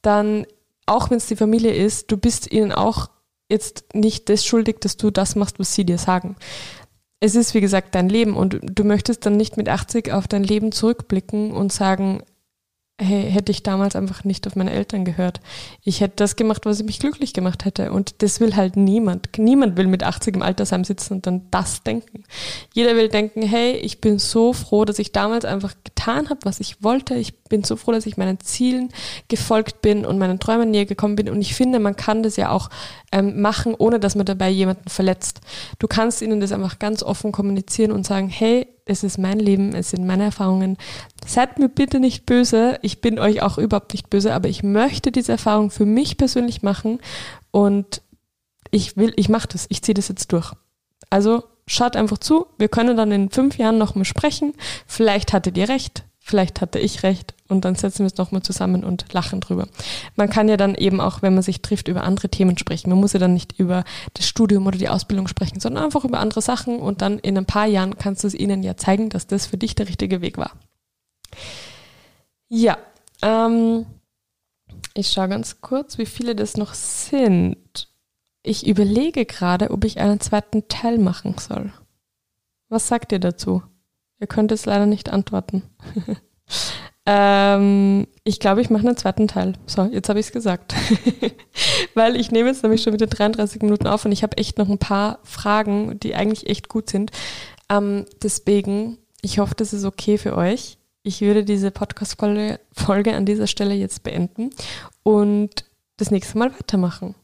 dann 0.00 0.46
auch 0.86 1.10
wenn 1.10 1.18
es 1.18 1.26
die 1.26 1.36
Familie 1.36 1.74
ist, 1.74 2.10
du 2.10 2.16
bist 2.16 2.50
ihnen 2.50 2.72
auch 2.72 3.10
jetzt 3.50 3.94
nicht 3.94 4.28
das 4.28 4.44
schuldig, 4.44 4.80
dass 4.80 4.96
du 4.96 5.10
das 5.10 5.36
machst, 5.36 5.58
was 5.58 5.74
sie 5.74 5.84
dir 5.84 5.98
sagen. 5.98 6.36
Es 7.20 7.34
ist, 7.34 7.52
wie 7.52 7.60
gesagt, 7.60 7.94
dein 7.94 8.08
Leben 8.08 8.34
und 8.34 8.58
du 8.62 8.84
möchtest 8.84 9.26
dann 9.26 9.36
nicht 9.36 9.56
mit 9.56 9.68
80 9.68 10.12
auf 10.12 10.26
dein 10.26 10.44
Leben 10.44 10.72
zurückblicken 10.72 11.52
und 11.52 11.72
sagen, 11.72 12.22
hey, 13.00 13.30
hätte 13.30 13.50
ich 13.50 13.62
damals 13.62 13.96
einfach 13.96 14.24
nicht 14.24 14.46
auf 14.46 14.56
meine 14.56 14.72
Eltern 14.72 15.04
gehört. 15.04 15.40
Ich 15.82 16.00
hätte 16.00 16.16
das 16.16 16.36
gemacht, 16.36 16.66
was 16.66 16.82
mich 16.82 16.98
glücklich 16.98 17.32
gemacht 17.32 17.64
hätte. 17.64 17.92
Und 17.92 18.22
das 18.22 18.40
will 18.40 18.56
halt 18.56 18.76
niemand. 18.76 19.28
Niemand 19.38 19.76
will 19.76 19.86
mit 19.86 20.02
80 20.02 20.36
im 20.36 20.42
Altersheim 20.42 20.84
sitzen 20.84 21.14
und 21.14 21.26
dann 21.26 21.46
das 21.50 21.82
denken. 21.82 22.24
Jeder 22.74 22.94
will 22.96 23.08
denken, 23.08 23.42
hey, 23.42 23.72
ich 23.72 24.00
bin 24.00 24.18
so 24.18 24.52
froh, 24.52 24.84
dass 24.84 24.98
ich 24.98 25.12
damals 25.12 25.44
einfach 25.44 25.74
getan 25.82 26.28
habe, 26.28 26.40
was 26.44 26.60
ich 26.60 26.82
wollte. 26.82 27.14
Ich 27.14 27.39
bin 27.50 27.62
so 27.64 27.76
froh, 27.76 27.92
dass 27.92 28.06
ich 28.06 28.16
meinen 28.16 28.40
Zielen 28.40 28.88
gefolgt 29.28 29.82
bin 29.82 30.06
und 30.06 30.18
meinen 30.18 30.40
Träumen 30.40 30.70
näher 30.70 30.86
gekommen 30.86 31.16
bin. 31.16 31.28
Und 31.28 31.42
ich 31.42 31.54
finde, 31.54 31.78
man 31.78 31.96
kann 31.96 32.22
das 32.22 32.36
ja 32.36 32.50
auch 32.50 32.70
ähm, 33.12 33.42
machen, 33.42 33.74
ohne 33.76 34.00
dass 34.00 34.14
man 34.14 34.24
dabei 34.24 34.48
jemanden 34.48 34.88
verletzt. 34.88 35.42
Du 35.78 35.86
kannst 35.86 36.22
ihnen 36.22 36.40
das 36.40 36.52
einfach 36.52 36.78
ganz 36.78 37.02
offen 37.02 37.32
kommunizieren 37.32 37.92
und 37.92 38.06
sagen, 38.06 38.30
hey, 38.30 38.66
es 38.86 39.04
ist 39.04 39.18
mein 39.18 39.38
Leben, 39.38 39.74
es 39.74 39.90
sind 39.90 40.06
meine 40.06 40.24
Erfahrungen. 40.24 40.78
Seid 41.26 41.58
mir 41.58 41.68
bitte 41.68 42.00
nicht 42.00 42.24
böse, 42.24 42.78
ich 42.80 43.02
bin 43.02 43.18
euch 43.18 43.42
auch 43.42 43.58
überhaupt 43.58 43.92
nicht 43.92 44.08
böse, 44.08 44.32
aber 44.32 44.48
ich 44.48 44.62
möchte 44.62 45.12
diese 45.12 45.32
Erfahrung 45.32 45.70
für 45.70 45.84
mich 45.84 46.16
persönlich 46.16 46.62
machen 46.62 47.00
und 47.50 48.00
ich 48.70 48.96
will, 48.96 49.12
ich 49.16 49.28
mache 49.28 49.48
das, 49.48 49.66
ich 49.68 49.82
ziehe 49.82 49.94
das 49.94 50.08
jetzt 50.08 50.32
durch. 50.32 50.52
Also 51.10 51.44
schaut 51.66 51.96
einfach 51.96 52.18
zu, 52.18 52.46
wir 52.58 52.68
können 52.68 52.96
dann 52.96 53.12
in 53.12 53.30
fünf 53.30 53.58
Jahren 53.58 53.78
nochmal 53.78 54.04
sprechen. 54.04 54.54
Vielleicht 54.86 55.32
hattet 55.32 55.56
ihr 55.56 55.68
recht, 55.68 56.04
vielleicht 56.18 56.60
hatte 56.60 56.78
ich 56.78 57.02
recht 57.02 57.34
und 57.50 57.64
dann 57.64 57.74
setzen 57.74 58.00
wir 58.00 58.06
es 58.06 58.16
nochmal 58.16 58.42
zusammen 58.42 58.84
und 58.84 59.12
lachen 59.12 59.40
drüber. 59.40 59.66
Man 60.16 60.30
kann 60.30 60.48
ja 60.48 60.56
dann 60.56 60.74
eben 60.74 61.00
auch, 61.00 61.22
wenn 61.22 61.34
man 61.34 61.42
sich 61.42 61.62
trifft, 61.62 61.88
über 61.88 62.04
andere 62.04 62.28
Themen 62.28 62.56
sprechen. 62.56 62.90
Man 62.90 63.00
muss 63.00 63.12
ja 63.12 63.18
dann 63.18 63.34
nicht 63.34 63.58
über 63.58 63.84
das 64.14 64.26
Studium 64.26 64.66
oder 64.66 64.78
die 64.78 64.88
Ausbildung 64.88 65.28
sprechen, 65.28 65.60
sondern 65.60 65.84
einfach 65.84 66.04
über 66.04 66.20
andere 66.20 66.42
Sachen 66.42 66.78
und 66.78 67.02
dann 67.02 67.18
in 67.18 67.36
ein 67.36 67.46
paar 67.46 67.66
Jahren 67.66 67.98
kannst 67.98 68.22
du 68.22 68.28
es 68.28 68.34
ihnen 68.34 68.62
ja 68.62 68.76
zeigen, 68.76 69.10
dass 69.10 69.26
das 69.26 69.46
für 69.46 69.56
dich 69.56 69.74
der 69.74 69.88
richtige 69.88 70.20
Weg 70.20 70.38
war. 70.38 70.52
Ja, 72.48 72.78
ähm, 73.22 73.86
ich 74.94 75.10
schaue 75.12 75.28
ganz 75.28 75.60
kurz, 75.60 75.98
wie 75.98 76.06
viele 76.06 76.34
das 76.34 76.56
noch 76.56 76.74
sind. 76.74 77.88
Ich 78.42 78.66
überlege 78.66 79.26
gerade, 79.26 79.70
ob 79.70 79.84
ich 79.84 80.00
einen 80.00 80.20
zweiten 80.20 80.66
Teil 80.68 80.98
machen 80.98 81.36
soll. 81.38 81.72
Was 82.68 82.88
sagt 82.88 83.12
ihr 83.12 83.18
dazu? 83.18 83.62
Ihr 84.18 84.26
könnt 84.26 84.52
es 84.52 84.66
leider 84.66 84.86
nicht 84.86 85.10
antworten. 85.10 85.62
ähm, 87.06 88.06
ich 88.24 88.40
glaube, 88.40 88.60
ich 88.60 88.70
mache 88.70 88.86
einen 88.86 88.96
zweiten 88.96 89.26
Teil. 89.26 89.54
So, 89.66 89.84
jetzt 89.84 90.08
habe 90.08 90.20
ich 90.20 90.26
es 90.26 90.32
gesagt. 90.32 90.74
Weil 91.94 92.16
ich 92.16 92.30
nehme 92.30 92.48
jetzt 92.48 92.62
nämlich 92.62 92.82
schon 92.82 92.92
wieder 92.92 93.06
33 93.06 93.62
Minuten 93.62 93.86
auf 93.86 94.04
und 94.04 94.12
ich 94.12 94.22
habe 94.22 94.36
echt 94.36 94.58
noch 94.58 94.68
ein 94.68 94.78
paar 94.78 95.18
Fragen, 95.24 95.98
die 96.00 96.14
eigentlich 96.14 96.48
echt 96.48 96.68
gut 96.68 96.90
sind. 96.90 97.10
Ähm, 97.68 98.06
deswegen, 98.22 98.98
ich 99.22 99.38
hoffe, 99.38 99.54
das 99.56 99.72
ist 99.72 99.84
okay 99.84 100.18
für 100.18 100.36
euch. 100.36 100.78
Ich 101.02 101.22
würde 101.22 101.44
diese 101.44 101.70
Podcast-Folge 101.70 103.14
an 103.14 103.24
dieser 103.24 103.46
Stelle 103.46 103.74
jetzt 103.74 104.02
beenden 104.02 104.50
und 105.02 105.64
das 105.96 106.10
nächste 106.10 106.36
Mal 106.36 106.52
weitermachen. 106.52 107.14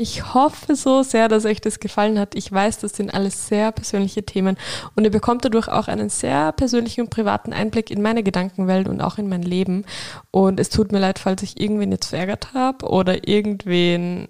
Ich 0.00 0.32
hoffe 0.32 0.76
so 0.76 1.02
sehr, 1.02 1.26
dass 1.26 1.44
euch 1.44 1.60
das 1.60 1.80
gefallen 1.80 2.20
hat. 2.20 2.36
Ich 2.36 2.52
weiß, 2.52 2.78
das 2.78 2.92
sind 2.92 3.12
alles 3.12 3.48
sehr 3.48 3.72
persönliche 3.72 4.22
Themen 4.22 4.56
und 4.94 5.02
ihr 5.02 5.10
bekommt 5.10 5.44
dadurch 5.44 5.66
auch 5.66 5.88
einen 5.88 6.08
sehr 6.08 6.52
persönlichen 6.52 7.00
und 7.00 7.10
privaten 7.10 7.52
Einblick 7.52 7.90
in 7.90 8.00
meine 8.00 8.22
Gedankenwelt 8.22 8.86
und 8.88 9.00
auch 9.00 9.18
in 9.18 9.28
mein 9.28 9.42
Leben. 9.42 9.84
Und 10.30 10.60
es 10.60 10.70
tut 10.70 10.92
mir 10.92 11.00
leid, 11.00 11.18
falls 11.18 11.42
ich 11.42 11.60
irgendwen 11.60 11.90
jetzt 11.90 12.10
verärgert 12.10 12.54
habe 12.54 12.86
oder 12.86 13.26
irgendwen 13.26 14.28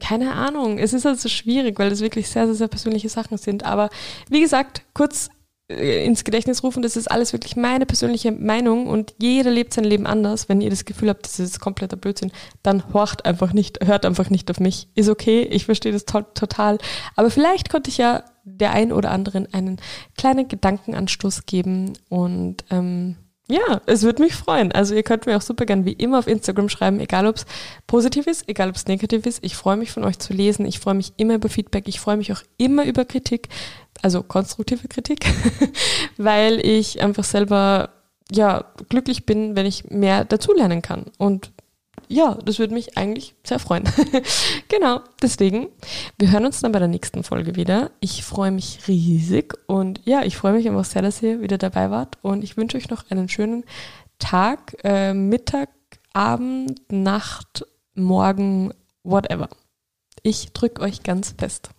keine 0.00 0.32
Ahnung. 0.32 0.78
Es 0.78 0.92
ist 0.92 1.06
also 1.06 1.28
schwierig, 1.28 1.78
weil 1.78 1.92
es 1.92 2.00
wirklich 2.00 2.28
sehr, 2.28 2.46
sehr, 2.46 2.56
sehr 2.56 2.68
persönliche 2.68 3.08
Sachen 3.08 3.38
sind. 3.38 3.64
Aber 3.64 3.90
wie 4.28 4.40
gesagt, 4.40 4.82
kurz 4.94 5.30
ins 5.68 6.24
Gedächtnis 6.24 6.62
rufen, 6.62 6.82
das 6.82 6.96
ist 6.96 7.10
alles 7.10 7.32
wirklich 7.32 7.56
meine 7.56 7.86
persönliche 7.86 8.32
Meinung 8.32 8.86
und 8.86 9.14
jeder 9.18 9.50
lebt 9.50 9.72
sein 9.72 9.84
Leben 9.84 10.06
anders. 10.06 10.48
Wenn 10.48 10.60
ihr 10.60 10.68
das 10.68 10.84
Gefühl 10.84 11.08
habt, 11.08 11.24
das 11.24 11.40
ist 11.40 11.58
kompletter 11.58 11.96
Blödsinn, 11.96 12.32
dann 12.62 12.92
horcht 12.92 13.24
einfach 13.24 13.54
nicht, 13.54 13.84
hört 13.84 14.04
einfach 14.04 14.28
nicht 14.28 14.50
auf 14.50 14.60
mich. 14.60 14.88
Ist 14.94 15.08
okay, 15.08 15.40
ich 15.42 15.64
verstehe 15.64 15.92
das 15.92 16.04
to 16.04 16.20
total. 16.20 16.78
Aber 17.16 17.30
vielleicht 17.30 17.70
konnte 17.70 17.88
ich 17.88 17.96
ja 17.96 18.24
der 18.44 18.72
ein 18.72 18.92
oder 18.92 19.10
anderen 19.10 19.52
einen 19.54 19.80
kleinen 20.18 20.48
Gedankenanstoß 20.48 21.46
geben 21.46 21.94
und 22.10 22.64
ähm, 22.70 23.16
ja, 23.46 23.82
es 23.86 24.02
würde 24.02 24.22
mich 24.22 24.34
freuen. 24.34 24.72
Also 24.72 24.94
ihr 24.94 25.02
könnt 25.02 25.26
mir 25.26 25.36
auch 25.36 25.42
super 25.42 25.66
gern 25.66 25.84
wie 25.84 25.92
immer 25.92 26.18
auf 26.18 26.26
Instagram 26.26 26.70
schreiben, 26.70 26.98
egal 26.98 27.26
ob 27.26 27.36
es 27.36 27.46
positiv 27.86 28.26
ist, 28.26 28.48
egal 28.48 28.70
ob 28.70 28.76
es 28.76 28.86
negativ 28.86 29.26
ist. 29.26 29.44
Ich 29.44 29.54
freue 29.54 29.76
mich 29.76 29.92
von 29.92 30.04
euch 30.04 30.18
zu 30.18 30.32
lesen. 30.32 30.64
Ich 30.64 30.78
freue 30.78 30.94
mich 30.94 31.12
immer 31.18 31.34
über 31.34 31.50
Feedback. 31.50 31.86
Ich 31.86 32.00
freue 32.00 32.16
mich 32.16 32.32
auch 32.32 32.42
immer 32.56 32.86
über 32.86 33.04
Kritik, 33.04 33.48
also 34.00 34.22
konstruktive 34.22 34.88
Kritik, 34.88 35.26
weil 36.16 36.58
ich 36.64 37.02
einfach 37.02 37.24
selber 37.24 37.90
ja 38.32 38.64
glücklich 38.88 39.26
bin, 39.26 39.56
wenn 39.56 39.66
ich 39.66 39.90
mehr 39.90 40.24
dazulernen 40.24 40.80
kann. 40.80 41.06
Und 41.18 41.52
ja, 42.08 42.34
das 42.44 42.58
würde 42.58 42.74
mich 42.74 42.96
eigentlich 42.96 43.34
sehr 43.44 43.58
freuen. 43.58 43.84
genau, 44.68 45.00
deswegen, 45.22 45.68
wir 46.18 46.30
hören 46.30 46.46
uns 46.46 46.60
dann 46.60 46.72
bei 46.72 46.78
der 46.78 46.88
nächsten 46.88 47.24
Folge 47.24 47.56
wieder. 47.56 47.90
Ich 48.00 48.24
freue 48.24 48.50
mich 48.50 48.86
riesig 48.88 49.54
und 49.66 50.00
ja, 50.04 50.22
ich 50.22 50.36
freue 50.36 50.52
mich 50.52 50.68
einfach 50.68 50.84
sehr, 50.84 51.02
dass 51.02 51.22
ihr 51.22 51.40
wieder 51.40 51.58
dabei 51.58 51.90
wart 51.90 52.18
und 52.22 52.44
ich 52.44 52.56
wünsche 52.56 52.76
euch 52.76 52.90
noch 52.90 53.10
einen 53.10 53.28
schönen 53.28 53.64
Tag, 54.18 54.76
äh, 54.84 55.14
Mittag, 55.14 55.70
Abend, 56.12 56.80
Nacht, 56.90 57.66
Morgen, 57.94 58.72
whatever. 59.02 59.48
Ich 60.22 60.52
drücke 60.52 60.82
euch 60.82 61.02
ganz 61.02 61.34
fest. 61.36 61.70